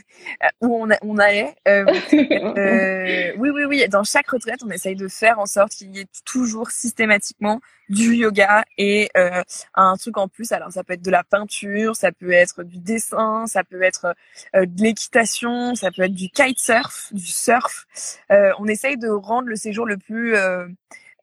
où 0.62 0.76
on, 0.76 0.92
a, 0.92 0.98
on 1.02 1.18
allait. 1.18 1.56
Euh, 1.68 1.86
euh, 2.14 3.34
oui, 3.38 3.50
oui, 3.50 3.64
oui. 3.64 3.88
Dans 3.90 4.04
chaque 4.04 4.30
retraite, 4.30 4.60
on 4.66 4.70
essaye 4.70 4.96
de 4.96 5.08
faire 5.08 5.40
en 5.40 5.46
sorte 5.46 5.72
qu'il 5.72 5.96
y 5.96 6.02
ait 6.02 6.08
toujours 6.26 6.72
systématiquement 6.72 7.62
du 7.90 8.16
yoga 8.16 8.66
et 8.78 9.10
euh, 9.16 9.42
un 9.76 9.96
truc 9.96 10.18
en 10.18 10.28
plus. 10.28 10.52
Alors, 10.52 10.72
ça 10.72 10.84
peut 10.84 10.94
être 10.94 11.02
de 11.02 11.12
la 11.12 11.24
peinture, 11.24 11.96
ça 11.96 12.12
peut 12.12 12.32
être 12.32 12.64
du 12.64 12.80
dessin, 12.80 13.46
ça 13.48 13.64
peut 13.64 13.82
être 13.82 14.14
euh, 14.56 14.66
de 14.66 14.84
l'équitation, 14.84 15.74
ça 15.76 15.92
peut 15.92 16.04
être 16.04 16.14
du 16.14 16.30
kitesurf, 16.30 17.14
du 17.14 17.26
surf. 17.26 17.88
Euh, 18.32 18.52
on 18.60 18.68
essaye 18.68 18.98
de 18.98 19.08
rendre 19.08 19.48
le 19.48 19.56
séjour 19.56 19.86
le 19.86 19.98
plus 19.98 20.36
euh, 20.36 20.68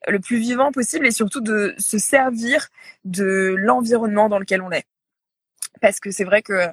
le 0.09 0.19
plus 0.21 0.38
vivant 0.38 0.73
possible 0.73 1.07
et 1.07 1.11
surtout 1.11 1.40
de 1.40 1.75
se 1.79 1.99
servir 1.99 2.69
de 3.05 3.55
l'environnement 3.57 4.29
dans 4.29 4.38
lequel 4.38 4.62
on 4.62 4.71
est. 4.71 4.85
Parce 5.81 6.01
que 6.01 6.11
c'est 6.11 6.25
vrai 6.25 6.43
que 6.43 6.69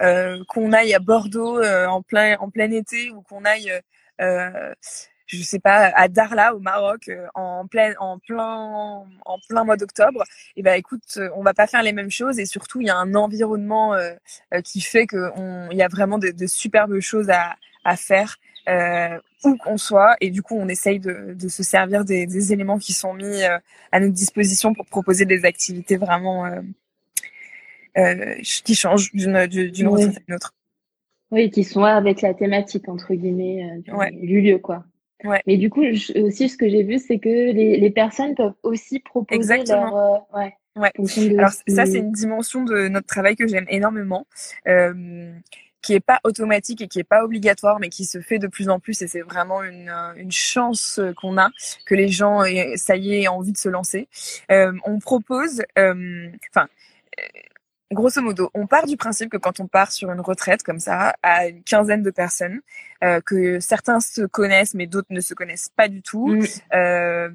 euh, 0.00 0.42
qu'on 0.48 0.72
aille 0.72 0.94
à 0.94 0.98
Bordeaux 0.98 1.58
euh, 1.58 1.86
en 1.86 2.02
plein 2.02 2.36
en 2.38 2.50
plein 2.50 2.70
été 2.70 3.10
ou 3.10 3.22
qu'on 3.22 3.44
aille 3.44 3.72
euh, 4.20 4.74
je 5.26 5.42
sais 5.42 5.58
pas 5.58 5.86
à 5.94 6.08
Darla 6.08 6.54
au 6.54 6.60
Maroc 6.60 7.08
euh, 7.08 7.26
en 7.34 7.66
plein 7.66 7.94
en 7.98 8.18
plein 8.18 9.04
en 9.24 9.38
plein 9.48 9.64
mois 9.64 9.76
d'octobre 9.76 10.22
et 10.56 10.60
eh 10.60 10.62
ben 10.62 10.74
écoute 10.74 11.18
on 11.34 11.42
va 11.42 11.54
pas 11.54 11.66
faire 11.66 11.82
les 11.82 11.92
mêmes 11.92 12.10
choses 12.10 12.38
et 12.38 12.46
surtout 12.46 12.80
il 12.80 12.86
y 12.86 12.90
a 12.90 12.96
un 12.96 13.14
environnement 13.14 13.94
euh, 13.94 14.14
qui 14.64 14.80
fait 14.80 15.06
que 15.06 15.30
il 15.72 15.76
y 15.76 15.82
a 15.82 15.88
vraiment 15.88 16.18
de, 16.18 16.30
de 16.30 16.46
superbes 16.46 17.00
choses 17.00 17.30
à 17.30 17.56
à 17.84 17.96
faire 17.96 18.36
euh, 18.68 19.18
où 19.44 19.56
qu'on 19.56 19.76
soit. 19.76 20.16
Et 20.20 20.30
du 20.30 20.42
coup, 20.42 20.56
on 20.56 20.68
essaye 20.68 20.98
de, 20.98 21.34
de 21.34 21.48
se 21.48 21.62
servir 21.62 22.04
des, 22.04 22.26
des, 22.26 22.52
éléments 22.52 22.78
qui 22.78 22.92
sont 22.92 23.14
mis 23.14 23.42
euh, 23.42 23.58
à 23.92 24.00
notre 24.00 24.12
disposition 24.12 24.74
pour 24.74 24.86
proposer 24.86 25.24
des 25.24 25.44
activités 25.44 25.96
vraiment 25.96 26.46
euh, 27.96 28.34
qui 28.42 28.74
changent 28.74 29.12
d'une 29.12 29.46
d'une 29.46 29.88
oui. 29.88 30.04
à 30.04 30.08
une 30.28 30.34
autre. 30.34 30.54
Oui, 31.30 31.50
qui 31.50 31.64
sont 31.64 31.82
avec 31.82 32.22
la 32.22 32.34
thématique 32.34 32.88
entre 32.88 33.14
guillemets 33.14 33.78
du, 33.78 33.92
ouais. 33.92 34.12
du, 34.12 34.40
lieu, 34.40 34.58
quoi. 34.58 34.84
Ouais. 35.24 35.42
Mais 35.46 35.56
du 35.56 35.70
coup, 35.70 35.82
je, 35.82 36.20
aussi, 36.20 36.48
ce 36.48 36.56
que 36.56 36.68
j'ai 36.68 36.84
vu, 36.84 36.98
c'est 36.98 37.18
que 37.18 37.28
les, 37.28 37.78
les, 37.78 37.90
personnes 37.90 38.34
peuvent 38.34 38.54
aussi 38.62 39.00
proposer 39.00 39.40
Exactement. 39.40 39.90
leur, 39.90 40.34
ouais. 40.34 40.54
Ouais. 40.76 40.92
Alors 41.38 41.52
ça, 41.52 41.86
c'est 41.86 41.98
une 41.98 42.12
dimension 42.12 42.62
de 42.62 42.88
notre 42.88 43.06
travail 43.06 43.34
que 43.34 43.48
j'aime 43.48 43.64
énormément. 43.68 44.26
Euh, 44.68 45.32
qui 45.86 45.94
est 45.94 46.00
pas 46.00 46.20
automatique 46.24 46.82
et 46.82 46.88
qui 46.88 46.98
est 46.98 47.04
pas 47.04 47.22
obligatoire, 47.24 47.78
mais 47.78 47.88
qui 47.88 48.04
se 48.04 48.20
fait 48.20 48.40
de 48.40 48.48
plus 48.48 48.68
en 48.68 48.80
plus. 48.80 49.00
Et 49.02 49.08
c'est 49.08 49.22
vraiment 49.22 49.62
une, 49.62 49.88
euh, 49.88 50.14
une 50.16 50.32
chance 50.32 51.00
qu'on 51.16 51.38
a 51.38 51.50
que 51.84 51.94
les 51.94 52.08
gens, 52.08 52.42
ça 52.74 52.96
y 52.96 53.14
est, 53.14 53.22
aient 53.22 53.28
envie 53.28 53.52
de 53.52 53.58
se 53.58 53.68
lancer. 53.68 54.08
Euh, 54.50 54.72
on 54.84 54.98
propose, 54.98 55.62
euh, 55.78 56.28
enfin. 56.50 56.66
Euh, 57.20 57.22
grosso 57.92 58.20
modo, 58.20 58.50
on 58.52 58.66
part 58.66 58.84
du 58.86 58.96
principe 58.96 59.30
que 59.30 59.36
quand 59.36 59.60
on 59.60 59.68
part 59.68 59.92
sur 59.92 60.10
une 60.10 60.20
retraite 60.20 60.64
comme 60.64 60.80
ça, 60.80 61.14
à 61.22 61.46
une 61.46 61.62
quinzaine 61.62 62.02
de 62.02 62.10
personnes, 62.10 62.60
euh, 63.04 63.20
que 63.20 63.60
certains 63.60 64.00
se 64.00 64.22
connaissent 64.22 64.74
mais 64.74 64.88
d'autres 64.88 65.06
ne 65.10 65.20
se 65.20 65.34
connaissent 65.34 65.70
pas 65.76 65.86
du 65.88 66.02
tout, 66.02 66.34
mmh. 66.34 66.44
euh, 66.74 67.30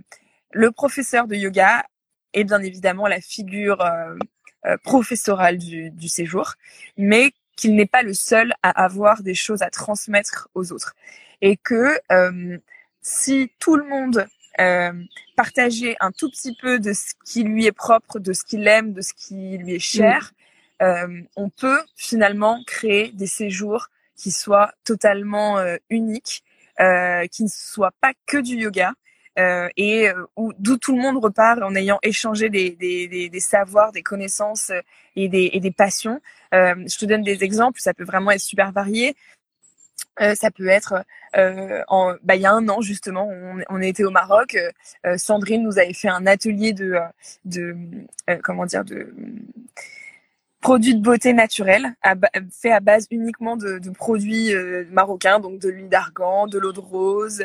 le 0.51 0.71
professeur 0.71 1.27
de 1.27 1.35
yoga 1.35 1.85
est 2.33 2.43
bien 2.43 2.61
évidemment 2.61 3.07
la 3.07 3.21
figure 3.21 3.81
euh, 3.81 4.77
professorale 4.83 5.57
du, 5.57 5.89
du 5.89 6.09
séjour, 6.09 6.55
mais 6.97 7.31
qu'il 7.61 7.75
n'est 7.75 7.85
pas 7.85 8.01
le 8.01 8.15
seul 8.15 8.53
à 8.63 8.71
avoir 8.83 9.21
des 9.21 9.35
choses 9.35 9.61
à 9.61 9.69
transmettre 9.69 10.49
aux 10.55 10.71
autres. 10.71 10.95
Et 11.41 11.57
que 11.57 11.91
euh, 12.11 12.57
si 13.01 13.51
tout 13.59 13.75
le 13.75 13.83
monde 13.83 14.25
euh, 14.59 14.91
partageait 15.35 15.95
un 15.99 16.11
tout 16.11 16.31
petit 16.31 16.55
peu 16.59 16.79
de 16.79 16.91
ce 16.91 17.13
qui 17.23 17.43
lui 17.43 17.67
est 17.67 17.71
propre, 17.71 18.17
de 18.17 18.33
ce 18.33 18.43
qu'il 18.43 18.67
aime, 18.67 18.93
de 18.93 19.01
ce 19.01 19.13
qui 19.13 19.59
lui 19.59 19.75
est 19.75 19.79
cher, 19.79 20.33
mmh. 20.79 20.83
euh, 20.83 21.21
on 21.35 21.49
peut 21.49 21.81
finalement 21.95 22.63
créer 22.65 23.11
des 23.11 23.27
séjours 23.27 23.89
qui 24.15 24.31
soient 24.31 24.73
totalement 24.83 25.63
uniques, 25.89 26.43
qui 26.77 27.43
ne 27.43 27.49
soient 27.49 27.93
pas 28.01 28.13
que 28.27 28.37
du 28.37 28.55
yoga, 28.55 28.93
et 29.37 30.09
euh, 30.09 30.25
où 30.35 30.53
d'où 30.59 30.77
tout 30.77 30.95
le 30.95 31.01
monde 31.01 31.23
repart 31.23 31.61
en 31.61 31.75
ayant 31.75 31.99
échangé 32.03 32.49
des, 32.49 32.71
des, 32.71 33.07
des, 33.07 33.29
des 33.29 33.39
savoirs, 33.39 33.91
des 33.91 34.03
connaissances 34.03 34.69
euh, 34.71 34.81
et 35.15 35.29
des, 35.29 35.49
et 35.53 35.59
des 35.59 35.71
passions. 35.71 36.21
Euh, 36.53 36.75
je 36.87 36.97
te 36.97 37.05
donne 37.05 37.23
des 37.23 37.43
exemples, 37.43 37.79
ça 37.79 37.93
peut 37.93 38.03
vraiment 38.03 38.31
être 38.31 38.41
super 38.41 38.71
varié. 38.71 39.15
Euh, 40.19 40.35
ça 40.35 40.51
peut 40.51 40.67
être, 40.67 41.05
euh, 41.37 41.81
en, 41.87 42.15
bah, 42.23 42.35
il 42.35 42.41
y 42.41 42.45
a 42.45 42.51
un 42.51 42.67
an 42.67 42.81
justement, 42.81 43.27
on, 43.29 43.63
on 43.69 43.81
était 43.81 44.03
au 44.03 44.11
Maroc. 44.11 44.57
Sandrine 45.15 45.63
nous 45.63 45.79
avait 45.79 45.93
fait 45.93 46.09
un 46.09 46.27
atelier 46.27 46.73
de, 46.73 46.97
de 47.45 47.75
comment 48.43 48.65
dire, 48.65 48.83
de 48.83 49.13
produits 50.61 50.95
de 50.95 51.01
beauté 51.01 51.33
naturelle, 51.33 51.95
fait 52.51 52.71
à 52.71 52.79
base 52.79 53.07
uniquement 53.11 53.57
de, 53.57 53.79
de 53.79 53.89
produits 53.89 54.53
euh, 54.53 54.85
marocains, 54.91 55.39
donc 55.39 55.59
de 55.59 55.69
l'huile 55.69 55.89
d'argan, 55.89 56.47
de 56.47 56.59
l'eau 56.59 56.71
de 56.71 56.79
rose. 56.79 57.43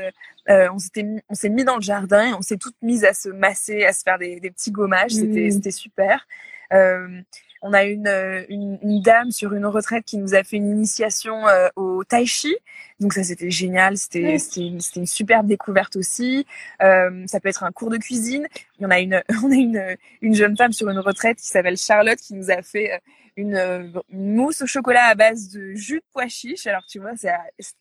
Euh, 0.49 0.69
on 0.73 0.79
s'était, 0.79 1.07
on 1.29 1.35
s'est 1.35 1.49
mis 1.49 1.65
dans 1.65 1.77
le 1.77 1.83
jardin 1.83 2.31
et 2.31 2.35
on 2.35 2.43
s'est 2.43 2.59
toutes 2.59 2.81
mises 2.83 3.05
à 3.05 3.15
se 3.15 3.29
masser, 3.31 3.85
à 3.85 3.93
se 3.93 4.03
faire 4.03 4.19
des, 4.19 4.39
des 4.39 4.51
petits 4.51 4.71
gommages. 4.71 5.13
C'était, 5.13 5.49
mmh. 5.49 5.51
c'était 5.51 5.71
super. 5.71 6.27
Euh, 6.73 7.21
on 7.67 7.73
a 7.73 7.85
une, 7.85 8.09
une, 8.49 8.79
une, 8.81 9.03
dame 9.03 9.33
sur 9.33 9.53
une 9.53 9.67
retraite 9.67 10.05
qui 10.05 10.19
nous 10.19 10.35
a 10.35 10.45
fait 10.45 10.57
une 10.57 10.71
initiation 10.71 11.49
euh, 11.49 11.69
au 11.75 12.05
tai 12.05 12.25
chi. 12.25 12.57
Donc 13.01 13.13
ça 13.13 13.25
c'était 13.25 13.51
génial, 13.51 13.97
c'était 13.99 14.33
oui. 14.33 14.41
c'était 14.41 14.67
une, 14.67 14.81
une 14.95 15.07
superbe 15.07 15.47
découverte 15.47 15.97
aussi. 15.97 16.47
Euh, 16.81 17.27
ça 17.27 17.41
peut 17.41 17.49
être 17.49 17.65
un 17.65 17.73
cours 17.73 17.91
de 17.91 17.97
cuisine. 17.99 18.47
En 18.81 18.91
a 18.91 19.01
une 19.01 19.23
on 19.43 19.51
a 19.51 19.55
une 19.55 19.97
une 20.23 20.35
jeune 20.35 20.57
femme 20.57 20.73
sur 20.73 20.89
une 20.89 20.99
retraite 20.99 21.39
qui 21.39 21.49
s'appelle 21.49 21.77
Charlotte 21.77 22.19
qui 22.19 22.35
nous 22.35 22.51
a 22.51 22.63
fait 22.63 22.93
euh, 22.93 22.99
une, 23.37 24.03
une, 24.09 24.35
mousse 24.35 24.63
au 24.63 24.67
chocolat 24.67 25.07
à 25.07 25.15
base 25.15 25.51
de 25.51 25.75
jus 25.75 25.99
de 25.99 26.05
pois 26.13 26.29
chiche. 26.29 26.67
Alors 26.67 26.87
tu 26.87 27.01
vois, 27.01 27.17
c'est 27.17 27.33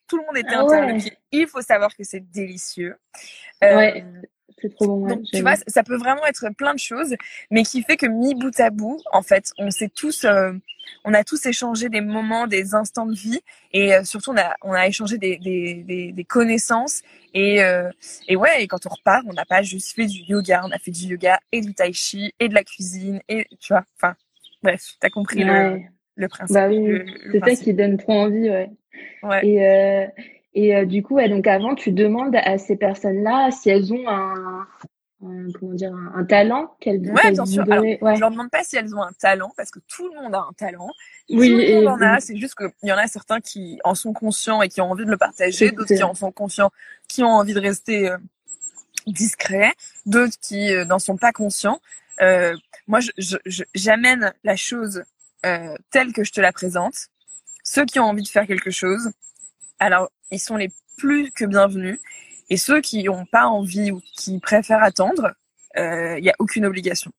tout 0.07 0.17
le 0.17 0.25
monde 0.25 0.37
était 0.37 0.55
ah 0.55 0.65
ouais. 0.65 0.97
Il 1.31 1.47
faut 1.47 1.61
savoir 1.61 1.95
que 1.95 2.03
c'est 2.03 2.19
délicieux. 2.31 2.97
Euh, 3.63 3.77
ouais. 3.77 4.05
C'est 4.61 4.73
trop 4.73 4.87
bon. 4.87 5.07
Donc, 5.07 5.23
tu 5.31 5.41
vois, 5.41 5.55
ça 5.67 5.83
peut 5.83 5.97
vraiment 5.97 6.25
être 6.25 6.49
plein 6.57 6.73
de 6.73 6.79
choses, 6.79 7.15
mais 7.51 7.63
qui 7.63 7.81
fait 7.83 7.97
que 7.97 8.05
mis 8.05 8.35
bout 8.35 8.57
à 8.59 8.69
bout, 8.69 9.01
en 9.11 9.21
fait, 9.21 9.51
on 9.57 9.69
s'est 9.69 9.89
tous, 9.93 10.23
euh, 10.23 10.53
on 11.03 11.13
a 11.13 11.23
tous 11.23 11.45
échangé 11.45 11.89
des 11.89 12.01
moments, 12.01 12.47
des 12.47 12.73
instants 12.73 13.05
de 13.05 13.15
vie, 13.15 13.41
et 13.73 13.93
euh, 13.93 14.03
surtout 14.03 14.31
on 14.31 14.37
a, 14.37 14.55
on 14.61 14.71
a 14.71 14.87
échangé 14.87 15.17
des, 15.17 15.37
des, 15.37 15.83
des, 15.83 16.11
des 16.11 16.23
connaissances, 16.23 17.01
et, 17.33 17.63
euh, 17.63 17.89
et 18.27 18.35
ouais, 18.35 18.63
et 18.63 18.67
quand 18.67 18.85
on 18.85 18.89
repart, 18.89 19.25
on 19.27 19.33
n'a 19.33 19.45
pas 19.45 19.61
juste 19.61 19.93
fait 19.95 20.05
du 20.05 20.19
yoga, 20.27 20.61
on 20.63 20.71
a 20.71 20.77
fait 20.77 20.91
du 20.91 21.05
yoga 21.05 21.39
et 21.51 21.61
du 21.61 21.73
tai 21.73 21.91
chi 21.91 22.33
et 22.39 22.47
de 22.47 22.53
la 22.53 22.63
cuisine, 22.63 23.19
et 23.27 23.45
tu 23.59 23.73
vois, 23.73 23.83
enfin, 23.97 24.15
bref, 24.63 24.93
t'as 24.99 25.09
compris 25.09 25.43
ouais. 25.43 25.71
le, 25.73 25.81
le 26.15 26.27
principe. 26.27 26.55
Bah 26.55 26.69
oui, 26.69 27.01
c'est 27.31 27.39
ça 27.39 27.61
qui 27.61 27.73
donne 27.73 27.97
trop 27.97 28.13
envie, 28.13 28.49
ouais. 28.49 28.69
Ouais. 29.23 29.45
Et 29.45 30.07
et 30.55 30.73
euh, 30.73 30.85
du 30.85 31.03
coup, 31.03 31.15
ouais, 31.15 31.27
donc 31.27 31.45
avant, 31.47 31.75
tu 31.75 31.91
demandes 31.91 32.35
à 32.35 32.57
ces 32.57 32.77
personnes-là 32.77 33.51
si 33.51 33.69
elles 33.69 33.93
ont 33.93 34.07
un, 34.07 34.65
comment 35.19 35.73
dire, 35.73 35.93
un, 35.93 36.23
talent 36.23 36.75
qu'elles 36.79 37.01
Ouais, 37.11 37.31
bien 37.31 37.45
sûr. 37.45 37.63
Alors, 37.69 37.83
Je 37.83 38.19
leur 38.21 38.31
demande 38.31 38.49
pas 38.49 38.63
si 38.63 38.77
elles 38.77 38.95
ont 38.95 39.01
un 39.01 39.11
talent 39.11 39.51
parce 39.57 39.69
que 39.69 39.79
tout 39.79 40.07
le 40.07 40.21
monde 40.21 40.33
a 40.33 40.39
un 40.39 40.53
talent. 40.53 40.89
Oui, 41.29 41.49
tout 41.49 41.57
le 41.57 41.75
monde 41.81 42.01
en 42.01 42.01
a. 42.01 42.19
C'est 42.21 42.37
juste 42.37 42.55
qu'il 42.55 42.89
y 42.89 42.91
en 42.93 42.97
a 42.97 43.07
certains 43.07 43.41
qui 43.41 43.79
en 43.83 43.95
sont 43.95 44.13
conscients 44.13 44.61
et 44.61 44.69
qui 44.69 44.79
ont 44.79 44.89
envie 44.89 45.05
de 45.05 45.11
le 45.11 45.17
partager, 45.17 45.71
d'autres 45.71 45.93
qui 45.93 46.03
en 46.03 46.13
sont 46.13 46.31
conscients, 46.31 46.71
qui 47.09 47.21
ont 47.21 47.31
envie 47.31 47.53
de 47.53 47.59
rester 47.59 48.09
euh, 48.09 48.17
discrets, 49.07 49.73
d'autres 50.05 50.37
qui 50.41 50.73
euh, 50.73 50.85
n'en 50.85 50.99
sont 50.99 51.17
pas 51.17 51.33
conscients. 51.33 51.81
Euh, 52.21 52.55
moi, 52.87 52.99
j'amène 53.73 54.33
la 54.45 54.55
chose 54.55 55.03
telle 55.91 56.11
que 56.11 56.23
je 56.23 56.31
te 56.31 56.41
la 56.41 56.51
présente. 56.51 56.95
Ceux 57.63 57.85
qui 57.85 57.99
ont 57.99 58.05
envie 58.05 58.23
de 58.23 58.27
faire 58.27 58.47
quelque 58.47 58.71
chose, 58.71 59.11
alors 59.77 60.09
ils 60.31 60.39
sont 60.39 60.55
les 60.55 60.69
plus 60.97 61.31
que 61.31 61.45
bienvenus. 61.45 61.99
Et 62.49 62.57
ceux 62.57 62.81
qui 62.81 63.03
n'ont 63.03 63.25
pas 63.25 63.45
envie 63.45 63.91
ou 63.91 64.01
qui 64.17 64.39
préfèrent 64.39 64.83
attendre, 64.83 65.33
il 65.75 65.81
euh, 65.81 66.19
n'y 66.19 66.29
a 66.29 66.35
aucune 66.39 66.65
obligation. 66.65 67.11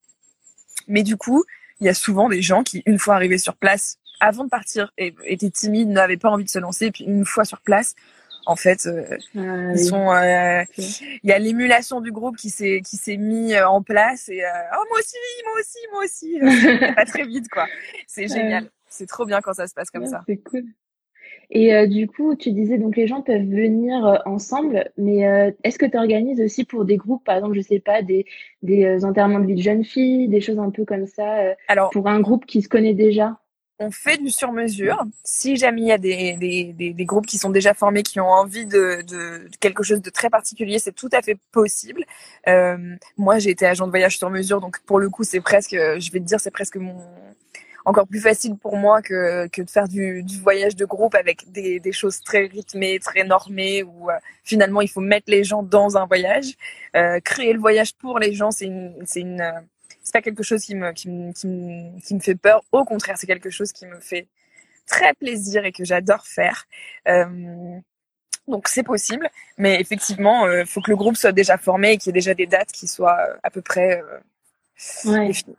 Mais 0.89 1.03
du 1.03 1.17
coup, 1.17 1.45
il 1.81 1.87
y 1.87 1.89
a 1.89 1.95
souvent 1.95 2.29
des 2.29 2.43
gens 2.43 2.63
qui, 2.63 2.83
une 2.87 2.99
fois 2.99 3.17
arrivés 3.17 3.39
sur 3.39 3.57
place, 3.57 3.99
avant 4.21 4.45
de 4.45 4.49
partir, 4.49 4.93
étaient 4.97 5.51
timides, 5.51 5.89
n'avaient 5.89 6.17
pas 6.17 6.31
envie 6.31 6.45
de 6.45 6.49
se 6.49 6.59
lancer, 6.59 6.91
puis 6.91 7.05
une 7.05 7.27
fois 7.27 7.45
sur 7.45 7.61
place, 7.61 7.95
en 8.47 8.57
fait, 8.57 8.87
euh, 8.87 9.05
ah 9.37 9.73
ils 9.73 9.79
sont. 9.79 10.11
Euh, 10.13 10.63
il 10.79 11.29
y 11.29 11.33
a 11.33 11.39
l'émulation 11.39 12.01
du 12.01 12.13
groupe 12.13 12.37
qui 12.37 12.49
s'est 12.49 12.81
qui 12.81 12.97
s'est 12.97 13.17
mis 13.17 13.59
en 13.59 13.83
place 13.83 14.29
et 14.29 14.41
oh 14.45 14.85
moi 14.89 14.99
aussi, 15.01 15.17
moi 15.45 15.55
aussi, 15.59 15.79
moi 15.91 16.05
aussi. 16.05 16.95
pas 16.95 17.05
très 17.05 17.25
vite 17.25 17.49
quoi. 17.49 17.67
C'est 18.07 18.29
génial. 18.29 18.71
C'est 18.89 19.07
trop 19.07 19.27
bien 19.27 19.41
quand 19.41 19.53
ça 19.53 19.67
se 19.67 19.75
passe 19.75 19.91
comme 19.91 20.07
ça. 20.07 20.23
C'est 20.29 20.37
cool. 20.37 20.65
Et 21.51 21.75
euh, 21.75 21.87
du 21.87 22.09
coup, 22.09 22.35
tu 22.35 22.51
disais 22.53 22.79
donc 22.79 22.97
les 22.97 23.07
gens 23.07 23.23
peuvent 23.23 23.49
venir 23.49 24.05
euh, 24.05 24.17
ensemble, 24.25 24.91
mais 24.97 25.27
euh, 25.27 25.51
est-ce 25.63 25.79
que 25.79 25.87
tu 25.87 25.97
organises 25.97 26.41
aussi 26.41 26.65
pour 26.65 26.85
des 26.85 26.97
groupes, 26.97 27.25
par 27.25 27.37
exemple, 27.37 27.55
je 27.55 27.61
sais 27.61 27.79
pas, 27.79 28.03
des, 28.03 28.27
des 28.63 29.05
enterrements 29.05 29.41
de 29.41 29.47
vie 29.47 29.55
de 29.55 29.63
jeunes 29.63 29.85
filles, 29.85 30.29
des 30.29 30.41
choses 30.41 30.59
un 30.59 30.71
peu 30.71 30.85
comme 30.85 31.07
ça, 31.07 31.55
Alors, 31.69 31.91
pour 31.91 32.09
un 32.09 32.21
groupe 32.21 32.47
qui 32.47 32.63
se 32.63 32.69
connaît 32.69 32.95
déjà? 32.95 33.39
on 33.79 33.91
fait 33.91 34.17
du 34.17 34.31
sur-mesure. 34.31 35.05
Si 35.23 35.57
jamais 35.57 35.83
il 35.83 35.89
y 35.89 35.93
a 35.93 35.99
des, 35.99 36.33
des, 36.39 36.73
des, 36.73 36.95
des, 36.95 37.05
groupes 37.05 37.27
qui 37.27 37.37
sont 37.37 37.51
déjà 37.51 37.75
formés, 37.75 38.03
qui 38.03 38.19
ont 38.21 38.31
envie 38.31 38.65
de, 38.65 39.03
de, 39.03 39.51
quelque 39.61 39.83
chose 39.83 40.01
de 40.01 40.09
très 40.09 40.31
particulier, 40.31 40.79
c'est 40.79 40.95
tout 40.95 41.11
à 41.13 41.21
fait 41.21 41.37
possible. 41.53 42.03
Moi, 43.19 43.39
j'ai 43.39 43.51
été 43.51 43.67
agent 43.67 43.85
de 43.85 43.91
voyage 43.91 44.17
sur 44.17 44.31
mesure, 44.31 44.63
donc 44.63 44.79
pour 44.87 44.99
le 44.99 45.11
coup, 45.11 45.25
c'est 45.25 45.43
presque, 45.43 45.73
je 45.75 46.11
vais 46.11 46.21
te 46.21 46.25
dire, 46.25 46.41
c'est 46.41 46.51
presque 46.51 46.77
mon, 46.77 46.97
encore 47.87 48.09
plus 48.09 48.21
facile 48.21 48.57
pour 48.57 48.77
moi 48.77 49.01
que, 49.01 49.47
que 49.47 49.63
de 49.63 49.71
faire 49.71 49.87
du, 49.87 50.25
du 50.25 50.41
voyage 50.41 50.75
de 50.75 50.85
groupe 50.85 51.15
avec 51.15 51.51
des, 51.53 51.79
des 51.79 51.93
choses 51.93 52.21
très 52.21 52.47
rythmées, 52.47 52.99
très 52.99 53.23
normées, 53.23 53.85
où 53.85 54.11
euh, 54.11 54.15
finalement 54.43 54.81
il 54.81 54.89
faut 54.89 55.01
mettre 55.01 55.31
les 55.31 55.45
gens 55.45 55.63
dans 55.63 55.97
un 55.97 56.05
voyage. 56.05 56.55
Euh, 56.97 57.21
créer 57.21 57.53
le 57.53 57.61
voyage 57.61 57.95
pour 57.95 58.19
les 58.19 58.35
gens, 58.35 58.51
c'est 58.51 58.67
une, 58.67 58.93
c'est 59.07 59.21
une, 59.21 59.41
euh, 59.41 59.61
c'est 60.03 60.13
pas 60.13 60.21
quelque 60.21 60.43
chose 60.43 60.65
qui 60.65 60.75
me, 60.75 60.91
qui 60.93 61.09
me, 61.09 61.33
qui 61.33 61.47
me, 61.47 62.01
qui 62.01 62.15
me 62.17 62.21
fait 62.21 62.35
peur. 62.35 62.61
Au 62.73 62.85
contraire, 62.85 63.17
c'est 63.17 63.29
quelque 63.29 63.51
chose 63.51 63.71
qui 63.71 63.87
me 63.87 64.01
fait 64.01 64.27
très 64.87 65.15
plaisir 65.15 65.65
et 65.65 65.71
que 65.71 65.85
j'adore 65.85 66.27
faire. 66.27 66.67
Euh, 67.07 67.79
donc 68.49 68.67
c'est 68.67 68.83
possible, 68.83 69.31
mais 69.59 69.81
effectivement, 69.81 70.51
il 70.51 70.67
faut 70.67 70.81
que 70.81 70.91
le 70.91 70.97
groupe 70.97 71.17
soit 71.17 71.33
déjà 71.33 71.57
formé 71.57 71.93
et 71.93 71.99
qu'il 71.99 72.09
y 72.09 72.11
ait 72.11 72.21
déjà 72.21 72.35
des 72.35 72.47
dates 72.47 72.73
qui 72.73 72.89
soient 72.89 73.19
à 73.45 73.51
peu 73.51 73.61
près 73.61 74.03
ouais. 75.05 75.29
définies. 75.29 75.57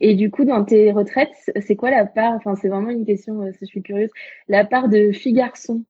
Et 0.00 0.14
du 0.14 0.30
coup, 0.30 0.44
dans 0.44 0.64
tes 0.64 0.92
retraites, 0.92 1.50
c'est 1.60 1.76
quoi 1.76 1.90
la 1.90 2.06
part, 2.06 2.32
enfin, 2.32 2.54
c'est 2.56 2.68
vraiment 2.68 2.90
une 2.90 3.06
question, 3.06 3.42
euh, 3.42 3.50
je 3.60 3.66
suis 3.66 3.82
curieuse, 3.82 4.10
la 4.48 4.64
part 4.64 4.88
de 4.88 5.12
filles-garçons 5.12 5.84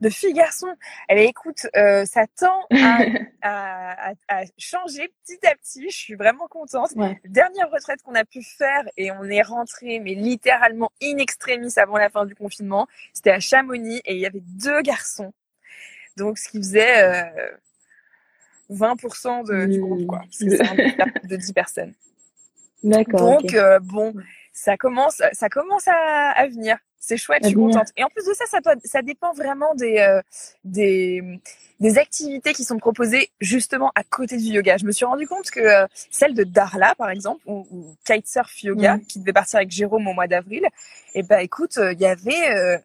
de 0.00 0.08
filles-garçons. 0.08 0.74
Eh 1.08 1.14
bien, 1.14 1.24
écoute, 1.24 1.66
euh, 1.76 2.04
ça 2.04 2.26
tend 2.38 2.66
à, 3.42 4.12
changer 4.58 5.12
petit 5.24 5.46
à 5.46 5.54
petit. 5.54 5.88
Je 5.90 5.96
suis 5.96 6.14
vraiment 6.14 6.46
contente. 6.48 6.92
Dernière 7.24 7.70
retraite 7.70 8.02
qu'on 8.02 8.14
a 8.14 8.24
pu 8.24 8.42
faire 8.42 8.84
et 8.96 9.10
on 9.12 9.24
est 9.24 9.42
rentré, 9.42 10.00
mais 10.00 10.14
littéralement 10.14 10.90
in 11.02 11.18
extremis 11.18 11.72
avant 11.78 11.98
la 11.98 12.10
fin 12.10 12.24
du 12.26 12.34
confinement. 12.34 12.86
C'était 13.12 13.30
à 13.30 13.40
Chamonix 13.40 14.00
et 14.04 14.14
il 14.14 14.20
y 14.20 14.26
avait 14.26 14.42
deux 14.42 14.80
garçons. 14.82 15.32
Donc, 16.16 16.38
ce 16.38 16.48
qui 16.48 16.58
faisait 16.58 17.02
euh, 17.02 17.50
20% 18.72 19.46
de, 19.46 19.66
du 19.66 19.80
groupe, 19.80 20.06
quoi. 20.06 20.18
Parce 20.20 20.38
que 20.38 20.50
c'est 20.50 20.66
un 20.66 20.74
groupe 20.74 21.24
de 21.28 21.36
10 21.36 21.52
personnes. 21.52 21.92
D'accord. 22.82 23.40
Donc, 23.40 23.54
euh, 23.54 23.78
bon, 23.80 24.14
ça 24.52 24.76
commence, 24.76 25.22
ça 25.32 25.48
commence 25.48 25.86
à, 25.88 26.30
à 26.30 26.48
venir. 26.48 26.76
C'est 26.98 27.16
chouette, 27.16 27.40
je 27.42 27.48
suis 27.48 27.56
contente. 27.56 27.88
Et 27.96 28.04
en 28.04 28.08
plus 28.08 28.24
de 28.24 28.32
ça, 28.32 28.44
ça, 28.46 28.74
ça 28.84 29.02
dépend 29.02 29.32
vraiment 29.32 29.74
des, 29.74 29.98
euh, 29.98 30.22
des, 30.62 31.40
des 31.80 31.98
activités 31.98 32.52
qui 32.52 32.62
sont 32.62 32.78
proposées 32.78 33.30
justement 33.40 33.90
à 33.96 34.04
côté 34.04 34.36
du 34.36 34.44
yoga. 34.44 34.76
Je 34.76 34.84
me 34.84 34.92
suis 34.92 35.04
rendu 35.04 35.26
compte 35.26 35.50
que 35.50 35.58
euh, 35.58 35.86
celle 36.12 36.34
de 36.34 36.44
Darla, 36.44 36.94
par 36.94 37.10
exemple, 37.10 37.42
ou, 37.46 37.66
ou 37.72 37.96
Kitesurf 38.04 38.62
Yoga, 38.62 38.98
qui 39.08 39.18
devait 39.18 39.32
partir 39.32 39.56
avec 39.56 39.72
Jérôme 39.72 40.06
au 40.06 40.12
mois 40.12 40.28
d'avril, 40.28 40.64
et 41.14 41.20
eh 41.20 41.22
ben 41.24 41.38
écoute, 41.38 41.76
il 41.76 42.00
y 42.00 42.06
avait, 42.06 42.80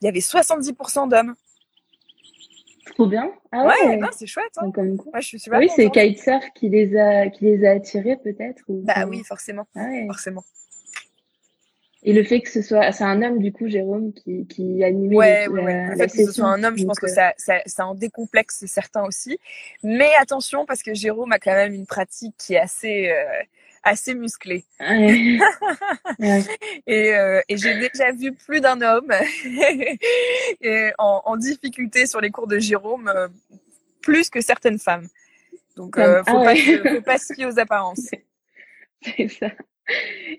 il 0.00 0.04
y 0.04 0.08
avait 0.08 0.18
70% 0.18 1.08
d'hommes. 1.08 1.36
Trop 2.94 3.06
bien. 3.06 3.30
Ah 3.52 3.66
ouais, 3.66 4.00
c'est 4.12 4.26
chouette. 4.26 4.46
Hein. 4.58 4.70
je 5.16 5.20
suis 5.20 5.40
super 5.40 5.58
oui, 5.58 5.68
c'est 5.74 5.90
Kitesurf 5.90 6.44
qui 6.54 6.68
les 6.68 6.96
a 6.96 7.28
qui 7.28 7.44
les 7.44 7.66
a 7.66 7.72
attirés 7.72 8.16
peut-être. 8.16 8.62
Bah 8.68 9.06
oui, 9.08 9.22
forcément. 9.24 9.66
Ah 9.74 9.88
forcément. 10.06 10.44
Et 12.06 12.12
le 12.12 12.22
fait 12.22 12.40
que 12.40 12.48
ce 12.48 12.62
soit, 12.62 12.92
c'est 12.92 13.02
un 13.02 13.20
homme 13.20 13.40
du 13.40 13.52
coup, 13.52 13.66
Jérôme, 13.66 14.12
qui, 14.12 14.46
qui 14.46 14.84
animait 14.84 15.16
ouais, 15.16 15.48
ouais, 15.48 15.62
ouais. 15.62 15.88
Le 15.90 15.96
fait 15.96 16.06
que 16.06 16.24
ce 16.26 16.32
soit 16.32 16.46
un 16.46 16.62
homme, 16.62 16.78
je 16.78 16.84
pense 16.84 17.00
que 17.00 17.06
euh, 17.06 17.12
ça, 17.12 17.34
ça, 17.36 17.60
ça 17.66 17.84
en 17.84 17.96
décomplexe 17.96 18.64
certains 18.66 19.04
aussi. 19.04 19.40
Mais 19.82 20.10
attention, 20.20 20.66
parce 20.66 20.84
que 20.84 20.94
Jérôme 20.94 21.32
a 21.32 21.40
quand 21.40 21.52
même 21.52 21.74
une 21.74 21.86
pratique 21.86 22.36
qui 22.38 22.54
est 22.54 22.60
assez, 22.60 23.10
euh, 23.10 23.42
assez 23.86 24.14
musclé. 24.14 24.64
et, 24.80 25.38
euh, 27.14 27.40
et 27.48 27.56
j'ai 27.56 27.78
déjà 27.78 28.10
vu 28.12 28.32
plus 28.32 28.60
d'un 28.60 28.82
homme 28.82 29.12
et 30.60 30.90
en, 30.98 31.22
en, 31.24 31.36
difficulté 31.36 32.06
sur 32.06 32.20
les 32.20 32.30
cours 32.30 32.48
de 32.48 32.58
Jérôme, 32.58 33.08
euh, 33.08 33.28
plus 34.02 34.28
que 34.28 34.40
certaines 34.40 34.80
femmes. 34.80 35.06
Donc, 35.76 35.98
euh, 35.98 36.22
faut, 36.24 36.38
ah 36.38 36.44
pas, 36.44 36.56
faut 36.56 37.02
pas 37.02 37.18
se 37.18 37.32
fier 37.32 37.46
aux 37.46 37.58
apparences. 37.58 38.10
C'est 39.02 39.28
ça. 39.28 39.50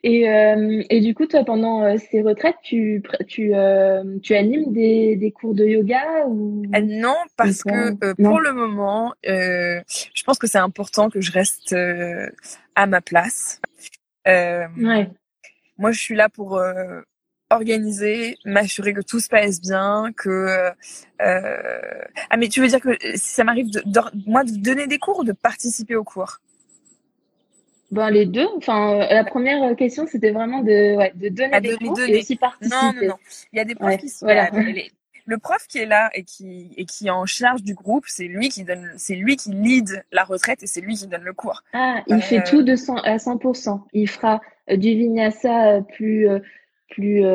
Et, 0.03 0.29
euh, 0.29 0.83
et 0.89 1.01
du 1.01 1.13
coup, 1.13 1.25
toi, 1.25 1.43
pendant 1.43 1.83
euh, 1.83 1.95
ces 2.11 2.21
retraites, 2.21 2.57
tu, 2.61 3.01
tu, 3.27 3.53
euh, 3.53 4.19
tu 4.21 4.35
animes 4.35 4.73
des, 4.73 5.15
des 5.15 5.31
cours 5.31 5.55
de 5.55 5.65
yoga 5.65 6.25
ou 6.27 6.63
Non, 6.83 7.15
parce 7.35 7.63
que 7.63 7.93
pour 8.21 8.39
le 8.39 8.53
moment, 8.53 9.13
je 9.23 10.23
pense 10.25 10.37
que 10.37 10.47
c'est 10.47 10.57
important 10.57 11.09
que 11.09 11.21
je 11.21 11.31
reste 11.31 11.75
à 12.75 12.85
ma 12.85 13.01
place. 13.01 13.61
ouais. 14.25 15.09
Moi, 15.79 15.91
je 15.91 15.99
suis 15.99 16.15
là 16.15 16.27
pour 16.27 16.61
organiser, 17.49 18.37
m'assurer 18.43 18.93
que 18.93 19.01
tout 19.01 19.19
se 19.19 19.29
passe 19.29 19.61
bien, 19.61 20.11
que 20.15 20.71
ah 21.19 22.37
mais 22.37 22.49
tu 22.49 22.61
veux 22.61 22.67
dire 22.67 22.81
que 22.81 22.97
si 23.15 23.29
ça 23.29 23.43
m'arrive 23.43 23.69
de, 23.71 23.81
moi 24.25 24.43
de 24.43 24.57
donner 24.57 24.87
des 24.87 24.99
cours 24.99 25.19
ou 25.19 25.23
de 25.23 25.31
participer 25.31 25.95
aux 25.95 26.03
cours? 26.03 26.39
Ben, 27.91 28.09
les 28.09 28.25
deux. 28.25 28.47
Enfin, 28.57 28.95
euh, 28.95 29.07
la 29.09 29.23
première 29.23 29.75
question, 29.75 30.07
c'était 30.07 30.31
vraiment 30.31 30.61
de, 30.61 30.97
ouais, 30.97 31.13
de 31.15 31.29
donner 31.29 31.61
des 31.61 31.75
cours 31.77 31.99
et 31.99 32.19
aussi 32.19 32.35
participer. 32.35 32.75
Non, 32.75 32.93
non, 32.93 33.07
non. 33.07 33.15
Il 33.53 33.57
y 33.57 33.59
a 33.59 33.65
des 33.65 33.75
profs 33.75 33.97
qui 33.97 34.09
sont 34.09 34.25
voilà. 34.25 34.49
Le 35.29 35.37
prof 35.37 35.67
qui 35.67 35.79
est 35.79 35.85
là 35.85 36.09
et 36.13 36.23
qui, 36.23 36.71
et 36.77 36.85
qui 36.85 37.07
est 37.07 37.11
en 37.11 37.25
charge 37.25 37.61
du 37.61 37.73
groupe, 37.73 38.05
c'est 38.07 38.27
lui 38.27 38.47
qui 38.47 38.63
donne, 38.63 38.93
c'est 38.95 39.15
lui 39.15 39.35
qui 39.35 39.51
lead 39.51 40.05
la 40.13 40.23
retraite 40.23 40.63
et 40.63 40.67
c'est 40.67 40.79
lui 40.79 40.95
qui 40.95 41.05
donne 41.07 41.23
le 41.23 41.33
cours. 41.33 41.63
Ah, 41.73 42.01
il 42.07 42.21
fait 42.21 42.43
tout 42.43 42.63
de 42.63 42.77
100, 42.77 42.95
à 42.99 43.17
100%. 43.17 43.81
Il 43.91 44.07
fera 44.07 44.39
euh, 44.69 44.77
du 44.77 44.87
vinyasa 44.91 45.73
euh, 45.73 45.81
plus, 45.81 46.29
plus 46.89 47.25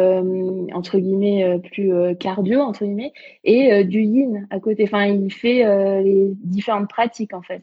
entre 0.73 0.99
guillemets 0.99 1.61
plus 1.71 1.93
cardio 2.19 2.61
entre 2.61 2.87
guillemets 2.87 3.13
et 3.45 3.85
du 3.85 4.01
yin 4.01 4.47
à 4.49 4.59
côté 4.59 4.85
enfin 4.85 5.05
il 5.05 5.31
fait 5.31 5.63
les 6.03 6.33
différentes 6.37 6.89
pratiques 6.89 7.35
en 7.35 7.43
fait 7.43 7.63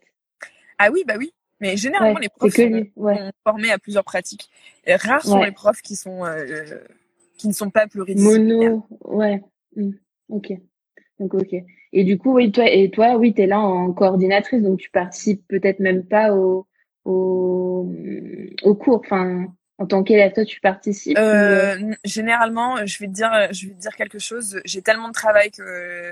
ah 0.78 0.90
oui 0.94 1.04
bah 1.08 1.16
oui 1.18 1.34
mais 1.60 1.78
généralement, 1.78 2.20
les 2.20 2.30
profs 2.30 2.54
sont, 2.54 2.86
formés 3.44 3.72
à 3.72 3.80
plusieurs 3.80 4.04
pratiques. 4.04 4.50
Et 4.86 4.96
rares 4.96 5.24
sont 5.24 5.42
les 5.42 5.52
profs 5.52 5.82
qui 5.82 5.96
sont 5.96 6.26
euh, 6.26 6.66
qui 7.38 7.48
ne 7.48 7.54
sont 7.54 7.70
pas 7.70 7.88
pluridisciplinaires. 7.88 8.72
Mono, 8.72 8.88
ouais. 9.06 9.42
Mmh. 9.76 9.92
Ok. 10.30 10.54
Donc 11.20 11.34
ok. 11.34 11.56
Et 11.92 12.04
du 12.04 12.18
coup, 12.18 12.34
oui, 12.34 12.52
toi, 12.52 12.70
et 12.70 12.90
toi, 12.92 13.18
oui, 13.18 13.34
t'es 13.34 13.48
là 13.48 13.60
en 13.60 13.92
coordinatrice, 13.94 14.62
donc 14.62 14.80
tu 14.80 14.90
participes 14.90 15.44
peut-être 15.48 15.80
même 15.80 16.06
pas 16.06 16.34
au 16.34 16.68
au, 17.06 17.92
au 18.64 18.76
cours. 18.76 19.02
Enfin, 19.04 19.48
en 19.80 19.86
tant 19.88 20.04
qu'élève, 20.04 20.34
toi, 20.34 20.46
tu 20.46 20.60
participes 20.60 21.18
euh, 21.18 21.78
Généralement, 22.04 22.86
je 22.86 23.00
vais 23.00 23.08
te 23.08 23.14
dire, 23.14 23.32
je 23.52 23.68
vais 23.68 23.74
te 23.74 23.80
dire 23.80 23.96
quelque 23.96 24.20
chose. 24.20 24.62
J'ai 24.66 24.82
tellement 24.82 25.08
de 25.08 25.14
travail 25.14 25.52
que 25.52 26.12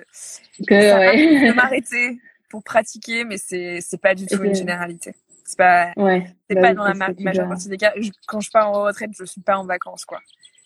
que 0.67 0.73
ouais. 0.73 1.53
m'arrêter 1.55 2.19
pour 2.49 2.63
pratiquer, 2.63 3.23
mais 3.25 3.37
c'est 3.37 3.79
c'est 3.81 4.01
pas 4.01 4.15
du 4.15 4.25
tout 4.25 4.43
une 4.43 4.55
généralité. 4.55 5.13
C'est 5.47 5.57
pas, 5.57 5.93
ouais, 5.95 6.27
c'est 6.49 6.55
bah 6.55 6.61
pas 6.61 6.73
dans 6.73 6.83
la 6.83 6.93
majeure 6.93 7.47
partie 7.47 7.69
des 7.69 7.77
cas. 7.77 7.93
quand 8.27 8.41
je 8.41 8.51
pars 8.51 8.69
en 8.69 8.83
retraite, 8.83 9.11
je 9.17 9.23
suis 9.23 9.39
pas 9.39 9.57
en 9.57 9.65
vacances, 9.65 10.03
quoi. 10.03 10.19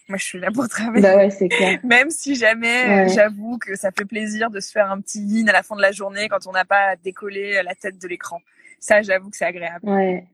Moi, 0.09 0.17
je 0.17 0.25
suis 0.25 0.39
là 0.39 0.49
pour 0.51 0.67
travailler. 0.67 1.03
Bah 1.03 1.17
ouais, 1.17 1.29
c'est 1.29 1.49
clair. 1.49 1.79
Même 1.83 2.09
si 2.09 2.33
jamais, 2.33 3.07
j'avoue 3.09 3.59
que 3.59 3.75
ça 3.75 3.91
fait 3.91 4.05
plaisir 4.05 4.49
de 4.49 4.59
se 4.59 4.71
faire 4.71 4.91
un 4.91 4.99
petit 4.99 5.21
yin 5.21 5.47
à 5.49 5.53
la 5.53 5.61
fin 5.61 5.75
de 5.75 5.81
la 5.81 5.91
journée 5.91 6.27
quand 6.29 6.47
on 6.47 6.51
n'a 6.51 6.65
pas 6.65 6.89
à 6.89 6.95
décoller 6.95 7.61
la 7.63 7.75
tête 7.75 8.01
de 8.01 8.07
l'écran. 8.07 8.39
Ça, 8.79 9.03
j'avoue 9.03 9.29
que 9.29 9.37
c'est 9.37 9.45
agréable. 9.45 9.87
Ouais. 9.87 10.27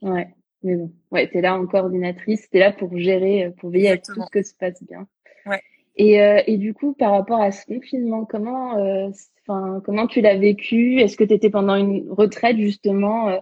Ouais. 0.00 0.28
Mais 0.62 0.76
bon. 0.76 0.92
Ouais, 1.10 1.28
t'es 1.28 1.40
là 1.40 1.56
en 1.56 1.66
coordinatrice. 1.66 2.48
T'es 2.48 2.60
là 2.60 2.70
pour 2.70 2.96
gérer, 2.96 3.52
pour 3.58 3.70
veiller 3.70 3.90
à 3.90 3.98
tout 3.98 4.14
ce 4.14 4.30
que 4.30 4.42
se 4.44 4.54
passe 4.54 4.80
bien. 4.84 5.08
Ouais. 5.44 5.60
Et, 5.96 6.22
euh, 6.22 6.40
et 6.46 6.56
du 6.56 6.72
coup, 6.72 6.92
par 6.92 7.10
rapport 7.12 7.40
à 7.40 7.50
ce 7.50 7.66
confinement, 7.66 8.24
comment, 8.24 8.78
euh, 8.78 9.10
comment 9.46 10.06
tu 10.06 10.20
l'as 10.20 10.36
vécu? 10.36 11.00
Est-ce 11.00 11.16
que 11.16 11.24
tu 11.24 11.32
étais 11.32 11.50
pendant 11.50 11.74
une 11.74 12.10
retraite 12.10 12.58
justement 12.58 13.28
euh, 13.28 13.32
euh 13.32 13.40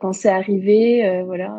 quand 0.00 0.12
c'est 0.12 0.28
arrivé 0.28 1.06
euh, 1.06 1.24
Voilà. 1.24 1.52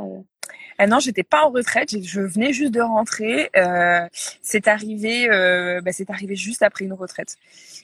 Euh, 0.81 0.87
non, 0.87 0.99
j'étais 0.99 1.23
pas 1.23 1.43
en 1.43 1.49
retraite. 1.49 1.89
Je 2.03 2.21
venais 2.21 2.53
juste 2.53 2.73
de 2.73 2.81
rentrer. 2.81 3.49
Euh, 3.55 4.07
c'est 4.41 4.67
arrivé, 4.67 5.29
euh, 5.29 5.81
bah, 5.81 5.91
c'est 5.91 6.09
arrivé 6.09 6.35
juste 6.35 6.63
après 6.63 6.85
une 6.85 6.93
retraite. 6.93 7.37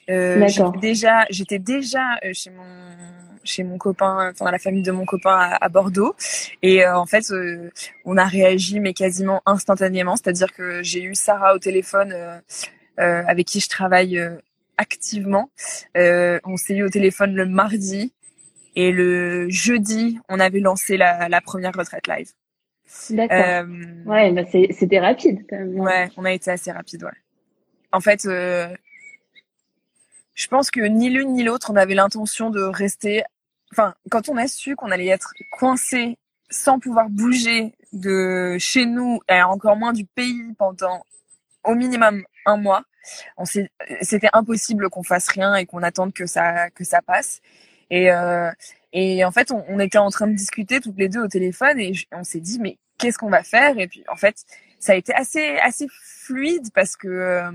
Euh, 0.08 0.46
j'étais 0.48 0.78
déjà, 0.80 1.26
j'étais 1.30 1.58
déjà 1.58 2.18
chez 2.32 2.50
mon 2.50 2.64
chez 3.42 3.64
mon 3.64 3.78
copain, 3.78 4.32
enfin 4.32 4.44
dans 4.44 4.50
la 4.50 4.58
famille 4.58 4.82
de 4.82 4.92
mon 4.92 5.06
copain 5.06 5.34
à, 5.34 5.64
à 5.64 5.68
Bordeaux, 5.70 6.14
et 6.60 6.86
en 6.86 7.06
fait, 7.06 7.32
on 8.04 8.18
a 8.18 8.24
réagi 8.24 8.80
mais 8.80 8.92
quasiment 8.92 9.40
instantanément. 9.46 10.16
C'est-à-dire 10.16 10.52
que 10.52 10.82
j'ai 10.82 11.02
eu 11.02 11.14
Sarah 11.14 11.54
au 11.54 11.58
téléphone, 11.58 12.14
avec 12.98 13.46
qui 13.46 13.60
je 13.60 13.68
travaille 13.68 14.20
activement. 14.76 15.50
on 15.94 16.56
s'est 16.58 16.74
eu 16.74 16.82
au 16.82 16.90
téléphone 16.90 17.34
le 17.34 17.46
mardi. 17.46 18.12
Et 18.76 18.92
le 18.92 19.48
jeudi, 19.48 20.18
on 20.28 20.38
avait 20.38 20.60
lancé 20.60 20.96
la, 20.96 21.28
la 21.28 21.40
première 21.40 21.72
retraite 21.72 22.06
live. 22.06 22.30
D'accord. 23.10 23.38
Euh, 23.38 24.04
ouais, 24.04 24.32
bah 24.32 24.42
c'était 24.44 24.98
rapide 24.98 25.44
quand 25.48 25.58
même. 25.58 25.78
Ouais, 25.78 26.10
on 26.16 26.24
a 26.24 26.32
été 26.32 26.50
assez 26.50 26.72
rapide, 26.72 27.04
ouais. 27.04 27.10
En 27.92 28.00
fait, 28.00 28.24
euh, 28.26 28.68
je 30.34 30.48
pense 30.48 30.70
que 30.70 30.80
ni 30.80 31.10
l'une 31.10 31.32
ni 31.32 31.42
l'autre, 31.42 31.70
on 31.70 31.76
avait 31.76 31.94
l'intention 31.94 32.50
de 32.50 32.60
rester. 32.60 33.22
Enfin, 33.72 33.94
quand 34.10 34.28
on 34.28 34.36
a 34.36 34.48
su 34.48 34.74
qu'on 34.74 34.90
allait 34.90 35.06
être 35.06 35.32
coincé 35.52 36.18
sans 36.50 36.80
pouvoir 36.80 37.08
bouger 37.08 37.74
de 37.92 38.56
chez 38.58 38.86
nous 38.86 39.20
et 39.28 39.40
encore 39.42 39.76
moins 39.76 39.92
du 39.92 40.04
pays 40.04 40.54
pendant 40.58 41.04
au 41.64 41.74
minimum 41.74 42.24
un 42.46 42.56
mois, 42.56 42.82
c'était 44.02 44.30
impossible 44.32 44.90
qu'on 44.90 45.04
fasse 45.04 45.28
rien 45.28 45.54
et 45.54 45.66
qu'on 45.66 45.82
attende 45.82 46.12
que 46.12 46.26
ça 46.26 46.70
que 46.70 46.84
ça 46.84 47.02
passe. 47.02 47.40
Et 47.90 48.10
euh, 48.10 48.50
et 48.92 49.24
en 49.24 49.30
fait, 49.30 49.52
on, 49.52 49.78
était 49.78 49.98
en 49.98 50.10
train 50.10 50.26
de 50.26 50.34
discuter 50.34 50.80
toutes 50.80 50.98
les 50.98 51.08
deux 51.08 51.20
au 51.20 51.28
téléphone 51.28 51.78
et 51.78 51.92
on 52.12 52.24
s'est 52.24 52.40
dit 52.40 52.58
mais 52.60 52.78
qu'est-ce 52.98 53.18
qu'on 53.18 53.30
va 53.30 53.42
faire? 53.42 53.78
Et 53.78 53.86
puis 53.86 54.04
en 54.08 54.16
fait, 54.16 54.36
ça 54.80 54.92
a 54.92 54.96
été 54.96 55.14
assez 55.14 55.58
assez 55.58 55.86
fluide 55.90 56.72
parce 56.74 56.96
que 56.96 57.08
euh, 57.08 57.52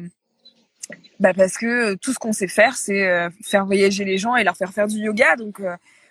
bah 1.20 1.34
parce 1.34 1.58
que 1.58 1.96
tout 1.96 2.14
ce 2.14 2.20
qu'on 2.20 2.34
sait 2.34 2.48
faire, 2.48 2.76
c'est 2.76 3.08
euh, 3.08 3.30
faire 3.44 3.66
voyager 3.66 4.06
les 4.06 4.18
gens 4.18 4.36
et 4.36 4.44
leur 4.44 4.56
faire 4.56 4.72
faire 4.72 4.88
du 4.88 4.98
yoga. 5.00 5.36
Donc 5.36 5.62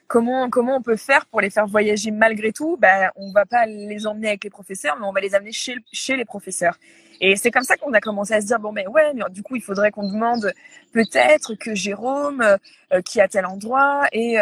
comment 0.08 0.50
comment 0.50 0.76
on 0.76 0.82
peut 0.82 0.96
faire 0.96 1.26
pour 1.26 1.40
les 1.40 1.50
faire 1.50 1.66
voyager 1.66 2.10
malgré 2.10 2.52
tout? 2.52 2.76
Bah 2.76 3.12
on 3.16 3.32
va 3.32 3.46
pas 3.46 3.66
les 3.66 4.06
emmener 4.06 4.28
avec 4.28 4.44
les 4.44 4.50
professeurs, 4.50 4.96
mais 5.00 5.06
on 5.06 5.12
va 5.12 5.20
les 5.20 5.34
amener 5.34 5.52
chez 5.52 5.76
chez 5.92 6.16
les 6.16 6.24
professeurs. 6.26 6.78
Et 7.20 7.36
c'est 7.36 7.50
comme 7.50 7.62
ça 7.62 7.76
qu'on 7.76 7.92
a 7.92 8.00
commencé 8.00 8.34
à 8.34 8.40
se 8.40 8.46
dire 8.46 8.58
bon 8.58 8.72
mais 8.72 8.86
ouais, 8.86 9.12
mais 9.14 9.22
du 9.30 9.42
coup 9.42 9.56
il 9.56 9.62
faudrait 9.62 9.90
qu'on 9.90 10.08
demande 10.08 10.52
peut-être 10.92 11.54
que 11.54 11.74
Jérôme 11.74 12.44
qui 13.04 13.20
a 13.20 13.28
tel 13.28 13.46
endroit 13.46 14.06
et 14.12 14.38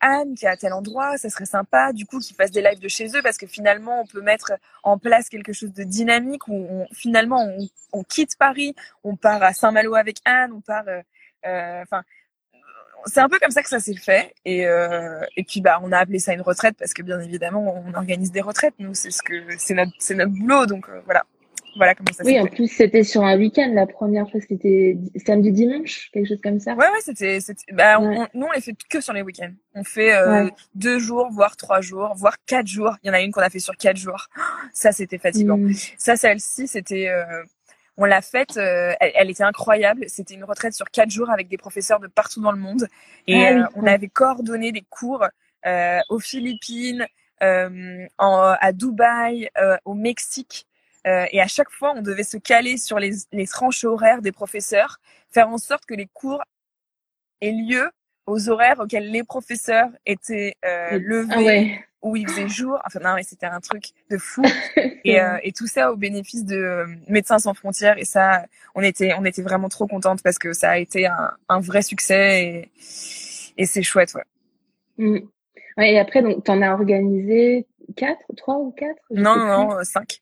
Anne 0.00 0.34
qui 0.34 0.46
à 0.46 0.56
tel 0.56 0.72
endroit, 0.72 1.18
ça 1.18 1.28
serait 1.28 1.46
sympa 1.46 1.92
du 1.92 2.06
coup 2.06 2.18
qu'ils 2.18 2.36
fassent 2.36 2.50
des 2.50 2.62
lives 2.62 2.78
de 2.78 2.88
chez 2.88 3.08
eux 3.16 3.22
parce 3.22 3.36
que 3.36 3.46
finalement 3.46 4.02
on 4.02 4.06
peut 4.06 4.20
mettre 4.20 4.52
en 4.82 4.98
place 4.98 5.28
quelque 5.28 5.52
chose 5.52 5.72
de 5.72 5.84
dynamique 5.84 6.46
où 6.48 6.54
on, 6.54 6.86
finalement 6.94 7.42
on, 7.42 7.68
on, 7.92 8.04
quitte 8.04 8.36
Paris, 8.36 8.74
on 9.04 9.16
part 9.16 9.42
à 9.42 9.52
Saint-Malo 9.52 9.94
avec 9.94 10.18
Anne, 10.24 10.52
on 10.52 10.60
part, 10.60 10.84
euh, 10.88 11.00
euh, 11.46 11.82
enfin 11.82 12.02
c'est 13.06 13.20
un 13.20 13.28
peu 13.28 13.38
comme 13.38 13.50
ça 13.50 13.62
que 13.62 13.68
ça 13.68 13.80
s'est 13.80 13.94
fait 13.94 14.34
et 14.44 14.66
euh, 14.66 15.24
et 15.36 15.44
puis 15.44 15.60
bah 15.60 15.78
on 15.82 15.92
a 15.92 15.98
appelé 15.98 16.18
ça 16.18 16.32
une 16.32 16.42
retraite 16.42 16.76
parce 16.78 16.92
que 16.94 17.02
bien 17.02 17.20
évidemment 17.20 17.82
on 17.86 17.94
organise 17.94 18.32
des 18.32 18.40
retraites. 18.40 18.74
Nous 18.78 18.94
c'est 18.94 19.10
ce 19.10 19.22
que 19.22 19.56
c'est 19.58 19.74
notre 19.74 19.92
c'est 19.98 20.14
notre 20.14 20.32
boulot 20.32 20.66
donc 20.66 20.88
voilà 21.04 21.24
voilà 21.76 21.94
comment 21.94 22.12
ça 22.12 22.24
Oui, 22.24 22.38
en 22.38 22.46
plus, 22.46 22.68
c'était 22.68 23.04
sur 23.04 23.22
un 23.22 23.36
week-end 23.38 23.70
la 23.72 23.86
première 23.86 24.28
fois, 24.30 24.40
c'était 24.40 24.96
samedi, 25.24 25.52
dimanche, 25.52 26.10
quelque 26.12 26.28
chose 26.28 26.40
comme 26.42 26.60
ça. 26.60 26.74
Ouais, 26.74 26.86
ouais, 26.86 27.00
c'était. 27.00 27.38
Bah, 27.72 27.98
nous, 28.34 28.46
on 28.46 28.52
les 28.52 28.60
fait 28.60 28.76
que 28.88 29.00
sur 29.00 29.12
les 29.12 29.22
week-ends. 29.22 29.52
On 29.74 29.84
fait 29.84 30.14
euh, 30.14 30.48
deux 30.74 30.98
jours, 30.98 31.28
voire 31.30 31.56
trois 31.56 31.80
jours, 31.80 32.14
voire 32.16 32.36
quatre 32.46 32.66
jours. 32.66 32.96
Il 33.02 33.08
y 33.08 33.10
en 33.10 33.14
a 33.14 33.20
une 33.20 33.32
qu'on 33.32 33.40
a 33.40 33.50
fait 33.50 33.58
sur 33.58 33.76
quatre 33.76 33.96
jours. 33.96 34.28
Ça, 34.72 34.92
c'était 34.92 35.18
fatigant. 35.18 35.58
Mm. 35.58 35.72
Ça, 35.96 36.16
celle-ci, 36.16 36.68
c'était. 36.68 37.08
Euh, 37.08 37.42
on 37.96 38.04
l'a 38.04 38.22
faite, 38.22 38.56
euh, 38.58 38.92
elle, 39.00 39.28
était 39.28 39.42
incroyable. 39.42 40.04
C'était 40.06 40.34
une 40.34 40.44
retraite 40.44 40.72
sur 40.72 40.88
quatre 40.88 41.10
jours 41.10 41.30
avec 41.30 41.48
des 41.48 41.56
professeurs 41.56 41.98
de 41.98 42.06
partout 42.06 42.40
dans 42.40 42.52
le 42.52 42.58
monde. 42.58 42.86
Et 43.26 43.44
ah 43.44 43.68
on 43.74 43.84
avait 43.86 44.06
coordonné 44.06 44.70
des 44.70 44.84
cours 44.88 45.26
aux 46.08 46.20
Philippines, 46.20 47.06
en, 47.40 48.06
à 48.18 48.72
Dubaï, 48.72 49.50
au 49.84 49.94
Mexique. 49.94 50.67
Euh, 51.08 51.26
et 51.32 51.40
à 51.40 51.46
chaque 51.46 51.70
fois, 51.70 51.94
on 51.96 52.02
devait 52.02 52.22
se 52.22 52.36
caler 52.36 52.76
sur 52.76 52.98
les, 52.98 53.12
les 53.32 53.46
tranches 53.46 53.84
horaires 53.84 54.22
des 54.22 54.32
professeurs, 54.32 54.98
faire 55.30 55.48
en 55.48 55.58
sorte 55.58 55.86
que 55.86 55.94
les 55.94 56.06
cours 56.06 56.42
aient 57.40 57.52
lieu 57.52 57.90
aux 58.28 58.50
horaires 58.50 58.78
auxquels 58.78 59.10
les 59.10 59.24
professeurs 59.24 59.88
étaient 60.04 60.54
euh, 60.64 60.98
levés 60.98 61.78
ah 61.78 61.84
où 62.02 62.14
il 62.14 62.28
faisait 62.28 62.48
jour. 62.48 62.78
Enfin 62.86 63.00
non, 63.02 63.14
mais 63.16 63.22
c'était 63.22 63.46
un 63.46 63.60
truc 63.60 63.86
de 64.10 64.18
fou. 64.18 64.42
et, 65.04 65.20
euh, 65.20 65.38
et, 65.42 65.52
tout 65.52 65.66
ça 65.66 65.90
au 65.90 65.96
bénéfice 65.96 66.44
de 66.44 66.56
euh, 66.56 66.86
Médecins 67.08 67.38
sans 67.38 67.54
frontières. 67.54 67.98
Et 67.98 68.04
ça, 68.04 68.44
on 68.74 68.82
était, 68.82 69.14
on 69.18 69.24
était 69.24 69.42
vraiment 69.42 69.68
trop 69.68 69.86
contente 69.86 70.22
parce 70.22 70.38
que 70.38 70.52
ça 70.52 70.70
a 70.70 70.78
été 70.78 71.06
un, 71.06 71.32
un 71.48 71.60
vrai 71.60 71.82
succès 71.82 72.44
et, 72.44 72.70
et 73.56 73.66
c'est 73.66 73.82
chouette, 73.82 74.14
ouais. 74.14 74.24
Mmh. 74.98 75.18
ouais. 75.78 75.94
Et 75.94 75.98
après, 75.98 76.22
donc, 76.22 76.44
t'en 76.44 76.60
as 76.62 76.72
organisé 76.72 77.66
quatre, 77.96 78.22
trois 78.36 78.58
ou 78.58 78.70
quatre? 78.72 79.02
Non, 79.10 79.36
non, 79.36 79.68
non, 79.68 79.84
cinq. 79.84 80.20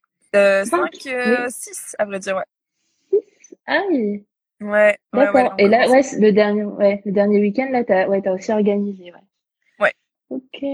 5, 0.64 1.06
euh, 1.06 1.46
6 1.48 1.94
euh, 1.98 2.02
à 2.02 2.04
vrai 2.04 2.18
dire, 2.18 2.36
ouais. 2.36 3.20
6 3.40 3.56
Ah 3.66 3.82
oui. 3.90 4.24
Ouais. 4.60 4.96
D'accord. 5.12 5.54
Et 5.58 5.68
là, 5.68 5.88
ouais, 5.90 6.02
le 6.18 6.30
dernier, 6.30 6.64
ouais, 6.64 7.02
le 7.04 7.12
dernier 7.12 7.40
week-end, 7.40 7.68
là, 7.70 7.84
t'as, 7.84 8.06
ouais, 8.08 8.22
t'as 8.22 8.32
aussi 8.32 8.52
organisé, 8.52 9.12
ouais. 9.12 9.20
Ouais. 9.78 9.92
Ok, 10.30 10.64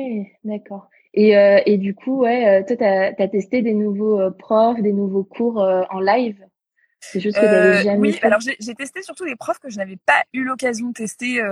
d'accord. 0.44 0.88
Et, 1.14 1.36
euh, 1.36 1.60
et 1.66 1.78
du 1.78 1.94
coup, 1.94 2.22
ouais, 2.22 2.64
toi, 2.64 2.76
t'as, 2.76 3.12
as 3.18 3.28
testé 3.28 3.62
des 3.62 3.74
nouveaux 3.74 4.20
euh, 4.20 4.30
profs, 4.30 4.80
des 4.80 4.92
nouveaux 4.92 5.24
cours 5.24 5.58
en 5.58 6.00
live? 6.00 6.46
C'est 7.00 7.18
juste 7.18 7.36
que 7.36 7.46
t'avais 7.46 7.82
jamais 7.82 8.12
oui, 8.12 8.18
alors 8.22 8.38
j'ai, 8.38 8.56
j'ai 8.60 8.76
testé 8.76 9.02
surtout 9.02 9.24
des 9.24 9.34
profs 9.34 9.58
que 9.58 9.68
je 9.68 9.76
n'avais 9.76 9.96
pas 10.06 10.22
eu 10.32 10.44
l'occasion 10.44 10.88
de 10.88 10.92
tester 10.92 11.42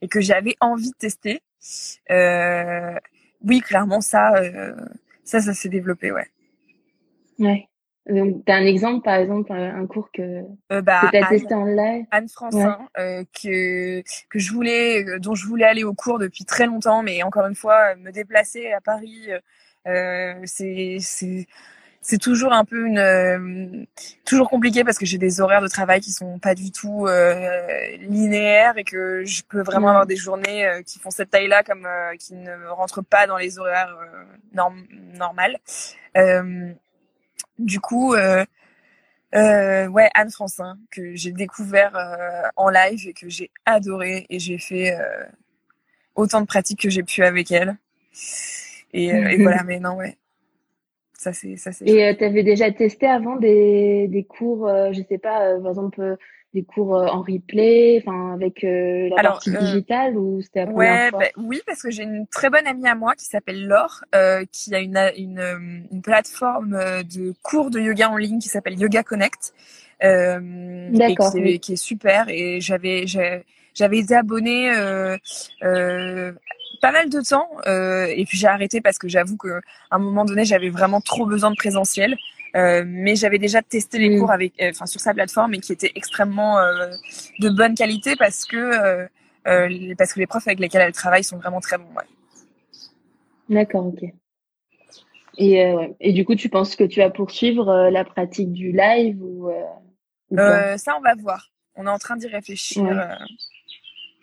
et 0.00 0.08
que 0.08 0.22
j'avais 0.22 0.56
envie 0.60 0.90
de 0.90 0.96
tester. 0.96 1.42
oui, 3.42 3.60
clairement, 3.60 4.00
ça, 4.00 4.42
ça, 5.22 5.40
ça 5.40 5.52
s'est 5.52 5.68
développé, 5.68 6.10
ouais. 6.12 6.26
Ouais. 7.40 7.66
Donc, 8.08 8.44
t'as 8.46 8.56
un 8.56 8.64
exemple, 8.64 9.04
par 9.04 9.14
exemple, 9.16 9.52
un 9.52 9.86
cours 9.86 10.10
que, 10.12 10.22
euh, 10.72 10.82
bah, 10.82 11.02
que 11.02 11.10
t'as 11.12 11.28
testé 11.28 11.54
en 11.54 11.64
live? 11.64 12.06
Anne 12.10 12.28
Francin, 12.28 12.78
euh, 12.98 13.24
que, 13.40 14.00
que 14.00 14.38
je 14.38 14.52
voulais, 14.52 15.04
euh, 15.04 15.18
dont 15.18 15.34
je 15.34 15.46
voulais 15.46 15.66
aller 15.66 15.84
au 15.84 15.94
cours 15.94 16.18
depuis 16.18 16.44
très 16.44 16.66
longtemps, 16.66 17.02
mais 17.02 17.22
encore 17.22 17.46
une 17.46 17.54
fois, 17.54 17.94
me 17.96 18.10
déplacer 18.10 18.72
à 18.72 18.80
Paris, 18.80 19.28
euh, 19.86 20.34
c'est, 20.44 20.96
c'est, 21.00 21.46
c'est 22.00 22.18
toujours 22.18 22.52
un 22.52 22.64
peu 22.64 22.86
une, 22.86 22.98
euh, 22.98 23.84
toujours 24.24 24.48
compliqué 24.48 24.82
parce 24.82 24.98
que 24.98 25.06
j'ai 25.06 25.18
des 25.18 25.40
horaires 25.40 25.62
de 25.62 25.68
travail 25.68 26.00
qui 26.00 26.10
sont 26.10 26.38
pas 26.38 26.54
du 26.54 26.72
tout 26.72 27.06
linéaires 28.00 28.78
et 28.78 28.84
que 28.84 29.24
je 29.24 29.42
peux 29.46 29.60
vraiment 29.60 29.88
avoir 29.88 30.06
des 30.06 30.16
journées 30.16 30.66
qui 30.86 30.98
font 30.98 31.10
cette 31.10 31.30
taille-là 31.30 31.62
comme 31.62 31.86
qui 32.18 32.34
ne 32.34 32.66
rentrent 32.68 33.02
pas 33.02 33.26
dans 33.26 33.36
les 33.36 33.58
horaires 33.58 33.94
norm 34.54 34.82
normales. 35.14 35.58
Du 37.58 37.80
coup, 37.80 38.14
euh, 38.14 38.44
euh, 39.34 39.86
ouais, 39.86 40.10
Anne 40.14 40.30
Francin, 40.30 40.78
que 40.90 41.14
j'ai 41.14 41.32
découvert 41.32 41.96
euh, 41.96 42.48
en 42.56 42.68
live 42.68 43.06
et 43.08 43.12
que 43.12 43.28
j'ai 43.28 43.50
adoré. 43.66 44.26
Et 44.30 44.38
j'ai 44.38 44.58
fait 44.58 44.98
euh, 44.98 45.24
autant 46.14 46.40
de 46.40 46.46
pratiques 46.46 46.80
que 46.80 46.90
j'ai 46.90 47.02
pu 47.02 47.22
avec 47.22 47.50
elle. 47.50 47.76
Et, 48.92 49.08
et 49.08 49.36
voilà, 49.42 49.62
mais 49.64 49.78
non, 49.80 49.96
ouais. 49.96 50.16
Ça, 51.20 51.34
c'est, 51.34 51.56
ça, 51.56 51.70
c'est. 51.70 51.86
Et 51.86 52.16
tu 52.16 52.24
avais 52.24 52.42
déjà 52.42 52.70
testé 52.72 53.06
avant 53.06 53.36
des, 53.36 54.08
des 54.08 54.24
cours, 54.24 54.66
je 54.90 55.02
sais 55.06 55.18
pas, 55.18 55.58
par 55.60 55.68
exemple, 55.68 56.16
des 56.54 56.62
cours 56.64 56.96
euh, 56.96 57.06
en 57.06 57.22
replay, 57.22 58.02
enfin 58.02 58.34
avec 58.34 58.64
euh, 58.64 59.08
la 59.14 59.22
partie 59.22 59.54
euh, 59.54 59.60
digitale 59.60 60.16
ou 60.16 60.40
c'était 60.42 60.64
ouais, 60.64 61.10
bah, 61.12 61.18
Oui, 61.36 61.60
parce 61.64 61.82
que 61.82 61.90
j'ai 61.90 62.02
une 62.02 62.26
très 62.26 62.50
bonne 62.50 62.66
amie 62.66 62.88
à 62.88 62.94
moi 62.94 63.14
qui 63.14 63.24
s'appelle 63.24 63.66
Laure, 63.66 64.02
qui 64.50 64.74
a 64.74 64.80
une, 64.80 64.98
une, 65.16 65.86
une, 65.90 66.02
plateforme 66.02 66.76
de 67.04 67.32
cours 67.42 67.70
de 67.70 67.80
yoga 67.80 68.10
en 68.10 68.16
ligne 68.16 68.38
qui 68.38 68.48
s'appelle 68.48 68.78
Yoga 68.78 69.02
Connect, 69.02 69.52
euh, 70.02 70.90
et 70.92 71.14
qui, 71.14 71.60
qui, 71.60 71.72
est 71.74 71.76
super. 71.76 72.28
Et 72.28 72.60
j'avais 72.60 73.06
j'avais 73.06 73.44
été 73.80 74.14
abonnée 74.14 74.70
pas 76.80 76.92
mal 76.92 77.10
de 77.10 77.20
temps, 77.20 77.48
et 77.66 78.24
puis 78.26 78.38
j'ai 78.38 78.46
arrêté 78.46 78.80
parce 78.80 78.98
que 78.98 79.08
j'avoue 79.08 79.36
que 79.36 79.60
à 79.90 79.96
un 79.96 79.98
moment 79.98 80.24
donné 80.24 80.44
j'avais 80.44 80.70
vraiment 80.70 81.00
trop 81.00 81.26
besoin 81.26 81.50
de 81.50 81.56
présentiel. 81.56 82.16
mais 82.54 83.16
j'avais 83.16 83.38
déjà 83.38 83.62
testé 83.62 83.98
les 83.98 84.18
cours 84.18 84.30
avec, 84.30 84.54
enfin 84.62 84.86
sur 84.86 85.00
sa 85.00 85.14
plateforme 85.14 85.54
et 85.54 85.58
qui 85.58 85.72
était 85.72 85.92
extrêmement 85.94 86.56
de 87.38 87.48
bonne 87.48 87.74
qualité 87.74 88.16
parce 88.16 88.44
que 88.44 89.08
parce 89.94 90.12
que 90.12 90.20
les 90.20 90.26
profs 90.26 90.46
avec 90.46 90.60
lesquels 90.60 90.82
elle 90.82 90.92
travaille 90.92 91.24
sont 91.24 91.38
vraiment 91.38 91.60
très 91.60 91.78
bons. 91.78 91.92
Ouais. 91.96 92.04
D'accord, 93.48 93.86
ok. 93.86 94.04
Et, 95.38 95.72
ouais. 95.74 95.96
et 96.00 96.12
du 96.12 96.24
coup, 96.24 96.34
tu 96.34 96.48
penses 96.48 96.76
que 96.76 96.84
tu 96.84 97.00
vas 97.00 97.10
poursuivre 97.10 97.88
la 97.90 98.04
pratique 98.04 98.52
du 98.52 98.72
live 98.72 99.22
ou, 99.22 99.50
Ça, 100.36 100.96
on 100.96 101.00
va 101.00 101.14
voir. 101.16 101.50
On 101.74 101.86
est 101.86 101.90
en 101.90 101.98
train 101.98 102.16
d'y 102.16 102.26
réfléchir. 102.26 102.84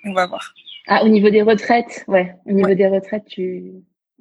On 0.05 0.13
va 0.13 0.27
voir. 0.27 0.53
Ah, 0.87 1.03
au 1.03 1.09
niveau 1.09 1.29
des 1.29 1.41
retraites, 1.41 2.05
ouais. 2.07 2.33
Au 2.45 2.53
niveau 2.53 2.73
des 2.73 2.87
retraites, 2.87 3.25
tu. 3.25 3.73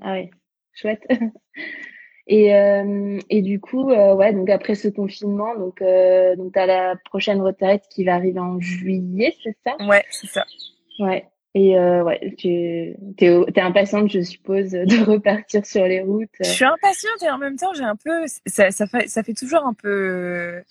Ah 0.02 0.12
ouais, 0.12 0.30
chouette. 0.74 1.06
et, 2.26 2.54
euh, 2.54 3.18
et 3.30 3.42
du 3.42 3.60
coup, 3.60 3.90
euh, 3.90 4.14
ouais, 4.14 4.32
donc 4.32 4.50
après 4.50 4.74
ce 4.74 4.88
confinement, 4.88 5.54
donc, 5.56 5.80
euh, 5.80 6.34
donc 6.36 6.52
tu 6.52 6.58
as 6.58 6.66
la 6.66 6.96
prochaine 7.04 7.40
retraite 7.40 7.84
qui 7.90 8.04
va 8.04 8.14
arriver 8.14 8.40
en 8.40 8.60
juillet, 8.60 9.34
c'est 9.42 9.56
ça? 9.64 9.76
Ouais, 9.86 10.04
c'est 10.10 10.26
ça. 10.26 10.44
Ouais. 10.98 11.26
Et 11.54 11.78
euh, 11.78 12.02
ouais, 12.02 12.34
tu 12.36 12.48
es, 12.48 12.96
es, 13.18 13.60
impatiente, 13.60 14.10
je 14.10 14.20
suppose, 14.20 14.70
de 14.72 15.04
repartir 15.04 15.64
sur 15.64 15.86
les 15.86 16.02
routes. 16.02 16.28
Je 16.40 16.50
suis 16.50 16.64
impatiente 16.64 17.22
et 17.22 17.30
en 17.30 17.38
même 17.38 17.56
temps, 17.56 17.72
j'ai 17.74 17.84
un 17.84 17.96
peu. 17.96 18.26
Ça, 18.44 18.70
ça, 18.70 18.86
fait, 18.86 19.08
ça 19.08 19.22
fait 19.22 19.32
toujours 19.32 19.64
un 19.64 19.72
peu. 19.72 20.62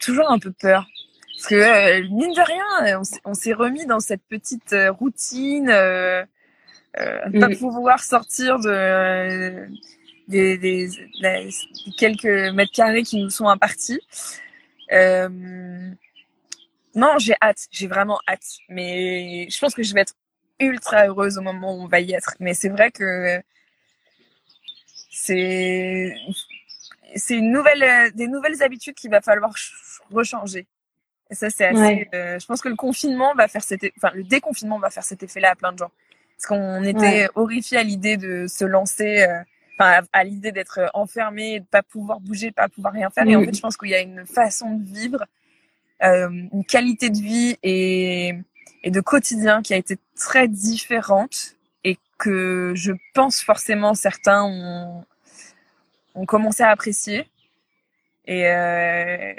Toujours 0.00 0.30
un 0.30 0.38
peu 0.38 0.52
peur. 0.52 0.86
Parce 1.42 1.54
que, 1.54 1.54
euh, 1.56 2.08
mine 2.08 2.32
de 2.32 2.40
rien, 2.40 3.02
on, 3.24 3.34
s'est 3.34 3.52
remis 3.52 3.84
dans 3.84 3.98
cette 3.98 4.22
petite 4.28 4.72
euh, 4.74 4.92
routine, 4.92 5.68
euh, 5.70 6.24
euh 7.00 7.40
pas 7.40 7.48
mm. 7.48 7.56
pouvoir 7.56 8.04
sortir 8.04 8.60
de 8.60 9.66
des, 10.28 10.56
des, 10.56 10.88
quelques 11.98 12.54
mètres 12.54 12.70
carrés 12.72 13.02
qui 13.02 13.20
nous 13.20 13.30
sont 13.30 13.48
impartis. 13.48 14.00
Euh, 14.92 15.28
non, 16.94 17.18
j'ai 17.18 17.34
hâte, 17.42 17.66
j'ai 17.72 17.88
vraiment 17.88 18.20
hâte. 18.28 18.46
Mais 18.68 19.48
je 19.50 19.58
pense 19.58 19.74
que 19.74 19.82
je 19.82 19.94
vais 19.94 20.02
être 20.02 20.14
ultra 20.60 21.08
heureuse 21.08 21.38
au 21.38 21.42
moment 21.42 21.76
où 21.76 21.82
on 21.82 21.88
va 21.88 21.98
y 21.98 22.12
être. 22.12 22.36
Mais 22.38 22.54
c'est 22.54 22.68
vrai 22.68 22.92
que 22.92 23.42
c'est 25.10 26.14
c'est 27.16 27.34
une 27.34 27.50
nouvelle 27.50 28.12
des 28.14 28.28
nouvelles 28.28 28.62
habitudes 28.62 28.94
qu'il 28.94 29.10
va 29.10 29.20
falloir 29.20 29.52
rechanger. 30.12 30.68
Et 31.32 31.34
ça, 31.34 31.48
c'est 31.48 31.64
assez. 31.64 32.08
Euh, 32.14 32.38
je 32.38 32.44
pense 32.44 32.60
que 32.60 32.68
le 32.68 32.76
confinement 32.76 33.34
va 33.34 33.48
faire 33.48 33.62
cet, 33.62 33.90
enfin 33.96 34.10
le 34.14 34.22
déconfinement 34.22 34.78
va 34.78 34.90
faire 34.90 35.02
cet 35.02 35.22
effet-là 35.22 35.52
à 35.52 35.54
plein 35.54 35.72
de 35.72 35.78
gens, 35.78 35.90
parce 36.36 36.46
qu'on 36.46 36.84
était 36.84 37.26
horrifiés 37.34 37.78
à 37.78 37.82
l'idée 37.82 38.18
de 38.18 38.46
se 38.46 38.66
lancer, 38.66 39.22
euh, 39.22 39.40
enfin 39.78 40.02
à, 40.12 40.24
l'idée 40.24 40.52
d'être 40.52 40.90
enfermé, 40.92 41.60
de 41.60 41.64
pas 41.64 41.82
pouvoir 41.82 42.20
bouger, 42.20 42.50
de 42.50 42.54
pas 42.54 42.68
pouvoir 42.68 42.92
rien 42.92 43.08
faire. 43.08 43.26
Et 43.26 43.34
en 43.34 43.42
fait, 43.42 43.56
je 43.56 43.62
pense 43.62 43.78
qu'il 43.78 43.88
y 43.88 43.94
a 43.94 44.00
une 44.00 44.26
façon 44.26 44.76
de 44.76 44.84
vivre, 44.84 45.24
euh, 46.02 46.28
une 46.52 46.64
qualité 46.66 47.08
de 47.08 47.18
vie 47.18 47.56
et 47.62 48.34
et 48.84 48.90
de 48.90 49.00
quotidien 49.00 49.62
qui 49.62 49.72
a 49.72 49.78
été 49.78 49.96
très 50.16 50.48
différente 50.48 51.54
et 51.82 51.96
que 52.18 52.74
je 52.74 52.92
pense 53.14 53.40
forcément 53.40 53.94
certains 53.94 54.44
ont 54.44 55.06
ont 56.14 56.26
commencé 56.26 56.62
à 56.62 56.68
apprécier. 56.68 57.26
Et, 58.26 58.46
euh, 58.48 59.32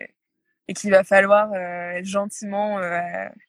et 0.68 0.74
qu'il 0.74 0.92
va 0.92 1.04
falloir 1.04 1.52
euh, 1.54 2.00
gentiment 2.04 2.80
euh, 2.80 3.00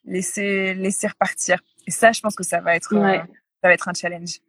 laisser 0.05 0.73
laisser 0.73 1.07
repartir. 1.07 1.59
Et 1.87 1.91
ça, 1.91 2.11
je 2.11 2.21
pense 2.21 2.35
que 2.35 2.43
ça 2.43 2.61
va 2.61 2.75
être 2.75 2.93
euh, 2.93 3.17
ça 3.61 3.67
va 3.67 3.73
être 3.73 3.87
un 3.87 3.93
challenge. 3.93 4.39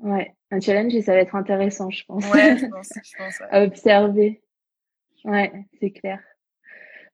Ouais, 0.00 0.34
un 0.50 0.60
challenge 0.60 0.94
et 0.94 1.02
ça 1.02 1.12
va 1.12 1.20
être 1.20 1.34
intéressant, 1.34 1.90
je 1.90 2.04
pense. 2.04 2.30
Ouais, 2.32 2.58
je 2.58 2.66
pense, 2.70 2.92
je 3.02 3.16
pense 3.16 3.42
à 3.50 3.62
observer. 3.62 4.42
Ouais, 5.24 5.52
c'est 5.80 5.90
clair. 5.90 6.20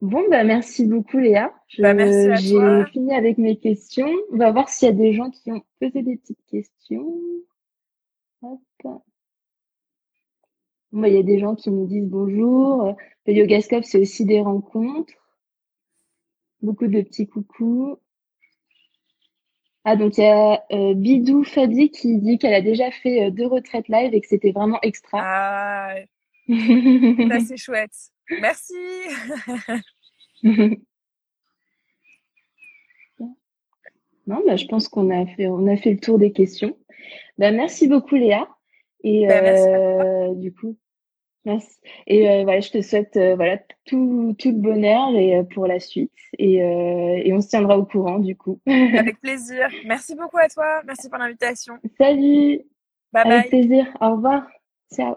Bon, 0.01 0.23
bah 0.31 0.45
merci 0.45 0.87
beaucoup 0.87 1.19
Léa. 1.19 1.53
Bah, 1.79 1.95
j'ai 2.37 2.85
fini 2.87 3.15
avec 3.15 3.37
mes 3.37 3.59
questions. 3.59 4.11
On 4.33 4.39
va 4.39 4.51
voir 4.51 4.69
s'il 4.71 4.89
y 4.89 4.91
a 4.91 4.95
des 4.95 5.13
gens 5.13 5.31
qui 5.31 5.53
ont 5.53 5.63
posé 5.79 6.03
des 6.03 6.17
petites 6.17 6.45
questions. 6.51 7.15
Hop. 8.43 8.61
Bon, 10.93 11.03
bah, 11.03 11.09
il 11.09 11.15
y 11.15 11.19
a 11.19 11.23
des 11.23 11.39
gens 11.39 11.55
qui 11.55 11.71
nous 11.71 11.87
disent 11.87 12.09
bonjour. 12.09 12.97
Le 13.27 13.33
Yogascope, 13.33 13.85
c'est 13.85 14.01
aussi 14.01 14.25
des 14.25 14.41
rencontres. 14.41 15.13
Beaucoup 16.63 16.89
de 16.89 17.01
petits 17.03 17.29
coucous. 17.29 17.99
Ah, 19.85 19.97
donc 19.97 20.19
il 20.19 20.25
y 20.25 20.27
a 20.27 20.63
euh, 20.73 20.95
Bidou 20.95 21.43
Fadi 21.43 21.91
qui 21.91 22.19
dit 22.19 22.39
qu'elle 22.39 22.53
a 22.53 22.61
déjà 22.61 22.91
fait 22.91 23.27
euh, 23.27 23.31
deux 23.31 23.47
retraites 23.47 23.89
live 23.89 24.13
et 24.13 24.21
que 24.21 24.27
c'était 24.27 24.53
vraiment 24.53 24.79
extra. 24.83 25.21
Ah, 25.23 25.95
ça 26.49 27.41
c'est 27.41 27.57
chouette. 27.57 27.97
Merci. 28.41 28.75
non, 30.43 30.77
bah, 34.47 34.57
je 34.57 34.67
pense 34.67 34.89
qu'on 34.89 35.11
a 35.11 35.27
fait, 35.27 35.47
on 35.47 35.67
a 35.67 35.77
fait 35.77 35.93
le 35.93 36.01
tour 36.01 36.19
des 36.19 36.33
questions. 36.33 36.77
Bah, 37.39 37.51
merci 37.51 37.89
beaucoup 37.89 38.17
Léa. 38.17 38.49
Et 39.03 39.27
bah, 39.27 39.35
euh, 39.35 40.35
du 40.35 40.53
coup, 40.53 40.77
Merci. 41.47 41.79
Et 42.07 42.29
euh, 42.29 42.43
voilà, 42.43 42.61
je 42.61 42.71
te 42.71 42.83
souhaite 42.83 43.17
euh, 43.17 43.35
voilà 43.35 43.59
tout, 43.87 44.37
tout 44.39 44.51
le 44.51 44.59
bonheur 44.59 45.15
et 45.17 45.43
pour 45.55 45.67
la 45.67 45.81
suite 45.81 46.13
et, 46.39 46.57
et 46.57 47.33
on 47.33 47.41
se 47.41 47.49
tiendra 47.49 47.79
au 47.79 47.87
courant 47.87 48.19
du 48.19 48.37
coup. 48.37 48.61
Avec 48.67 49.19
plaisir. 49.23 49.69
Merci 49.87 50.15
beaucoup 50.15 50.37
à 50.37 50.49
toi. 50.49 50.83
Merci 50.87 51.09
pour 51.09 51.19
l'invitation. 51.19 51.79
Salut. 51.99 52.61
Bye 53.13 53.33
Avec 53.33 53.49
plaisir. 53.49 53.87
Au 54.03 54.17
revoir. 54.17 54.43
Ciao. 54.95 55.17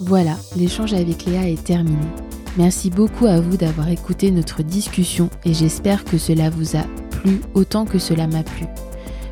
Voilà, 0.00 0.34
l'échange 0.56 0.94
avec 0.94 1.26
Léa 1.26 1.48
est 1.48 1.64
terminé. 1.64 1.96
Merci 2.58 2.90
beaucoup 2.90 3.26
à 3.26 3.40
vous 3.40 3.56
d'avoir 3.56 3.88
écouté 3.88 4.32
notre 4.32 4.64
discussion 4.64 5.30
et 5.44 5.54
j'espère 5.54 6.04
que 6.04 6.18
cela 6.18 6.50
vous 6.50 6.76
a 6.76 6.82
plu 7.10 7.40
autant 7.54 7.84
que 7.84 7.98
cela 7.98 8.26
m'a 8.26 8.42
plu. 8.42 8.66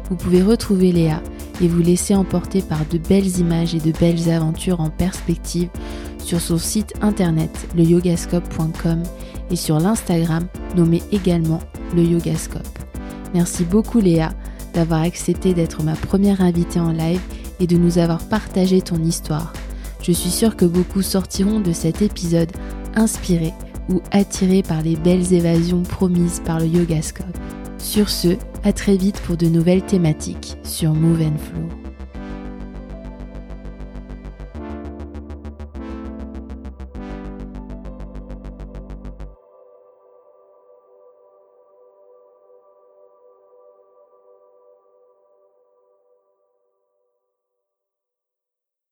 Vous 0.08 0.16
pouvez 0.16 0.42
retrouver 0.42 0.92
Léa 0.92 1.20
et 1.60 1.68
vous 1.68 1.80
laisser 1.80 2.14
emporter 2.14 2.62
par 2.62 2.84
de 2.86 2.98
belles 2.98 3.38
images 3.38 3.74
et 3.74 3.80
de 3.80 3.92
belles 3.92 4.30
aventures 4.30 4.80
en 4.80 4.90
perspective 4.90 5.68
sur 6.18 6.40
son 6.40 6.58
site 6.58 6.94
internet 7.00 7.50
leyogascope.com 7.76 9.02
et 9.50 9.56
sur 9.56 9.80
l'Instagram 9.80 10.46
nommé 10.76 11.02
également 11.12 11.60
le 11.94 12.02
Yogascope. 12.02 12.78
Merci 13.34 13.64
beaucoup 13.64 14.00
Léa 14.00 14.32
d'avoir 14.74 15.02
accepté 15.02 15.54
d'être 15.54 15.82
ma 15.82 15.94
première 15.94 16.40
invitée 16.40 16.80
en 16.80 16.92
live 16.92 17.20
et 17.60 17.66
de 17.66 17.76
nous 17.76 17.98
avoir 17.98 18.20
partagé 18.28 18.82
ton 18.82 19.02
histoire. 19.02 19.52
Je 20.02 20.12
suis 20.12 20.30
sûre 20.30 20.56
que 20.56 20.64
beaucoup 20.64 21.02
sortiront 21.02 21.60
de 21.60 21.72
cet 21.72 22.02
épisode 22.02 22.52
inspirés 22.94 23.54
ou 23.88 24.02
attirés 24.10 24.62
par 24.62 24.82
les 24.82 24.96
belles 24.96 25.32
évasions 25.32 25.82
promises 25.82 26.42
par 26.44 26.60
le 26.60 26.66
Yogascope. 26.66 27.26
Sur 27.78 28.08
ce, 28.08 28.36
à 28.64 28.72
très 28.72 28.96
vite 28.96 29.20
pour 29.20 29.36
de 29.36 29.46
nouvelles 29.46 29.84
thématiques 29.84 30.56
sur 30.62 30.92
Move 30.92 31.22
and 31.22 31.38
Flow. 31.38 31.87